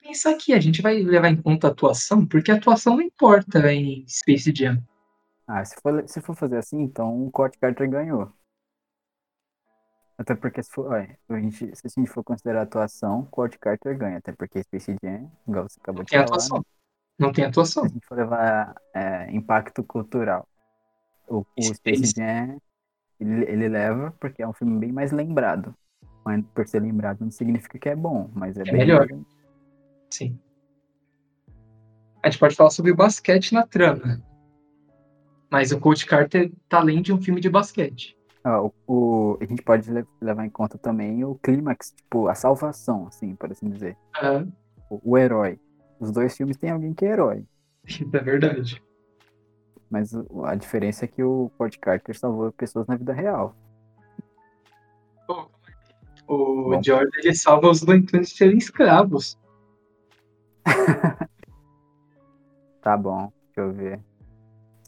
[0.00, 3.72] Pensar aqui, a gente vai levar em conta a atuação, porque a atuação não importa
[3.72, 4.82] em Space Jam.
[5.46, 8.32] Ah, se for, se for fazer assim, então o Coach Carter ganhou.
[10.16, 13.58] Até porque se, for, olha, a gente, se a gente for considerar a atuação, Coach
[13.58, 14.18] Carter ganha.
[14.18, 16.58] Até porque Space Jam, igual você acabou Não de tem falar, atuação.
[16.58, 16.64] né?
[17.18, 17.82] Não tem atuação.
[17.84, 20.48] se a gente for levar é, impacto cultural,
[21.28, 22.14] o, o Space Space.
[22.16, 22.60] Jam,
[23.18, 25.74] ele, ele leva porque é um filme bem mais lembrado.
[26.24, 29.08] Mas por ser lembrado não significa que é bom, mas é, bem melhor.
[30.10, 30.38] Sim.
[32.22, 34.22] A gente pode falar sobre o basquete na trama.
[35.50, 38.16] Mas o Coach Carter tá além de um filme de basquete.
[38.44, 42.34] Ah, o, o- a gente pode le- levar em conta também o clímax, tipo, a
[42.34, 43.96] salvação, assim, por assim dizer.
[44.14, 44.44] Ah,
[44.88, 45.58] O, o herói.
[46.00, 47.44] Os dois filmes têm alguém que é herói.
[47.86, 48.82] isso é verdade.
[49.90, 50.12] Mas
[50.44, 53.54] a diferença é que o Coach Carter salvou pessoas na vida real.
[56.32, 56.82] O Bom.
[56.82, 59.38] Jordan ele salva os doentes de serem escravos.
[62.80, 64.04] Tá bom, deixa eu ver.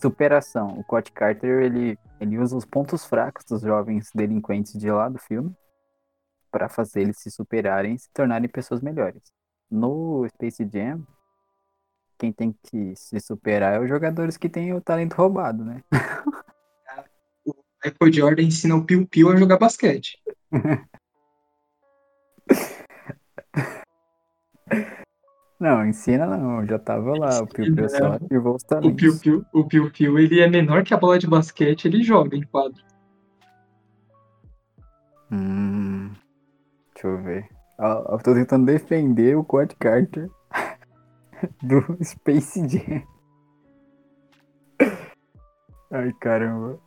[0.02, 0.80] Superação.
[0.80, 5.16] O Coach Carter, ele, ele usa os pontos fracos dos jovens delinquentes de lá do
[5.16, 5.54] filme
[6.50, 9.22] para fazer eles se superarem e se tornarem pessoas melhores.
[9.70, 11.06] No Space Jam,
[12.18, 15.80] quem tem que se superar é os jogadores que têm o talento roubado, né?
[17.84, 20.18] Michael Jordan ensina o Piu Piu a jogar basquete.
[25.58, 27.42] Não, ensina não, já tava lá.
[27.42, 29.18] O Piu Piu só ativou os O Piu talentos.
[29.18, 32.42] Piu, o Piu Piu ele é menor que a bola de basquete, ele joga em
[32.42, 32.82] quadro.
[35.30, 36.12] Hum,
[36.94, 37.48] deixa eu ver.
[37.78, 40.30] Ó, Eu tô tentando defender o Coach Carter
[41.62, 43.02] do Space Jam.
[45.90, 46.78] Ai, caramba.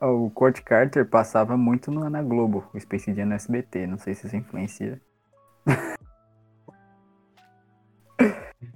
[0.00, 3.86] O Coach Carter passava muito no, na Globo, o Space Jam no SBT.
[3.86, 5.00] Não sei se isso influencia.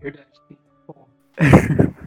[0.03, 0.29] Verdade.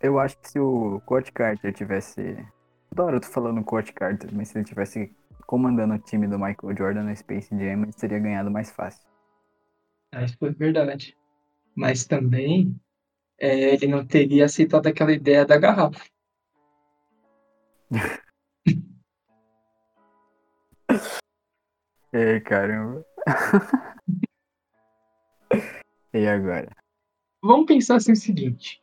[0.00, 2.36] Eu acho que se o Coach Carter tivesse.
[2.94, 5.12] Da hora eu tô falando Coach Carter, mas se ele tivesse
[5.46, 9.06] comandando o time do Michael Jordan no Space Jam, ele teria ganhado mais fácil.
[10.12, 11.16] ah, isso foi verdade.
[11.74, 12.74] Mas também
[13.38, 16.04] é, ele não teria aceitado aquela ideia da garrafa.
[22.12, 23.04] Ei, caramba.
[26.12, 26.70] e agora?
[27.42, 28.80] Vamos pensar assim o seguinte.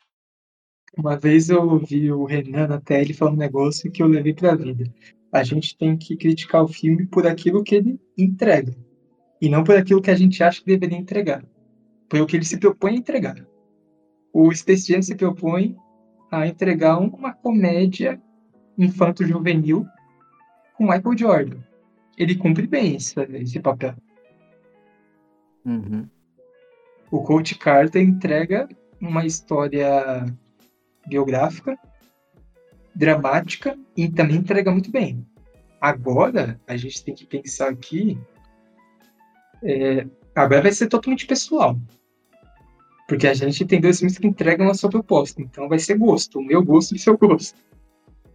[0.98, 4.56] Uma vez eu ouvi o Renan na tele falando um negócio que eu levei pra
[4.56, 4.86] vida.
[5.32, 8.74] A gente tem que criticar o filme por aquilo que ele entrega.
[9.42, 11.46] E não por aquilo que a gente acha que deveria entregar.
[12.08, 13.46] Por o que ele se propõe a entregar.
[14.32, 15.76] O Space Jam se propõe
[16.32, 18.22] a entregar uma comédia
[18.78, 19.86] infanto-juvenil
[20.78, 21.58] com Michael Jordan.
[22.18, 23.96] Ele cumpre bem esse, esse papel.
[25.66, 26.08] Uhum.
[27.16, 28.68] O Coach Carter entrega
[29.00, 30.26] uma história
[31.08, 31.78] biográfica,
[32.94, 35.26] dramática e também entrega muito bem.
[35.80, 38.20] Agora, a gente tem que pensar aqui.
[39.64, 40.06] é,
[40.36, 41.80] agora vai ser totalmente pessoal.
[43.08, 45.42] Porque a gente tem dois filmes que entregam a sua proposta.
[45.42, 46.40] Então vai ser gosto.
[46.40, 47.58] O meu gosto e o seu gosto.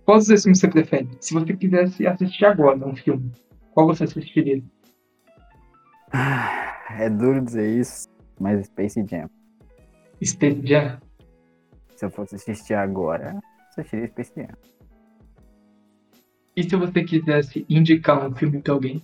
[0.07, 1.09] Qual dos dois filmes você prefere?
[1.21, 3.31] Se você quisesse assistir agora um filme,
[3.75, 4.65] qual você assistiria?
[6.99, 8.09] É duro dizer isso,
[8.41, 9.29] mas Space Jam.
[10.25, 10.99] Space Jam?
[11.95, 14.49] Se eu fosse assistir agora, eu assistiria Space Jam.
[16.57, 19.03] E se você quisesse indicar um filme pra alguém?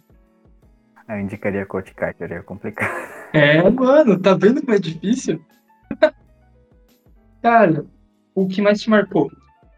[1.09, 2.91] Eu indicaria Coach Carter, é complicado.
[3.33, 5.41] É, mano, tá vendo como é difícil?
[7.43, 7.85] Cara,
[8.35, 9.31] o que mais te marcou?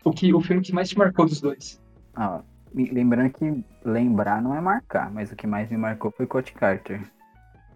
[0.05, 1.81] O, que, o filme que mais te marcou dos dois?
[2.15, 2.41] Ah,
[2.75, 7.03] lembrando que lembrar não é marcar, mas o que mais me marcou foi Coach Carter.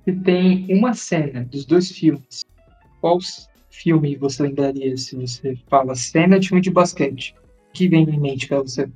[0.04, 2.44] Se tem uma cena dos dois filmes,
[3.00, 3.18] qual
[3.70, 7.34] filme você lembraria se você fala cena de filme de basquete?
[7.68, 8.88] O que vem em mente pra você?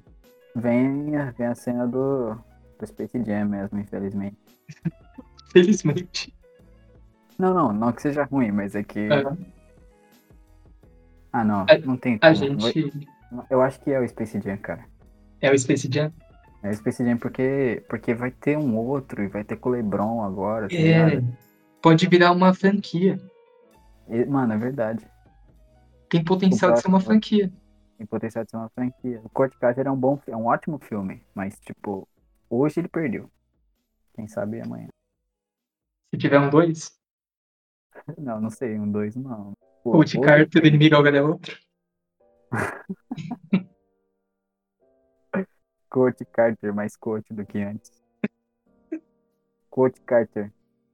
[0.55, 2.35] Vem, a- vem a cena do,
[2.79, 4.37] do Space Jam mesmo, infelizmente.
[5.53, 6.35] Felizmente.
[7.39, 8.99] Não, não, não que seja ruim, mas é que.
[8.99, 9.25] É,
[11.33, 12.61] Ah, não, A- não tem a como.
[12.61, 12.93] Gente.
[13.51, 14.85] Eu acho que é o Space Jam, cara.
[15.41, 16.13] É o Space Jam?
[16.67, 20.23] É Space Jam porque, porque vai ter um outro e vai ter com o LeBron
[20.23, 21.23] agora, tá É.
[21.81, 23.19] Pode virar uma franquia.
[24.09, 25.07] E, mano, é verdade.
[26.09, 27.53] Tem potencial de ser uma franquia.
[27.97, 29.21] Tem potencial de ser uma franquia.
[29.25, 32.09] O Coach Carter é um bom, é um ótimo filme, mas tipo,
[32.51, 33.31] hoje ele perdeu.
[34.15, 34.89] Quem sabe amanhã.
[36.11, 36.97] Se tiver um dois,
[38.19, 39.53] Não, não sei, um dois não.
[39.83, 41.57] Pô, Coach Carter, o inimigo agora é outro.
[45.97, 47.91] Coach Carter mais coach do que antes.
[49.71, 50.53] Coach Carter.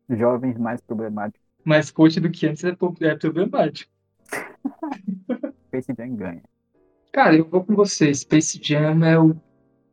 [0.08, 1.44] Jovens mais problemáticos.
[1.64, 3.90] Mais coach do que antes é, é problemático.
[5.66, 6.42] Space Jam ganha.
[7.10, 8.14] Cara, eu vou com você.
[8.14, 9.34] Space Jam é o.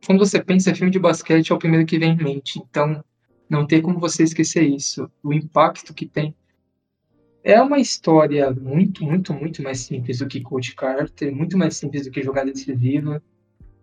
[0.06, 2.60] Quando você pensa em filme de basquete, é o primeiro que vem em mente.
[2.60, 3.04] Então,
[3.48, 5.10] não tem como você esquecer isso.
[5.24, 6.36] O impacto que tem.
[7.42, 12.04] É uma história muito, muito, muito mais simples do que Coach Carter, muito mais simples
[12.04, 13.20] do que Jogada Decisiva,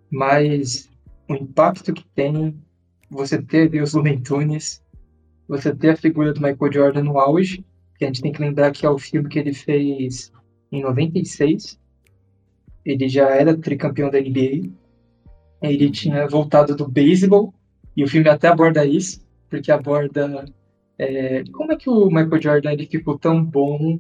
[0.09, 0.89] mas
[1.29, 2.57] o impacto que tem
[3.09, 4.83] você ter os Looney Tunes,
[5.47, 7.65] você ter a figura do Michael Jordan no auge,
[7.97, 10.31] que a gente tem que lembrar que é o filme que ele fez
[10.71, 11.79] em 96.
[12.85, 14.69] Ele já era tricampeão da NBA.
[15.61, 17.53] Ele tinha voltado do beisebol,
[17.95, 20.45] e o filme até aborda isso, porque aborda
[20.99, 23.99] é, como é que o Michael Jordan ele ficou tão bom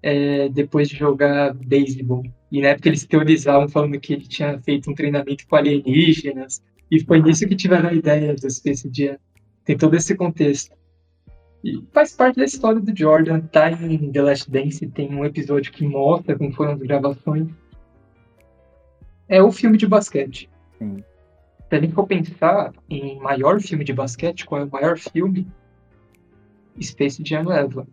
[0.00, 2.22] é, depois de jogar beisebol.
[2.54, 7.00] E na época eles teorizavam falando que ele tinha feito um treinamento com alienígenas, e
[7.00, 9.16] foi nisso que tiveram a ideia do Space Jam.
[9.64, 10.72] Tem todo esse contexto.
[11.64, 13.40] E faz parte da história do Jordan.
[13.40, 17.48] Tá em The Last Dance, tem um episódio que mostra como foram as gravações.
[19.28, 20.48] É o filme de basquete.
[20.78, 21.02] Sim.
[21.68, 25.44] Se a gente for pensar em maior filme de basquete, qual é o maior filme?
[26.80, 27.84] Space Jam leva.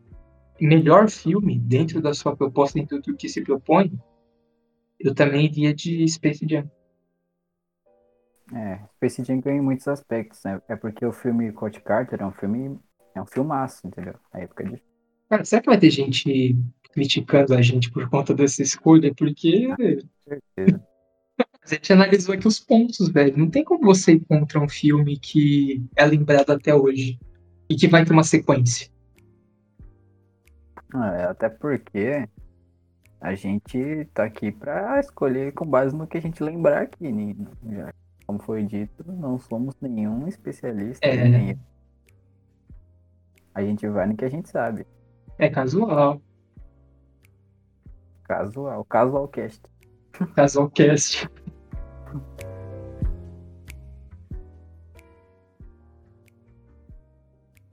[0.60, 3.92] Melhor filme, dentro da sua proposta, dentro do que se propõe,
[5.04, 6.70] eu também iria de Space Jam.
[8.54, 10.62] É, Space Jam ganha em muitos aspectos, né?
[10.68, 12.80] É porque o filme Coach Carter é um filme.
[13.16, 14.16] É um filmaço, entendeu?
[14.34, 14.82] Na época de.
[15.30, 16.58] Cara, será que vai ter gente
[16.92, 19.14] criticando a gente por conta dessa escolha?
[19.16, 19.68] Porque.
[20.28, 20.84] certeza.
[21.64, 23.38] A gente analisou aqui os pontos, velho.
[23.38, 27.20] Não tem como você ir contra um filme que é lembrado até hoje
[27.70, 28.90] e que vai ter uma sequência.
[30.94, 32.28] É, até porque
[33.22, 37.36] a gente tá aqui pra escolher com base no que a gente lembrar aqui, né?
[37.70, 37.94] Já,
[38.26, 41.06] como foi dito, não somos nenhum especialista.
[41.06, 41.28] É.
[41.30, 41.60] nem-
[43.54, 44.86] A gente vai no que a gente sabe.
[45.38, 46.22] É casual.
[48.24, 49.62] Casual, casualcast.
[50.36, 51.30] Casualcast.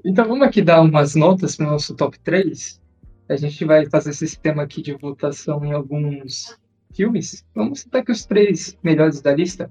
[0.05, 2.81] Então vamos aqui dar umas notas para o nosso top 3.
[3.29, 6.59] A gente vai fazer esse sistema aqui de votação em alguns
[6.95, 7.45] filmes.
[7.55, 9.71] Vamos citar aqui os três melhores da lista.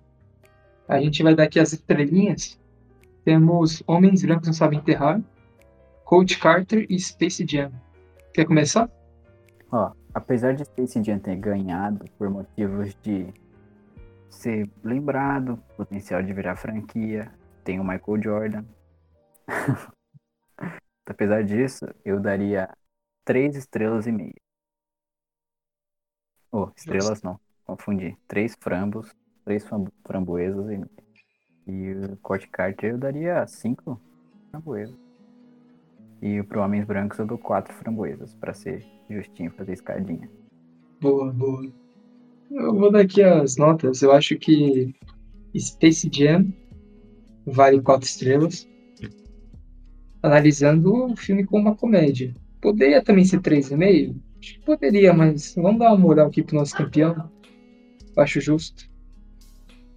[0.88, 2.59] A gente vai dar aqui as estrelinhas.
[3.25, 5.19] Temos Homens Brancos Não Sabem Enterrar,
[6.05, 7.71] Coach Carter e Space Jam.
[8.31, 8.89] Quer começar?
[9.71, 13.34] Ó, apesar de Space Jam ter ganhado por motivos de
[14.29, 17.31] ser lembrado, potencial de virar franquia,
[17.63, 18.65] tem o Michael Jordan.
[21.09, 22.69] apesar disso, eu daria
[23.27, 24.33] três estrelas e meia.
[26.49, 28.17] Oh, estrelas não, confundi.
[28.25, 29.13] Três frambos,
[29.43, 30.89] três fram- framboesas e meia.
[31.67, 34.01] E o Coach Carter eu daria cinco
[34.49, 34.95] framboesas.
[36.21, 40.31] E pro Homens Brancos eu dou quatro framboesas, pra ser justinho, fazer escadinha.
[41.01, 41.69] Boa, boa.
[42.49, 44.01] Eu vou dar aqui as notas.
[44.01, 44.95] Eu acho que
[45.53, 46.47] Space Jam
[47.45, 48.65] vale quatro estrelas.
[50.23, 52.33] Analisando o filme como uma comédia.
[52.61, 54.15] Poderia também ser 3,5?
[54.39, 57.29] Acho que poderia, mas vamos dar uma moral aqui pro nosso campeão.
[58.17, 58.89] Acho justo.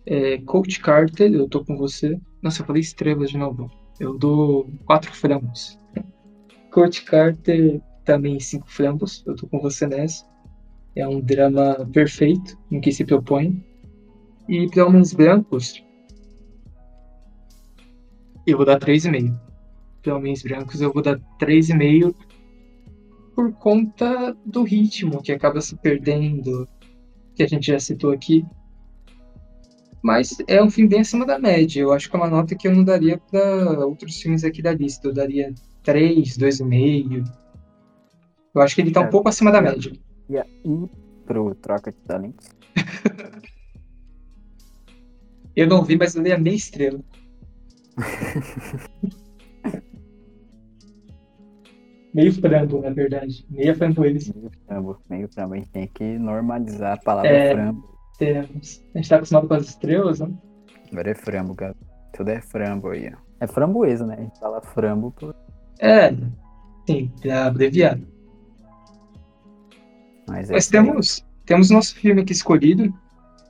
[0.07, 2.19] É, Coach Carter, eu tô com você.
[2.43, 3.71] Nossa, eu falei estrelas de novo.
[3.99, 5.79] Eu dou quatro frangos.
[6.71, 9.23] Coach Carter também cinco frangos.
[9.27, 10.25] Eu tô com você nessa.
[10.97, 13.65] É um drama perfeito no que se propõe.
[14.49, 15.81] E para Homens Brancos,
[18.47, 19.39] eu vou dar 3,5.
[20.03, 22.15] Para Homens Brancos, eu vou dar 3,5
[23.41, 26.69] por conta do ritmo que acaba se perdendo,
[27.35, 28.45] que a gente já citou aqui.
[30.03, 31.81] Mas é um filme bem acima da média.
[31.81, 34.75] Eu acho que é uma nota que eu não daria para outros filmes aqui da
[34.75, 35.09] lista.
[35.09, 37.25] Eu daria 3, 2,5.
[38.55, 39.11] Eu acho que ele tá um É.
[39.11, 39.91] pouco acima da média.
[40.29, 40.91] Ia ir
[41.25, 42.47] pro Troca de Talentos.
[45.57, 47.01] Eu não vi, mas eu dei a meia estrela.
[52.13, 53.47] Meio frango, na verdade.
[53.49, 54.33] Meia framboesa.
[54.37, 55.55] Meio frambo, meio frambo.
[55.55, 57.53] A gente tem que normalizar a palavra É.
[57.55, 57.89] frambo.
[58.19, 58.85] Temos.
[58.95, 60.29] A gente tá acostumado com as estrelas, né?
[60.91, 61.77] Agora é frambo, cara.
[62.13, 63.17] Tudo é frambo aí, ó.
[63.41, 64.17] É framboesa, né?
[64.19, 65.35] A gente fala frambo por...
[65.79, 66.13] É.
[66.87, 67.99] Sim, pra abreviar.
[70.29, 72.93] Mas é Mas temos, temos nosso filme aqui escolhido.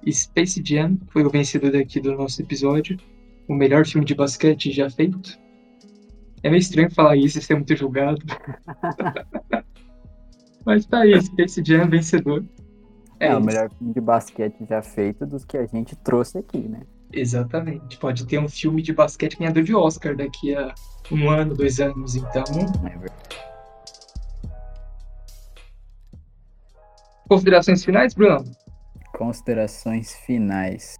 [0.09, 2.99] Space Jam foi o vencedor aqui do nosso episódio.
[3.49, 5.39] O melhor filme de basquete já feito.
[6.43, 8.21] É meio estranho falar isso e ser muito julgado.
[10.65, 12.45] Mas tá aí, Space Jam vencedor.
[13.19, 16.59] É, É, o melhor filme de basquete já feito dos que a gente trouxe aqui,
[16.59, 16.81] né?
[17.12, 17.99] Exatamente.
[17.99, 20.75] Pode ter um filme de basquete ganhador de Oscar daqui a
[21.11, 22.45] um ano, dois anos, então.
[22.85, 23.21] É verdade.
[27.29, 28.45] Considerações finais, Bruno?
[29.12, 30.97] Considerações finais.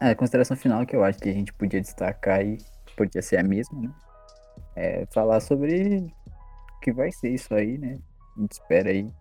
[0.00, 2.58] Ah, a consideração final que eu acho que a gente podia destacar e
[2.96, 3.90] podia ser a mesma, né?
[4.80, 7.98] É falar sobre o que vai ser isso aí, né?
[8.36, 9.12] A gente espera aí.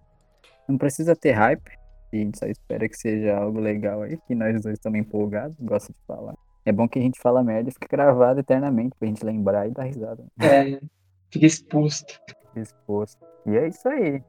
[0.70, 1.72] Não precisa ter hype,
[2.14, 5.92] a gente só espera que seja algo legal aí, que nós dois estamos empolgados, gosta
[5.92, 6.36] de falar.
[6.64, 9.72] É bom que a gente fala merda e fica gravado eternamente pra gente lembrar e
[9.72, 10.24] dar risada.
[10.40, 10.80] É,
[11.32, 12.20] fica exposto.
[12.56, 13.26] Exposto.
[13.46, 14.22] E é isso aí.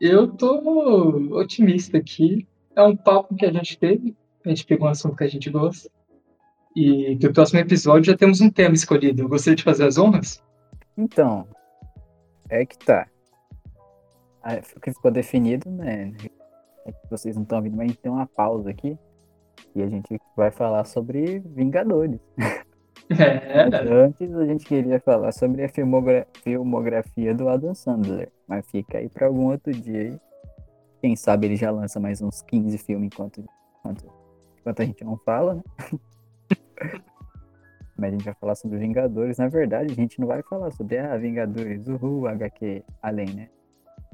[0.00, 2.48] Eu tô otimista aqui.
[2.74, 4.16] É um papo que a gente teve.
[4.44, 5.88] A gente pegou um assunto que a gente gosta.
[6.76, 9.22] E pro próximo episódio já temos um tema escolhido.
[9.22, 10.42] Eu gostaria de fazer as honras?
[10.96, 11.46] Então,
[12.48, 13.06] é que tá.
[14.42, 16.12] Ah, O que ficou definido, né?
[16.86, 18.98] É que vocês não estão ouvindo, mas a gente tem uma pausa aqui.
[19.74, 22.20] E a gente vai falar sobre Vingadores.
[23.10, 28.30] É, Mas antes a gente queria falar sobre a filmogra- filmografia do Adam Sandler.
[28.48, 30.20] Mas fica aí pra algum outro dia aí.
[31.00, 33.44] Quem sabe ele já lança mais uns 15 filmes enquanto,
[33.78, 34.04] enquanto,
[34.58, 35.62] enquanto a gente não fala, né?
[37.96, 39.38] Mas a gente vai falar sobre Vingadores.
[39.38, 43.48] Na verdade, a gente não vai falar sobre ah, Vingadores, uhul, HQ, além, né?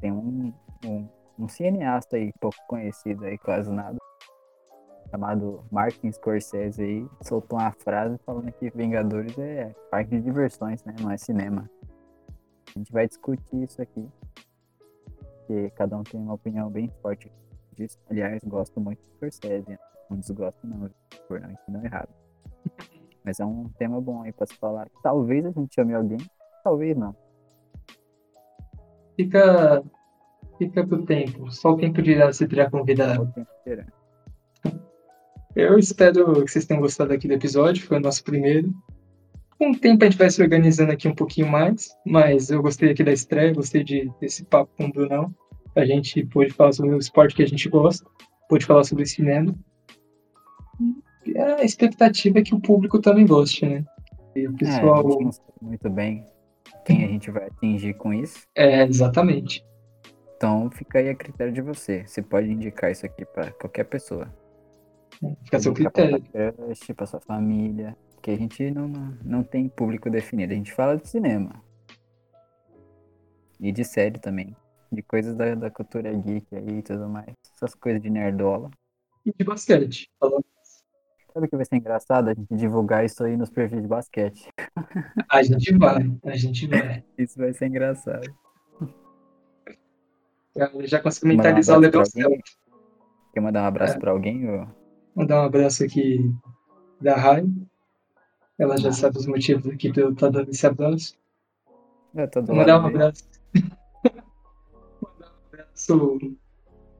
[0.00, 0.52] Tem um,
[0.84, 3.96] um, um cineasta aí pouco conhecido aí, quase nada,
[5.10, 10.94] chamado Martin Scorsese aí, soltou uma frase falando que Vingadores é parque de diversões, né?
[11.00, 11.68] Não é cinema.
[12.74, 14.08] A gente vai discutir isso aqui.
[15.38, 17.30] Porque cada um tem uma opinião bem forte
[17.72, 17.98] disso.
[18.08, 19.68] Aliás, gosto muito de Scorsese.
[19.68, 19.78] né?
[20.08, 20.90] Não desgosto não,
[21.26, 22.19] por não entender errado.
[23.24, 24.88] Mas é um tema bom aí pra se falar.
[25.02, 26.18] Talvez a gente chame alguém,
[26.64, 27.14] talvez não.
[29.16, 29.82] fica,
[30.58, 31.50] fica pro tempo.
[31.50, 33.22] Só o tempo dirá se terá Só convidado.
[33.22, 33.86] o tempo inteiro.
[35.54, 37.84] Eu espero que vocês tenham gostado aqui do episódio.
[37.84, 38.72] Foi o nosso primeiro.
[39.58, 41.88] Com o tempo a gente vai se organizando aqui um pouquinho mais.
[42.06, 45.34] Mas eu gostei aqui da estreia, gostei de, desse papo com o Brunão.
[45.76, 48.08] A gente pôde falar sobre o esporte que a gente gosta.
[48.48, 49.54] Pôde falar sobre cinema.
[51.26, 53.84] E a expectativa é que o público também goste, né?
[54.34, 55.02] E o É, pessoal.
[55.20, 56.24] não sabe muito bem
[56.84, 58.46] quem a gente vai atingir com isso.
[58.54, 59.64] É, exatamente.
[60.36, 62.06] Então fica aí a critério de você.
[62.06, 64.32] Você pode indicar isso aqui pra qualquer pessoa.
[65.44, 66.22] Fica a seu pra critério.
[66.22, 67.94] crush, pra sua família.
[68.14, 68.88] Porque a gente não,
[69.22, 70.52] não tem público definido.
[70.52, 71.62] A gente fala de cinema.
[73.58, 74.56] E de série também.
[74.90, 77.34] De coisas da, da cultura geek aí e tudo mais.
[77.54, 78.70] Essas coisas de nerdola.
[79.26, 80.08] E de basquete.
[80.18, 80.44] Falando-
[81.32, 82.28] Sabe o que vai ser engraçado?
[82.28, 84.48] A gente divulgar isso aí nos perfis de basquete.
[85.28, 87.04] A gente vai, a gente vai.
[87.16, 88.28] Isso vai ser engraçado.
[90.54, 92.02] Eu já consegui Mandar um mentalizar o Lebron?
[93.32, 94.48] Quer mandar um abraço pra alguém?
[94.50, 94.66] Ou...
[95.14, 96.18] Mandar um abraço aqui
[97.00, 97.44] da Rai.
[98.58, 98.92] Ela já Ah.
[98.92, 101.16] sabe os motivos aqui pra eu estar dando esse abraço.
[102.14, 102.94] Eu tô do mandar um dele.
[102.96, 103.24] abraço.
[105.00, 106.38] mandar um abraço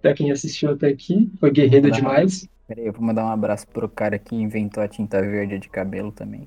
[0.01, 1.31] pra quem assistiu até aqui.
[1.41, 2.49] Foi guerreiro demais.
[2.71, 6.13] Peraí, eu vou mandar um abraço pro cara que inventou a tinta verde de cabelo
[6.13, 6.43] também.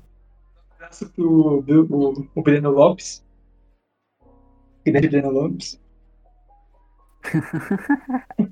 [0.70, 3.22] Um abraço pro o, o Breno Lopes.
[4.86, 5.78] Grande Breno Lopes.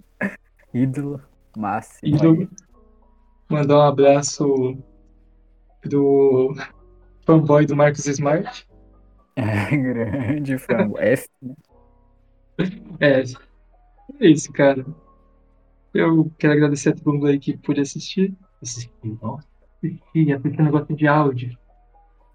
[0.74, 1.23] Ídolo
[1.57, 2.15] máximo.
[2.15, 2.49] E
[3.49, 4.77] mandar um abraço
[5.81, 6.55] pro
[7.24, 8.69] fanboy do Marcos Smart.
[9.35, 9.78] aí.
[9.81, 10.93] Grande fã.
[10.99, 11.55] F, né?
[13.01, 13.23] É,
[14.20, 14.85] é isso, cara.
[15.94, 18.35] Eu quero agradecer a todo mundo aí que pôde assistir.
[18.62, 19.47] Assistir, nossa.
[19.77, 21.59] Assistir, assistir negócio de áudio.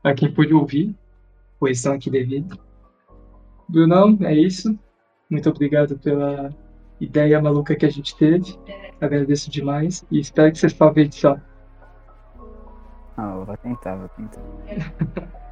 [0.03, 0.95] A quem pôde ouvir.
[1.59, 2.57] Correção aqui devida.
[3.67, 4.77] Brunão, é isso.
[5.29, 6.53] Muito obrigado pela
[6.99, 8.57] ideia maluca que a gente teve.
[9.01, 11.38] Agradeço demais e espero que vocês salvem só.
[13.17, 14.41] Ah, eu vou tentar, vou tentar.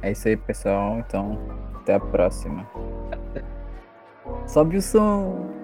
[0.00, 1.00] É isso aí, pessoal.
[1.00, 1.38] Então,
[1.74, 2.64] até a próxima.
[4.46, 5.57] Sobe o som.